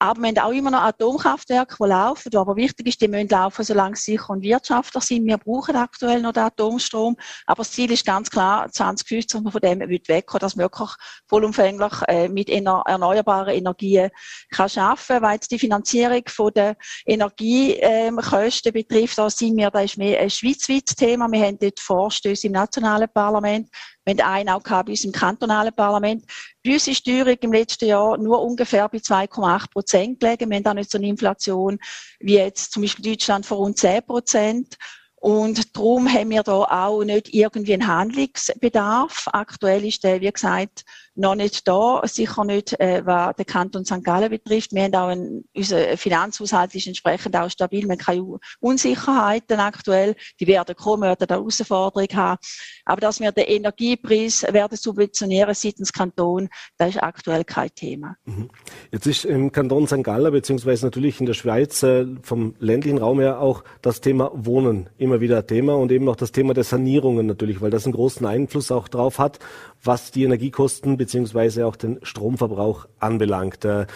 Aber 0.00 0.20
wir 0.20 0.28
haben 0.28 0.38
auch 0.38 0.52
immer 0.52 0.70
noch 0.70 0.82
Atomkraftwerke, 0.82 1.76
die 1.80 1.88
laufen. 1.88 2.36
Aber 2.36 2.54
wichtig 2.56 2.86
ist, 2.86 3.00
die 3.00 3.08
müssen 3.08 3.28
laufen, 3.28 3.64
solange 3.64 3.96
sie 3.96 4.12
sicher 4.12 4.30
und 4.30 4.42
wirtschaftlich 4.42 5.04
sind. 5.04 5.26
Wir 5.26 5.38
brauchen 5.38 5.74
aktuell 5.74 6.22
noch 6.22 6.32
den 6.32 6.44
Atomstrom. 6.44 7.16
Aber 7.46 7.62
das 7.62 7.72
Ziel 7.72 7.90
ist 7.90 8.06
ganz 8.06 8.30
klar, 8.30 8.70
2050, 8.70 9.26
dass 9.26 9.42
man 9.42 9.52
von 9.52 9.60
dem 9.60 9.80
wegkommen, 9.80 10.40
dass 10.40 10.54
man 10.54 10.64
wirklich 10.64 10.90
vollumfänglich 11.26 11.92
äh, 12.06 12.28
mit 12.28 12.48
erneuerbaren 12.48 13.54
Energien 13.54 14.10
kann 14.50 14.68
arbeiten 14.76 15.22
Weil 15.22 15.34
jetzt 15.34 15.50
die 15.50 15.58
Finanzierung 15.58 16.22
der 16.54 16.76
Energiekosten 17.04 18.68
ähm, 18.68 18.72
betrifft, 18.72 19.18
da 19.18 19.28
sind 19.28 19.56
wir, 19.56 19.70
da 19.70 19.80
ist 19.80 19.98
mehr 19.98 20.20
ein 20.20 20.30
schweizweites 20.30 20.94
Thema. 20.94 21.30
Wir 21.30 21.44
haben 21.44 21.58
dort 21.58 21.80
Vorstöße 21.80 22.46
im 22.46 22.52
nationalen 22.52 23.08
Parlament. 23.12 23.68
Wir 24.04 24.24
haben 24.24 24.32
einen 24.32 24.48
auch 24.48 24.62
bei 24.62 24.92
uns 24.92 25.04
im 25.04 25.12
kantonalen 25.12 25.74
Parlament. 25.74 26.24
Bei 26.64 26.72
uns 26.72 26.88
ist 26.88 27.06
die 27.06 27.12
Teuerung 27.12 27.38
im 27.40 27.52
letzten 27.52 27.86
Jahr 27.86 28.18
nur 28.18 28.42
ungefähr 28.42 28.88
bei 28.88 28.98
2,8 28.98 29.70
Prozent 29.70 30.20
gelegen. 30.20 30.50
Wir 30.50 30.56
haben 30.56 30.64
da 30.64 30.74
nicht 30.74 30.90
so 30.90 30.98
eine 30.98 31.08
Inflation 31.08 31.78
wie 32.20 32.34
jetzt 32.34 32.72
zum 32.72 32.82
Beispiel 32.82 33.12
Deutschland 33.12 33.46
von 33.46 33.58
rund 33.58 33.78
10 33.78 34.02
Prozent. 34.04 34.76
Und 35.20 35.76
darum 35.76 36.12
haben 36.12 36.30
wir 36.30 36.42
da 36.42 36.52
auch 36.52 37.02
nicht 37.02 37.34
irgendwie 37.34 37.74
einen 37.74 37.86
Handlungsbedarf. 37.86 39.28
Aktuell 39.32 39.84
ist 39.84 40.04
der, 40.04 40.20
wie 40.20 40.30
gesagt, 40.30 40.84
noch 41.18 41.34
nicht 41.34 41.66
da, 41.66 42.00
sicher 42.04 42.44
nicht, 42.44 42.78
äh, 42.80 43.02
was 43.04 43.34
den 43.36 43.46
Kanton 43.46 43.84
St. 43.84 44.04
Gallen 44.04 44.30
betrifft. 44.30 44.72
Wir 44.72 44.84
haben 44.84 44.94
auch 44.94 45.08
ein, 45.08 45.44
unser 45.52 45.96
Finanzhaushalt 45.96 46.74
ist 46.74 46.86
entsprechend 46.86 47.36
auch 47.36 47.50
stabil. 47.50 47.88
Haben 47.88 47.98
keine 47.98 48.38
Unsicherheiten 48.60 49.58
aktuell. 49.58 50.14
Die 50.38 50.46
werden 50.46 50.76
kommen, 50.76 51.02
werden 51.02 51.26
da 51.26 51.34
Herausforderungen 51.34 52.08
haben. 52.14 52.38
Aber 52.84 53.00
dass 53.00 53.18
wir 53.18 53.32
den 53.32 53.46
Energiepreis 53.46 54.44
werden 54.44 54.78
subventionieren 54.78 55.54
seitens 55.54 55.92
Kanton, 55.92 56.48
das 56.76 56.90
ist 56.90 57.02
aktuell 57.02 57.44
kein 57.44 57.74
Thema. 57.74 58.16
Mhm. 58.24 58.50
Jetzt 58.92 59.06
ist 59.06 59.24
im 59.24 59.50
Kanton 59.50 59.88
St. 59.88 60.04
Gallen, 60.04 60.32
beziehungsweise 60.32 60.86
natürlich 60.86 61.18
in 61.18 61.26
der 61.26 61.34
Schweiz, 61.34 61.82
äh, 61.82 62.06
vom 62.22 62.54
ländlichen 62.60 62.98
Raum 62.98 63.18
her 63.18 63.40
auch 63.40 63.64
das 63.82 64.00
Thema 64.00 64.30
Wohnen 64.34 64.88
immer 64.98 65.20
wieder 65.20 65.46
Thema 65.46 65.74
und 65.74 65.90
eben 65.90 66.08
auch 66.08 66.16
das 66.16 66.30
Thema 66.30 66.54
der 66.54 66.64
Sanierungen 66.64 67.26
natürlich, 67.26 67.60
weil 67.60 67.70
das 67.70 67.86
einen 67.86 67.94
großen 67.94 68.24
Einfluss 68.24 68.70
auch 68.70 68.86
drauf 68.86 69.18
hat, 69.18 69.40
was 69.82 70.12
die 70.12 70.24
Energiekosten 70.24 70.96
beziehungsweise 71.08 71.66
auch 71.66 71.76
den 71.76 71.98
Stromverbrauch 72.02 72.86
anbelangt. 73.00 73.64
Äh, 73.64 73.86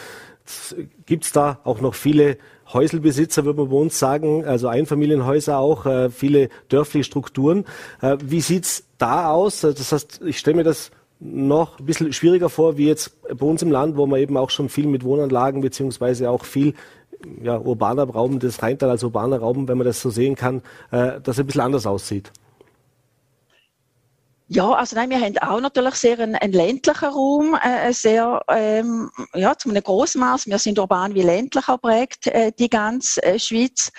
Gibt 1.05 1.25
es 1.25 1.33
da 1.33 1.61
auch 1.63 1.83
noch 1.83 1.95
viele 1.95 2.39
Häuselbesitzer, 2.73 3.45
würde 3.45 3.61
man 3.61 3.69
bei 3.69 3.77
uns 3.77 3.99
sagen, 3.99 4.47
also 4.47 4.69
Einfamilienhäuser 4.69 5.59
auch, 5.59 5.85
äh, 5.85 6.09
viele 6.09 6.49
dörfliche 6.71 7.05
Strukturen. 7.05 7.67
Äh, 8.01 8.17
wie 8.25 8.41
sieht's 8.41 8.85
da 8.97 9.31
aus? 9.31 9.61
Das 9.61 9.93
heißt, 9.93 10.23
ich 10.25 10.39
stelle 10.39 10.57
mir 10.57 10.65
das 10.65 10.91
noch 11.21 11.79
ein 11.79 11.85
bisschen 11.85 12.13
schwieriger 12.15 12.49
vor, 12.49 12.79
wie 12.79 12.89
jetzt 12.89 13.23
bei 13.29 13.47
uns 13.47 13.61
im 13.61 13.71
Land, 13.71 13.97
wo 13.97 14.07
man 14.07 14.19
eben 14.19 14.39
auch 14.39 14.51
schon 14.51 14.71
viel 14.71 14.87
mit 14.87 15.05
Wohnanlagen 15.05 15.61
beziehungsweise 15.61 16.31
auch 16.31 16.47
viel 16.47 16.75
ja, 17.43 17.59
urbaner 17.59 18.09
Raum, 18.09 18.39
das 18.39 18.63
Rheintal 18.63 18.89
als 18.89 19.05
urbaner 19.05 19.39
Raum, 19.39 19.69
wenn 19.69 19.77
man 19.77 19.87
das 19.87 20.01
so 20.01 20.09
sehen 20.09 20.35
kann, 20.35 20.63
äh, 20.91 21.21
dass 21.21 21.39
ein 21.39 21.47
bisschen 21.47 21.61
anders 21.61 21.87
aussieht. 21.87 22.33
Ja, 24.55 24.71
also 24.73 24.97
nein, 24.97 25.09
wir 25.09 25.19
haben 25.19 25.39
auch 25.39 25.61
natürlich 25.63 25.95
sehr 25.95 26.19
einen, 26.19 26.35
einen 26.35 26.53
ländlichen 26.53 27.09
Raum, 27.09 27.55
äh, 27.55 27.91
sehr, 27.95 28.43
ähm, 28.49 29.11
ja, 29.33 29.57
zu 29.57 29.71
einem 29.71 29.83
grossen 29.83 30.21
Maß. 30.21 30.47
Wir 30.47 30.59
sind 30.59 30.79
urban 30.79 31.15
wie 31.15 31.23
ländlich 31.23 31.65
geprägt, 31.65 32.27
äh, 32.27 32.53
die 32.53 32.69
ganze 32.69 33.23
äh, 33.23 33.39
Schweiz. 33.39 33.91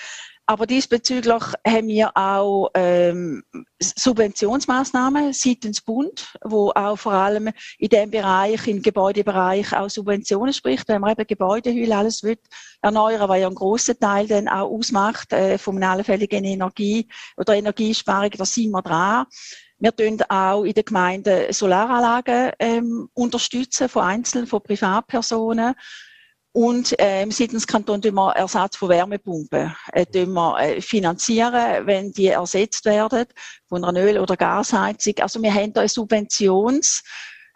Aber 0.46 0.68
diesbezüglich 0.68 1.42
haben 1.66 1.88
wir 1.88 2.16
auch 2.16 2.70
ähm, 2.76 3.44
Subventionsmaßnahmen 3.82 5.34
seitens 5.34 5.82
Bund, 5.82 6.36
wo 6.44 6.70
auch 6.76 6.98
vor 6.98 7.14
allem 7.14 7.50
in 7.80 7.90
dem 7.90 8.12
Bereich, 8.12 8.68
im 8.68 8.84
Gebäudebereich 8.84 9.74
auch 9.74 9.90
Subventionen 9.90 10.54
spricht, 10.54 10.88
wenn 10.88 11.02
man 11.02 11.14
eben 11.14 11.26
Gebäudehülle 11.26 11.98
alles 11.98 12.22
wird 12.22 12.42
erneuern, 12.82 13.28
weil 13.28 13.42
ja 13.42 13.48
ein 13.48 13.56
großer 13.56 13.98
Teil 13.98 14.28
dann 14.28 14.48
auch 14.48 14.70
ausmacht 14.70 15.34
äh, 15.34 15.58
von 15.58 15.78
einer 15.78 15.92
allfälligen 15.94 16.44
Energie 16.44 17.08
oder 17.38 17.56
Energiesparung, 17.56 18.32
da 18.32 18.46
sind 18.46 18.70
wir 18.70 18.82
dran. 18.84 19.26
Wir 19.84 19.94
tun 19.94 20.18
auch 20.30 20.64
in 20.64 20.72
den 20.72 20.86
Gemeinden 20.86 21.52
Solaranlagen 21.52 22.54
ähm, 22.58 23.10
unterstützen 23.14 23.90
von 23.90 24.04
Einzelnen, 24.04 24.48
von 24.48 24.64
Privatpersonen. 24.64 25.76
Und 26.54 26.96
ähm, 27.00 27.32
seitens 27.32 27.68
Kanton 27.68 28.02
tun 28.02 28.14
wir 28.14 28.32
Ersatz 28.32 28.78
von 28.78 28.88
Wärmepumpen 28.88 29.76
äh, 29.92 30.06
tun 30.06 30.32
wir, 30.32 30.58
äh, 30.58 30.80
finanzieren, 30.80 31.86
wenn 31.86 32.14
die 32.14 32.28
ersetzt 32.28 32.86
werden 32.86 33.26
von 33.68 33.84
einer 33.84 34.00
Öl- 34.00 34.20
oder 34.20 34.38
Gasheizung. 34.38 35.16
Also 35.20 35.42
wir 35.42 35.54
haben 35.54 35.74
da 35.74 35.82
eine 35.82 35.90
Subventions 35.90 37.04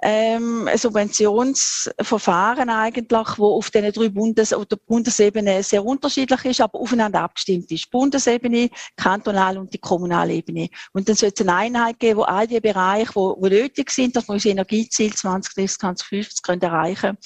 ähm, 0.02 0.70
Subventionsverfahren 0.76 2.70
eigentlich, 2.70 3.28
wo 3.38 3.56
auf 3.56 3.72
den 3.72 3.92
drei 3.92 4.10
Bundes- 4.10 4.54
oder 4.54 4.78
Bundesebene 4.78 5.64
sehr 5.64 5.84
unterschiedlich 5.84 6.46
ist, 6.46 6.62
aber 6.62 6.80
aufeinander 6.80 7.22
abgestimmt 7.22 7.72
ist. 7.72 7.90
Bundesebene, 7.90 8.70
kantonal 8.96 9.58
und 9.58 9.74
die 9.74 9.80
kommunale 9.80 10.34
Ebene. 10.34 10.70
Und 10.94 11.10
dann 11.10 11.16
sollte 11.16 11.44
es 11.44 11.50
eine 11.50 11.58
Einheit 11.58 12.00
geben, 12.00 12.20
wo 12.20 12.24
all 12.24 12.48
die 12.48 12.60
Bereiche, 12.60 13.16
wo, 13.16 13.36
wo 13.40 13.48
nötig 13.48 13.90
sind, 13.90 14.16
dass 14.16 14.28
wir 14.28 14.34
unser 14.34 14.50
Energieziel 14.50 15.14
2030, 15.14 15.80
2050 15.80 16.44
können 16.44 16.62
erreichen, 16.62 17.18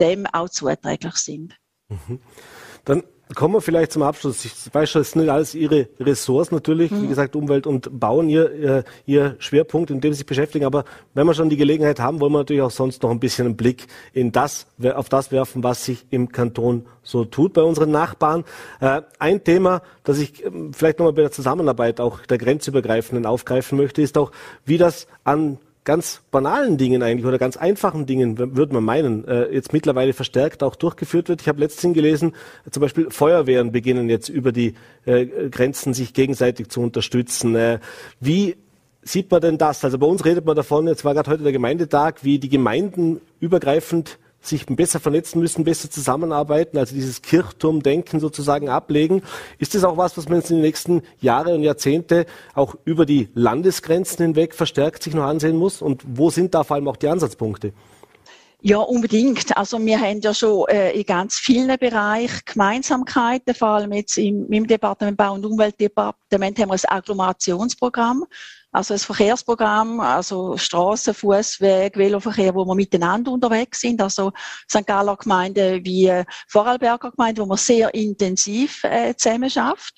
dem 0.00 0.26
auch 0.26 0.48
zuträglich 0.48 1.16
sind. 1.16 1.56
Mhm. 1.88 2.20
Dann 2.84 3.02
Kommen 3.34 3.54
wir 3.54 3.60
vielleicht 3.60 3.90
zum 3.90 4.02
Abschluss. 4.02 4.44
Ich 4.44 4.52
weiß 4.72 4.88
schon, 4.88 5.02
es 5.02 5.10
sind 5.10 5.22
nicht 5.22 5.32
alles 5.32 5.54
Ihre 5.56 5.88
Ressorts 5.98 6.52
natürlich, 6.52 6.92
mhm. 6.92 7.02
wie 7.02 7.08
gesagt, 7.08 7.34
Umwelt 7.34 7.66
und 7.66 7.98
Bauen, 7.98 8.28
ihr, 8.28 8.54
ihr, 8.54 8.84
ihr 9.04 9.36
Schwerpunkt, 9.40 9.90
in 9.90 10.00
dem 10.00 10.12
Sie 10.12 10.18
sich 10.18 10.26
beschäftigen. 10.26 10.64
Aber 10.64 10.84
wenn 11.12 11.26
wir 11.26 11.34
schon 11.34 11.50
die 11.50 11.56
Gelegenheit 11.56 11.98
haben, 11.98 12.20
wollen 12.20 12.32
wir 12.32 12.38
natürlich 12.38 12.62
auch 12.62 12.70
sonst 12.70 13.02
noch 13.02 13.10
ein 13.10 13.18
bisschen 13.18 13.46
einen 13.46 13.56
Blick 13.56 13.88
in 14.12 14.30
das, 14.30 14.68
auf 14.94 15.08
das 15.08 15.32
werfen, 15.32 15.64
was 15.64 15.84
sich 15.84 16.06
im 16.10 16.30
Kanton 16.30 16.86
so 17.02 17.24
tut 17.24 17.52
bei 17.52 17.62
unseren 17.62 17.90
Nachbarn. 17.90 18.44
Äh, 18.80 19.02
ein 19.18 19.42
Thema, 19.42 19.82
das 20.04 20.18
ich 20.18 20.44
ähm, 20.44 20.72
vielleicht 20.72 21.00
nochmal 21.00 21.12
bei 21.12 21.22
der 21.22 21.32
Zusammenarbeit 21.32 22.00
auch 22.00 22.20
der 22.26 22.38
grenzübergreifenden 22.38 23.26
aufgreifen 23.26 23.76
möchte, 23.76 24.02
ist 24.02 24.16
auch, 24.18 24.30
wie 24.64 24.78
das 24.78 25.08
an 25.24 25.58
ganz 25.86 26.20
banalen 26.30 26.76
Dingen 26.76 27.02
eigentlich 27.02 27.24
oder 27.24 27.38
ganz 27.38 27.56
einfachen 27.56 28.04
Dingen, 28.04 28.36
würde 28.38 28.74
man 28.74 28.84
meinen, 28.84 29.26
äh, 29.26 29.46
jetzt 29.54 29.72
mittlerweile 29.72 30.12
verstärkt 30.12 30.62
auch 30.62 30.74
durchgeführt 30.74 31.30
wird. 31.30 31.40
Ich 31.40 31.48
habe 31.48 31.60
letztens 31.60 31.94
gelesen, 31.94 32.34
zum 32.70 32.82
Beispiel 32.82 33.08
Feuerwehren 33.10 33.72
beginnen 33.72 34.10
jetzt 34.10 34.28
über 34.28 34.52
die 34.52 34.74
äh, 35.06 35.26
Grenzen 35.48 35.94
sich 35.94 36.12
gegenseitig 36.12 36.68
zu 36.68 36.82
unterstützen. 36.82 37.54
Äh, 37.54 37.78
wie 38.20 38.56
sieht 39.02 39.30
man 39.30 39.40
denn 39.40 39.58
das? 39.58 39.84
Also 39.84 39.96
bei 39.98 40.06
uns 40.06 40.24
redet 40.24 40.44
man 40.44 40.56
davon, 40.56 40.88
jetzt 40.88 41.04
war 41.04 41.14
gerade 41.14 41.30
heute 41.30 41.44
der 41.44 41.52
Gemeindetag, 41.52 42.16
wie 42.22 42.40
die 42.40 42.48
Gemeinden 42.48 43.20
übergreifend 43.38 44.18
sich 44.46 44.66
besser 44.66 45.00
vernetzen 45.00 45.40
müssen, 45.40 45.64
besser 45.64 45.90
zusammenarbeiten, 45.90 46.78
also 46.78 46.94
dieses 46.94 47.22
Kirchturmdenken 47.22 48.20
sozusagen 48.20 48.68
ablegen. 48.68 49.22
Ist 49.58 49.74
das 49.74 49.84
auch 49.84 49.96
was, 49.96 50.16
was 50.16 50.28
man 50.28 50.38
jetzt 50.38 50.50
in 50.50 50.56
den 50.56 50.62
nächsten 50.62 51.02
Jahren 51.20 51.54
und 51.54 51.62
Jahrzehnte 51.62 52.26
auch 52.54 52.76
über 52.84 53.06
die 53.06 53.28
Landesgrenzen 53.34 54.24
hinweg 54.24 54.54
verstärkt 54.54 55.02
sich 55.02 55.14
noch 55.14 55.24
ansehen 55.24 55.56
muss? 55.56 55.82
Und 55.82 56.02
wo 56.06 56.30
sind 56.30 56.54
da 56.54 56.64
vor 56.64 56.76
allem 56.76 56.88
auch 56.88 56.96
die 56.96 57.08
Ansatzpunkte? 57.08 57.72
Ja, 58.62 58.78
unbedingt. 58.78 59.56
Also 59.56 59.78
wir 59.78 60.00
haben 60.00 60.20
ja 60.20 60.34
schon 60.34 60.66
äh, 60.68 60.90
in 60.92 61.04
ganz 61.04 61.36
vielen 61.36 61.78
Bereichen 61.78 62.40
Gemeinsamkeiten, 62.46 63.54
vor 63.54 63.68
allem 63.68 63.92
jetzt 63.92 64.16
im, 64.16 64.50
im 64.50 64.66
Departement 64.66 65.16
Bau- 65.16 65.34
und 65.34 65.46
Umweltdepartement 65.46 66.58
haben 66.58 66.70
wir 66.70 66.74
ein 66.74 66.80
Agglomerationsprogramm, 66.88 68.24
also 68.76 68.92
ein 68.92 69.00
Verkehrsprogramm, 69.00 70.00
also 70.00 70.58
Straßen, 70.58 71.14
Fußweg, 71.14 71.96
Veloverkehr, 71.96 72.54
wo 72.54 72.66
wir 72.66 72.74
miteinander 72.74 73.32
unterwegs 73.32 73.80
sind. 73.80 74.02
Also 74.02 74.32
St. 74.70 74.86
Galler 74.86 75.16
Gemeinde 75.16 75.80
wie 75.82 76.12
Vorarlberger 76.46 77.10
Gemeinde, 77.12 77.40
wo 77.40 77.46
man 77.46 77.56
sehr 77.56 77.94
intensiv 77.94 78.84
äh, 78.84 79.14
zusammen 79.16 79.48
schafft. 79.48 79.94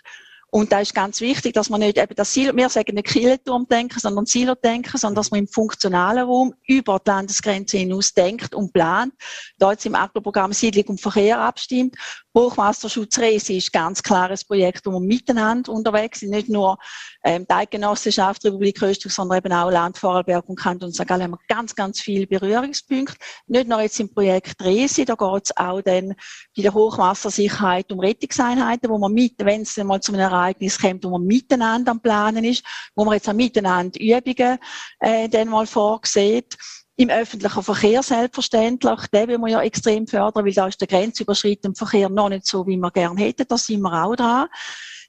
Und 0.50 0.72
da 0.72 0.80
ist 0.80 0.94
ganz 0.94 1.20
wichtig, 1.20 1.52
dass 1.52 1.68
man 1.68 1.80
nicht 1.80 1.98
eben 1.98 2.14
das 2.14 2.32
Silo, 2.32 2.56
wir 2.56 2.70
sagen 2.70 2.94
nicht 2.94 3.08
Kielturm 3.08 3.66
denken, 3.68 4.00
sondern 4.00 4.24
Silo 4.24 4.54
denken, 4.54 4.96
sondern 4.96 5.16
dass 5.16 5.30
man 5.30 5.40
im 5.40 5.48
funktionalen 5.48 6.26
Raum 6.26 6.54
über 6.66 6.98
die 6.98 7.10
Landesgrenze 7.10 7.76
hinaus 7.76 8.14
denkt 8.14 8.54
und 8.54 8.72
plant. 8.72 9.12
Da 9.58 9.72
jetzt 9.72 9.84
im 9.84 9.94
Agro-Programm 9.94 10.54
Siedlung 10.54 10.86
und 10.86 11.00
Verkehr 11.02 11.38
abstimmt. 11.38 11.96
Hochwasserschutz 12.34 13.18
Resi 13.18 13.58
ist 13.58 13.72
ganz 13.72 14.02
klares 14.02 14.44
Projekt, 14.44 14.86
wo 14.86 14.92
wir 14.92 15.00
miteinander 15.00 15.72
unterwegs 15.72 16.20
sind. 16.20 16.30
Nicht 16.30 16.48
nur 16.48 16.78
ähm, 17.24 17.44
die 17.46 17.54
Eidgenossenschaft 17.54 18.44
Republik 18.44 18.80
Österreich, 18.80 19.12
sondern 19.12 19.38
eben 19.38 19.52
auch 19.52 19.70
Land 19.70 19.98
Vorarlberg 19.98 20.48
und 20.48 20.58
Kanton 20.58 20.92
St. 20.92 21.06
Gallen 21.06 21.24
haben 21.24 21.32
wir 21.32 21.40
ganz, 21.48 21.74
ganz 21.74 22.00
viele 22.00 22.26
Berührungspunkte. 22.26 23.16
Nicht 23.48 23.68
nur 23.68 23.82
jetzt 23.82 24.00
im 24.00 24.14
Projekt 24.14 24.62
Resi, 24.62 25.04
da 25.04 25.14
geht 25.14 25.44
es 25.44 25.56
auch 25.56 25.82
dann 25.82 26.14
bei 26.56 26.62
der 26.62 26.72
Hochwassersicherheit 26.72 27.90
um 27.92 28.00
Rettungseinheiten, 28.00 28.88
wo 28.88 28.98
man 28.98 29.12
mit, 29.12 29.34
wenn 29.38 29.62
es 29.62 29.76
mal 29.78 30.00
zu 30.00 30.12
einem 30.12 30.30
Ereignis 30.38 30.78
kommt, 30.78 31.04
wo 31.04 31.10
man 31.10 31.24
miteinander 31.24 31.92
am 31.92 32.00
Planen 32.00 32.44
ist, 32.44 32.64
wo 32.94 33.04
man 33.04 33.14
jetzt 33.14 33.28
auch 33.28 33.34
miteinander 33.34 34.00
Übungen 34.00 34.58
äh, 35.00 35.28
dann 35.28 35.48
mal 35.48 35.66
vorsieht. 35.66 36.56
Im 36.96 37.10
öffentlichen 37.10 37.62
Verkehr 37.62 38.02
selbstverständlich, 38.02 39.06
den 39.12 39.28
will 39.28 39.38
man 39.38 39.50
ja 39.50 39.62
extrem 39.62 40.06
fördern, 40.06 40.44
weil 40.44 40.52
da 40.52 40.66
ist 40.66 40.80
der 40.80 40.88
grenzüberschreitende 40.88 41.76
Verkehr 41.76 42.08
noch 42.08 42.28
nicht 42.28 42.46
so, 42.46 42.66
wie 42.66 42.76
wir 42.76 42.90
gerne 42.90 43.20
hätten. 43.20 43.46
Da 43.48 43.56
sind 43.56 43.82
wir 43.82 44.04
auch 44.04 44.16
dran. 44.16 44.48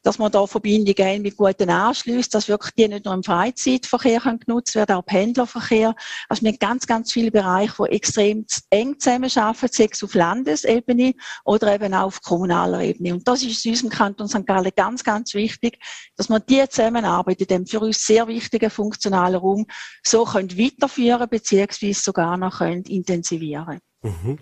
Dass 0.03 0.17
man 0.17 0.31
da 0.31 0.45
Verbindungen 0.47 1.21
mit 1.21 1.38
guten 1.38 1.69
Anschlüssen, 1.69 2.31
dass 2.31 2.47
wirklich 2.47 2.73
die 2.75 2.88
nicht 2.88 3.05
nur 3.05 3.13
im 3.13 3.23
Freizeitverkehr 3.23 4.21
genutzt 4.45 4.75
werden, 4.75 4.95
auch 4.95 5.05
Pendlerverkehr. 5.05 5.95
Also 6.27 6.43
wir 6.43 6.51
haben 6.51 6.59
ganz, 6.59 6.88
ganz 6.88 7.12
viele 7.12 7.31
Bereiche, 7.31 7.83
die 7.83 7.95
extrem 7.95 8.45
eng 8.69 9.00
zusammenarbeiten, 9.00 9.69
sei 9.71 9.89
es 9.91 10.04
auf 10.04 10.13
Landesebene 10.13 11.13
oder 11.43 11.73
eben 11.73 11.93
auch 11.93 12.08
auf 12.08 12.21
kommunaler 12.21 12.81
Ebene. 12.81 13.13
Und 13.13 13.27
das 13.27 13.43
ist 13.43 13.65
in 13.65 13.71
unserem 13.71 13.89
Kanton 13.89 14.27
St. 14.27 14.45
Gallen 14.45 14.71
ganz, 14.75 15.04
ganz 15.04 15.33
wichtig, 15.33 15.79
dass 16.15 16.29
man 16.29 16.41
die 16.47 16.63
Zusammenarbeit 16.69 17.41
in 17.41 17.47
dem 17.47 17.65
für 17.65 17.79
uns 17.79 18.06
sehr 18.06 18.27
wichtigen 18.27 18.69
funktionalen 18.69 19.35
Raum 19.35 19.65
so 20.04 20.23
können 20.25 20.58
weiterführen 20.58 21.27
beziehungsweise 21.29 22.02
sogar 22.02 22.37
noch 22.37 22.60
können 22.60 22.83
intensivieren. 22.83 23.79
Mhm. 24.02 24.39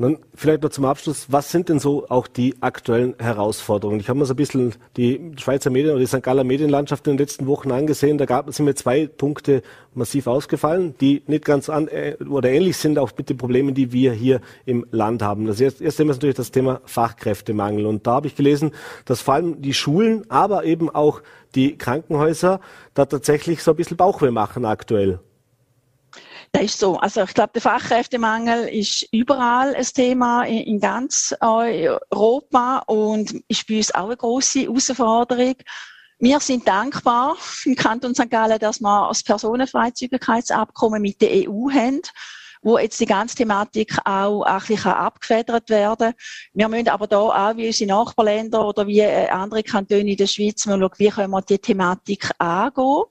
Dann 0.00 0.16
vielleicht 0.34 0.62
noch 0.62 0.70
zum 0.70 0.86
Abschluss, 0.86 1.26
was 1.30 1.50
sind 1.50 1.68
denn 1.68 1.78
so 1.78 2.08
auch 2.08 2.26
die 2.26 2.54
aktuellen 2.62 3.14
Herausforderungen? 3.18 4.00
Ich 4.00 4.08
habe 4.08 4.18
mir 4.18 4.24
so 4.24 4.32
ein 4.32 4.36
bisschen 4.36 4.74
die 4.96 5.32
Schweizer 5.36 5.68
Medien 5.68 5.90
oder 5.90 6.00
die 6.00 6.06
St. 6.06 6.22
Galler 6.22 6.42
Medienlandschaft 6.42 7.06
in 7.06 7.12
den 7.12 7.18
letzten 7.18 7.46
Wochen 7.46 7.70
angesehen. 7.70 8.16
Da 8.16 8.24
gab, 8.24 8.50
sind 8.50 8.64
mir 8.64 8.74
zwei 8.74 9.06
Punkte 9.08 9.60
massiv 9.92 10.26
ausgefallen, 10.26 10.94
die 11.02 11.22
nicht 11.26 11.44
ganz 11.44 11.68
an, 11.68 11.88
äh, 11.88 12.16
oder 12.30 12.48
ähnlich 12.48 12.78
sind 12.78 12.98
auch 12.98 13.10
mit 13.14 13.28
den 13.28 13.36
Problemen, 13.36 13.74
die 13.74 13.92
wir 13.92 14.14
hier 14.14 14.40
im 14.64 14.86
Land 14.90 15.20
haben. 15.20 15.44
Das 15.44 15.60
erste, 15.60 15.84
erste 15.84 15.98
Thema 16.02 16.12
ist 16.12 16.16
natürlich 16.16 16.36
das 16.36 16.50
Thema 16.50 16.80
Fachkräftemangel. 16.86 17.84
Und 17.84 18.06
da 18.06 18.12
habe 18.12 18.26
ich 18.26 18.36
gelesen, 18.36 18.70
dass 19.04 19.20
vor 19.20 19.34
allem 19.34 19.60
die 19.60 19.74
Schulen, 19.74 20.24
aber 20.30 20.64
eben 20.64 20.88
auch 20.88 21.20
die 21.54 21.76
Krankenhäuser 21.76 22.60
da 22.94 23.04
tatsächlich 23.04 23.62
so 23.62 23.72
ein 23.72 23.76
bisschen 23.76 23.98
Bauchweh 23.98 24.30
machen 24.30 24.64
aktuell. 24.64 25.20
Das 26.52 26.62
ist 26.64 26.78
so. 26.80 26.96
Also 26.98 27.22
ich 27.22 27.34
glaube, 27.34 27.52
der 27.54 27.62
Fachkräftemangel 27.62 28.68
ist 28.68 29.06
überall 29.12 29.74
ein 29.74 29.84
Thema 29.84 30.42
in, 30.44 30.58
in 30.58 30.80
ganz 30.80 31.34
Europa 31.40 32.78
und 32.86 33.32
ist 33.46 33.66
bei 33.68 33.76
uns 33.76 33.94
auch 33.94 34.06
eine 34.06 34.16
große 34.16 34.62
Herausforderung. 34.62 35.54
Wir 36.18 36.40
sind 36.40 36.66
dankbar 36.66 37.36
im 37.64 37.76
Kanton 37.76 38.14
St. 38.14 38.28
Gallen, 38.30 38.58
dass 38.58 38.80
wir 38.80 39.08
das 39.08 39.22
Personenfreizügigkeitsabkommen 39.22 41.00
mit 41.00 41.20
der 41.20 41.48
EU 41.48 41.70
haben 41.70 42.02
wo 42.62 42.76
jetzt 42.76 43.00
die 43.00 43.06
ganze 43.06 43.36
Thematik 43.36 43.96
auch 44.04 44.42
ein 44.42 44.58
bisschen 44.58 44.92
abgefedert 44.92 45.70
werden 45.70 46.12
Wir 46.52 46.68
müssen 46.68 46.88
aber 46.88 47.06
da 47.06 47.18
auch 47.18 47.56
wie 47.56 47.68
unsere 47.68 47.88
Nachbarländer 47.88 48.66
oder 48.66 48.86
wie 48.86 49.00
äh, 49.00 49.28
andere 49.28 49.62
Kantone 49.62 50.10
in 50.10 50.16
der 50.16 50.26
Schweiz 50.26 50.64
schauen, 50.64 50.86
wie 50.98 51.08
können 51.08 51.30
wir 51.30 51.40
die 51.40 51.58
Thematik 51.58 52.30
angehen 52.38 53.04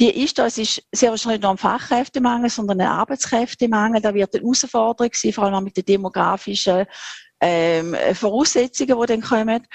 die 0.00 0.24
ist 0.24 0.38
da, 0.38 0.46
es 0.46 0.58
ist 0.58 0.82
sehr 0.92 1.10
wahrscheinlich 1.10 1.38
nicht 1.38 1.42
nur 1.42 1.52
ein 1.52 1.58
Fachkräftemangel, 1.58 2.50
sondern 2.50 2.80
ein 2.80 2.88
Arbeitskräftemangel. 2.88 4.00
Da 4.00 4.12
wird 4.12 4.34
eine 4.34 4.42
Herausforderung 4.42 5.12
sein, 5.14 5.32
vor 5.32 5.44
allem 5.44 5.54
auch 5.54 5.60
mit 5.60 5.76
den 5.76 5.84
demografischen 5.84 6.86
ähm, 7.40 7.94
Voraussetzungen, 8.14 9.00
die 9.00 9.06
dann 9.06 9.20
kommen. 9.20 9.66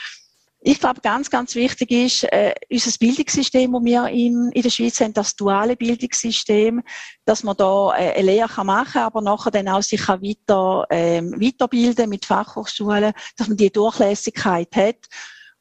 Ich 0.62 0.78
glaube, 0.78 1.00
ganz, 1.00 1.30
ganz 1.30 1.56
wichtig 1.56 1.90
ist, 1.92 2.24
äh, 2.34 2.54
unser 2.70 2.92
Bildungssystem, 3.00 3.72
das 3.72 3.84
wir 3.86 4.08
in, 4.08 4.52
in 4.52 4.62
der 4.62 4.70
Schweiz 4.70 5.00
haben, 5.00 5.14
das 5.14 5.34
duale 5.34 5.78
Bildungssystem, 5.78 6.82
dass 7.24 7.44
man 7.44 7.56
da 7.56 7.96
äh, 7.96 8.12
eine 8.16 8.24
Lehre 8.24 8.66
machen 8.66 8.92
kann, 8.92 9.04
aber 9.04 9.22
nachher 9.22 9.52
dann 9.52 9.70
auch 9.70 9.82
sich 9.82 10.02
kann 10.02 10.22
weiter, 10.22 10.86
ähm, 10.90 11.32
weiterbilden 11.40 12.10
mit 12.10 12.26
Fachhochschulen, 12.26 13.14
dass 13.38 13.48
man 13.48 13.56
die 13.56 13.72
Durchlässigkeit 13.72 14.76
hat 14.76 15.08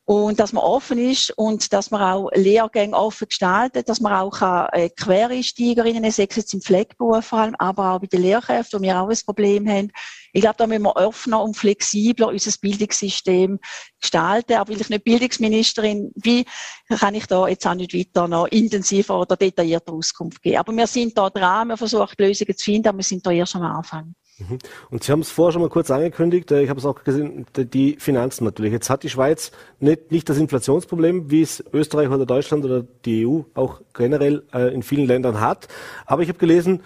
und 0.09 0.41
dass 0.41 0.55
man 0.55 0.65
offen 0.65 0.97
ist 0.97 1.37
und 1.37 1.71
dass 1.75 1.91
man 1.91 2.01
auch 2.01 2.31
Lehrgänge 2.35 2.97
offen 2.97 3.29
gestaltet, 3.29 3.91
dass 3.91 4.01
man 4.01 4.15
auch 4.15 4.41
äh, 4.73 4.89
Quereinsteigerinnen, 4.89 6.11
sei 6.11 6.23
jetzt 6.23 6.55
im 6.55 6.63
Pflegeberuf 6.63 7.27
vor 7.27 7.41
allem, 7.41 7.55
aber 7.59 7.93
auch 7.93 7.99
bei 7.99 8.07
den 8.07 8.23
Lehrkräften, 8.23 8.81
wo 8.81 8.83
wir 8.83 8.99
auch 8.99 9.11
ein 9.11 9.19
Problem 9.27 9.69
haben. 9.69 9.93
Ich 10.33 10.41
glaube, 10.41 10.57
da 10.57 10.67
müssen 10.67 10.85
wir 10.85 10.97
offener 10.97 11.43
und 11.43 11.59
flexibler 11.59 12.29
unser 12.29 12.59
Bildungssystem 12.59 13.59
gestalten. 14.01 14.55
Aber 14.55 14.73
weil 14.73 14.81
ich 14.81 14.89
nicht 14.89 15.05
Bildungsministerin 15.05 16.11
bin, 16.15 16.47
kann 16.89 17.15
ich 17.15 17.27
da 17.27 17.47
jetzt 17.47 17.67
auch 17.67 17.75
nicht 17.75 17.93
weiter 17.93 18.29
noch 18.29 18.47
intensiver 18.47 19.21
oder 19.21 19.37
detaillierter 19.37 19.93
Auskunft 19.93 20.41
geben. 20.41 20.57
Aber 20.57 20.73
wir 20.75 20.87
sind 20.87 21.19
da 21.19 21.29
dran, 21.29 21.69
wir 21.69 21.77
versuchen 21.77 22.15
Lösungen 22.17 22.57
zu 22.57 22.65
finden, 22.65 22.89
aber 22.89 22.99
wir 22.99 23.05
sind 23.05 23.27
da 23.27 23.31
erst 23.31 23.57
am 23.57 23.63
Anfang. 23.63 24.15
Mhm. 24.39 24.59
Und 24.91 25.03
Sie 25.03 25.11
haben 25.11 25.21
es 25.21 25.31
vorher 25.31 25.53
schon 25.53 25.63
mal 25.63 25.69
kurz 25.69 25.91
angekündigt, 25.91 26.51
äh, 26.53 26.63
ich 26.63 26.71
habe 26.71 26.79
es 26.79 26.87
auch 26.87 27.03
gesehen, 27.03 27.47
die 27.57 27.97
Finanzen 27.99 28.45
natürlich. 28.45 28.73
Jetzt 28.73 28.89
hat 28.89 29.03
die 29.03 29.11
Schweiz 29.11 29.51
nicht, 29.81 30.13
nicht 30.13 30.29
das 30.29 30.39
Inflationsproblem, 30.39 31.31
wie 31.31 31.43
es 31.43 31.63
Österreich 31.73 32.09
oder 32.09 32.25
Deutschland 32.25 32.65
oder 32.65 32.85
die 33.05 33.27
EU 33.27 33.41
auch 33.55 33.81
generell 33.95 34.45
äh, 34.55 34.73
in 34.73 34.83
vielen 34.83 35.07
Ländern 35.07 35.41
hat. 35.41 35.69
Aber 36.07 36.23
ich 36.23 36.29
habe 36.29 36.39
gelesen, 36.39 36.83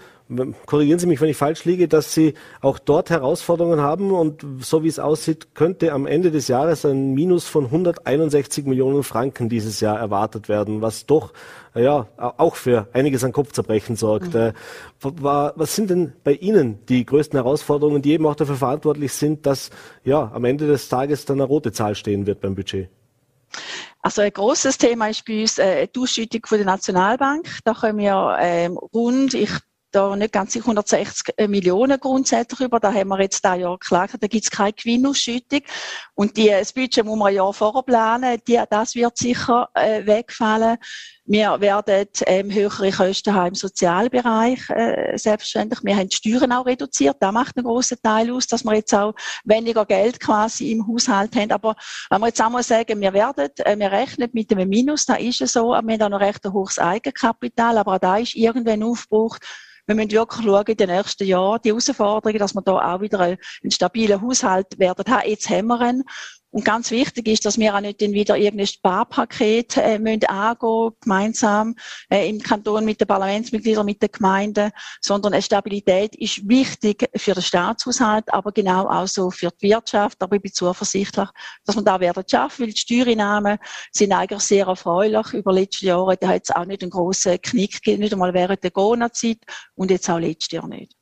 korrigieren 0.65 0.99
Sie 0.99 1.07
mich, 1.07 1.21
wenn 1.21 1.29
ich 1.29 1.37
falsch 1.37 1.65
liege, 1.65 1.87
dass 1.87 2.13
Sie 2.13 2.33
auch 2.61 2.79
dort 2.79 3.09
Herausforderungen 3.09 3.81
haben 3.81 4.11
und 4.11 4.45
so 4.59 4.83
wie 4.83 4.87
es 4.87 4.99
aussieht, 4.99 5.55
könnte 5.55 5.93
am 5.93 6.05
Ende 6.05 6.31
des 6.31 6.47
Jahres 6.47 6.85
ein 6.85 7.13
Minus 7.13 7.47
von 7.47 7.65
161 7.65 8.65
Millionen 8.65 9.03
Franken 9.03 9.49
dieses 9.49 9.79
Jahr 9.79 9.99
erwartet 9.99 10.49
werden, 10.49 10.81
was 10.81 11.05
doch 11.05 11.33
ja 11.75 12.07
auch 12.17 12.55
für 12.55 12.87
einiges 12.93 13.23
an 13.23 13.31
Kopfzerbrechen 13.31 13.95
sorgt. 13.95 14.33
Mhm. 14.33 14.39
Äh, 14.39 14.53
was 15.01 15.75
sind 15.75 15.89
denn 15.89 16.13
bei 16.23 16.33
Ihnen 16.33 16.85
die 16.87 17.05
größten 17.05 17.37
Herausforderungen, 17.37 18.01
die 18.01 18.11
eben 18.11 18.25
auch 18.25 18.35
dafür 18.35 18.55
verantwortlich 18.55 19.13
sind, 19.13 19.45
dass 19.45 19.69
ja 20.03 20.31
am 20.33 20.45
Ende 20.45 20.67
des 20.67 20.89
Tages 20.89 21.25
dann 21.25 21.37
eine 21.37 21.47
rote 21.47 21.71
Zahl 21.71 21.95
stehen 21.95 22.25
wird 22.25 22.41
beim 22.41 22.55
Budget? 22.55 22.89
Also 24.01 24.21
ein 24.21 24.31
großes 24.31 24.77
Thema 24.77 25.07
ist 25.09 25.25
bei 25.25 25.41
uns 25.41 25.57
äh, 25.57 25.87
die 25.87 25.99
Ausschüttung 25.99 26.41
von 26.45 26.57
der 26.57 26.65
Nationalbank. 26.65 27.47
Da 27.63 27.73
können 27.73 27.99
wir 27.99 28.37
ähm, 28.39 28.77
rund, 28.77 29.33
ich 29.33 29.51
da 29.95 30.15
nicht 30.15 30.33
ganz 30.33 30.53
sicher 30.53 30.65
160 30.65 31.33
äh, 31.37 31.47
Millionen 31.47 31.99
grundsätzlich 31.99 32.61
über. 32.61 32.79
Da 32.79 32.93
haben 32.93 33.09
wir 33.09 33.21
jetzt 33.21 33.43
da 33.43 33.55
Jahr 33.55 33.77
geklagt, 33.77 34.15
da 34.19 34.27
gibt 34.27 34.43
es 34.43 34.51
keine 34.51 34.73
Gewinnausschüttung. 34.73 35.61
Und 36.15 36.37
die, 36.37 36.49
das 36.49 36.73
Budget 36.73 37.05
muss 37.05 37.17
man 37.17 37.29
ein 37.29 37.35
Jahr 37.35 37.53
vorher 37.53 37.83
planen. 37.83 38.39
Die, 38.47 38.61
das 38.69 38.95
wird 38.95 39.17
sicher 39.17 39.69
äh, 39.73 40.05
wegfallen. 40.05 40.77
Wir 41.25 41.61
werden 41.61 42.07
ähm, 42.25 42.51
höhere 42.51 42.91
Kosten 42.91 43.33
haben 43.33 43.49
im 43.49 43.55
Sozialbereich, 43.55 44.69
äh, 44.69 45.17
selbstverständlich. 45.17 45.79
Wir 45.81 45.95
haben 45.95 46.09
die 46.09 46.15
Steuern 46.17 46.51
auch 46.51 46.65
reduziert. 46.65 47.15
Da 47.21 47.31
macht 47.31 47.55
einen 47.55 47.65
grossen 47.65 47.97
Teil 48.03 48.29
aus, 48.29 48.45
dass 48.47 48.65
wir 48.65 48.75
jetzt 48.75 48.93
auch 48.93 49.13
weniger 49.45 49.85
Geld 49.85 50.19
quasi 50.19 50.71
im 50.71 50.85
Haushalt 50.85 51.33
haben. 51.37 51.51
Aber 51.51 51.75
wenn 52.09 52.19
wir 52.19 52.27
jetzt 52.27 52.41
einmal 52.41 52.63
sagen, 52.63 52.99
wir 52.99 53.13
werden, 53.13 53.49
äh, 53.59 53.79
wir 53.79 53.91
rechnen 53.91 54.31
mit 54.33 54.51
einem 54.51 54.67
Minus, 54.67 55.05
da 55.05 55.15
ist 55.15 55.39
es 55.39 55.53
so. 55.53 55.69
Wir 55.69 55.77
haben 55.77 56.01
auch 56.01 56.09
noch 56.09 56.19
recht 56.19 56.45
ein 56.45 56.51
hohes 56.51 56.77
Eigenkapital, 56.77 57.77
aber 57.77 57.95
auch 57.95 57.99
da 57.99 58.17
ist 58.17 58.35
irgendwann 58.35 58.83
aufgebraucht 58.83 59.41
wir 59.85 59.95
müssen 59.95 60.11
wirklich 60.11 60.45
schauen, 60.45 60.65
in 60.65 60.77
den 60.77 60.89
nächsten 60.89 61.25
Jahren, 61.25 61.59
die 61.61 61.69
Herausforderungen, 61.69 62.39
dass 62.39 62.53
wir 62.53 62.61
da 62.61 62.95
auch 62.95 63.01
wieder 63.01 63.19
einen 63.19 63.37
stabilen 63.67 64.21
Haushalt 64.21 64.79
werden 64.79 65.13
haben. 65.13 65.29
Jetzt 65.29 65.49
haben 65.49 65.67
wir 65.67 65.79
einen. 65.81 66.03
Und 66.53 66.65
ganz 66.65 66.91
wichtig 66.91 67.27
ist, 67.27 67.45
dass 67.47 67.57
wir 67.57 67.73
auch 67.73 67.81
nicht 67.81 67.99
dann 67.99 68.11
wieder 68.11 68.37
irgendein 68.37 68.67
Sparpaket 68.67 69.75
äh, 69.77 69.97
müssen 69.97 70.25
angehen, 70.25 70.91
gemeinsam 71.01 71.75
äh, 72.11 72.29
im 72.29 72.43
Kanton 72.43 72.85
mit 72.85 73.01
den 73.01 73.07
Parlamentsmitgliedern, 73.07 73.83
mit 73.83 74.03
den 74.03 74.11
Gemeinden, 74.11 74.69
sondern 75.01 75.33
eine 75.33 75.41
Stabilität 75.41 76.15
ist 76.15 76.47
wichtig 76.47 77.09
für 77.15 77.33
den 77.33 77.41
Staatshaushalt, 77.41 78.31
aber 78.31 78.51
genau 78.51 78.87
auch 78.87 79.07
so 79.07 79.31
für 79.31 79.49
die 79.49 79.69
Wirtschaft. 79.71 80.21
Aber 80.21 80.35
ich 80.35 80.43
bin 80.43 80.53
zuversichtlich, 80.53 81.27
dass 81.65 81.75
wir 81.75 81.81
da 81.81 81.99
werden 81.99 82.23
schaffen, 82.29 82.67
weil 82.67 82.73
die 82.73 82.79
Steuereinnahmen 82.79 83.57
sind 83.91 84.11
eigentlich 84.11 84.41
sehr 84.41 84.67
erfreulich. 84.67 85.33
Über 85.33 85.53
letzte 85.53 85.87
Jahre, 85.87 86.17
da 86.17 86.27
hat 86.27 86.43
es 86.43 86.51
auch 86.51 86.65
nicht 86.65 86.83
einen 86.83 86.91
grossen 86.91 87.41
Knick 87.41 87.81
gegeben, 87.81 88.03
nicht 88.03 88.13
einmal 88.13 88.35
während 88.35 88.63
der 88.63 88.69
Corona-Zeit 88.69 89.39
und 89.73 89.89
jetzt 89.89 90.07
auch 90.07 90.19
letztes 90.19 90.51
Jahr 90.51 90.67
nicht. 90.67 90.95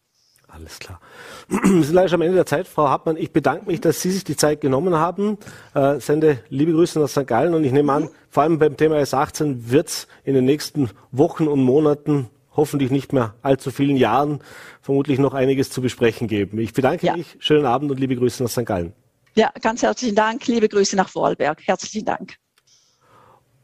Alles 0.53 0.79
klar. 0.79 0.99
Wir 1.47 1.83
sind 1.83 1.93
leider 1.93 2.09
schon 2.09 2.21
am 2.21 2.23
Ende 2.23 2.35
der 2.35 2.45
Zeit, 2.45 2.67
Frau 2.67 2.89
Hartmann. 2.89 3.15
Ich 3.15 3.31
bedanke 3.31 3.65
mich, 3.67 3.79
dass 3.79 4.01
Sie 4.01 4.11
sich 4.11 4.23
die 4.23 4.35
Zeit 4.35 4.59
genommen 4.59 4.95
haben. 4.95 5.37
Äh, 5.73 5.99
sende 5.99 6.39
liebe 6.49 6.73
Grüße 6.73 6.99
nach 6.99 7.07
St. 7.07 7.25
Gallen 7.25 7.53
und 7.53 7.63
ich 7.63 7.71
nehme 7.71 7.93
an, 7.93 8.09
vor 8.29 8.43
allem 8.43 8.59
beim 8.59 8.75
Thema 8.75 8.97
S18 8.97 9.69
wird 9.69 9.87
es 9.87 10.07
in 10.23 10.33
den 10.33 10.45
nächsten 10.45 10.89
Wochen 11.11 11.47
und 11.47 11.61
Monaten, 11.63 12.29
hoffentlich 12.53 12.91
nicht 12.91 13.13
mehr 13.13 13.35
allzu 13.41 13.71
vielen 13.71 13.95
Jahren, 13.95 14.39
vermutlich 14.81 15.19
noch 15.19 15.33
einiges 15.33 15.69
zu 15.69 15.81
besprechen 15.81 16.27
geben. 16.27 16.59
Ich 16.59 16.73
bedanke 16.73 17.05
ja. 17.07 17.15
mich. 17.15 17.37
Schönen 17.39 17.65
Abend 17.65 17.89
und 17.89 17.99
liebe 17.99 18.15
Grüße 18.15 18.43
nach 18.43 18.49
St. 18.49 18.65
Gallen. 18.65 18.93
Ja, 19.35 19.51
ganz 19.61 19.81
herzlichen 19.81 20.15
Dank. 20.15 20.45
Liebe 20.47 20.67
Grüße 20.67 20.97
nach 20.97 21.07
Vorarlberg. 21.07 21.61
Herzlichen 21.65 22.05
Dank. 22.05 22.35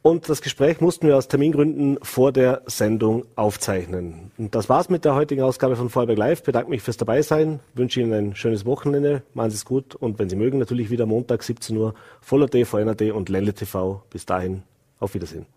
Und 0.02 0.30
das 0.30 0.42
Gespräch 0.42 0.80
mussten 0.80 1.08
wir 1.08 1.18
aus 1.18 1.28
Termingründen 1.28 1.98
vor 2.02 2.32
der 2.32 2.62
Sendung 2.66 3.26
aufzeichnen. 3.36 4.32
Und 4.38 4.56
das 4.56 4.70
war's 4.70 4.90
mit 4.90 5.04
der 5.04 5.16
heutigen 5.16 5.42
Ausgabe 5.42 5.76
von 5.76 5.90
Vorarlberg 5.90 6.18
Live. 6.18 6.44
Bedanke 6.44 6.70
mich 6.70 6.82
fürs 6.82 6.98
Dabeisein, 6.98 7.60
wünsche 7.74 8.00
Ihnen 8.00 8.14
ein 8.14 8.36
schönes 8.36 8.66
Wochenende, 8.66 9.24
machen 9.34 9.50
Sie 9.50 9.58
es 9.58 9.66
gut 9.66 9.96
und 9.96 10.18
wenn 10.20 10.30
Sie 10.30 10.36
mögen, 10.36 10.60
natürlich 10.60 10.90
wieder 10.90 11.06
Montag 11.06 11.44
17 11.44 11.76
Uhr, 11.76 11.94
Voller 12.22 12.48
D, 12.48 12.64
VNRD 12.64 13.12
und 13.12 13.30
Ländle 13.30 13.54
TV. 13.54 14.04
Bis 14.10 14.26
dahin, 14.26 14.64
auf 15.00 15.14
Wiedersehen. 15.14 15.57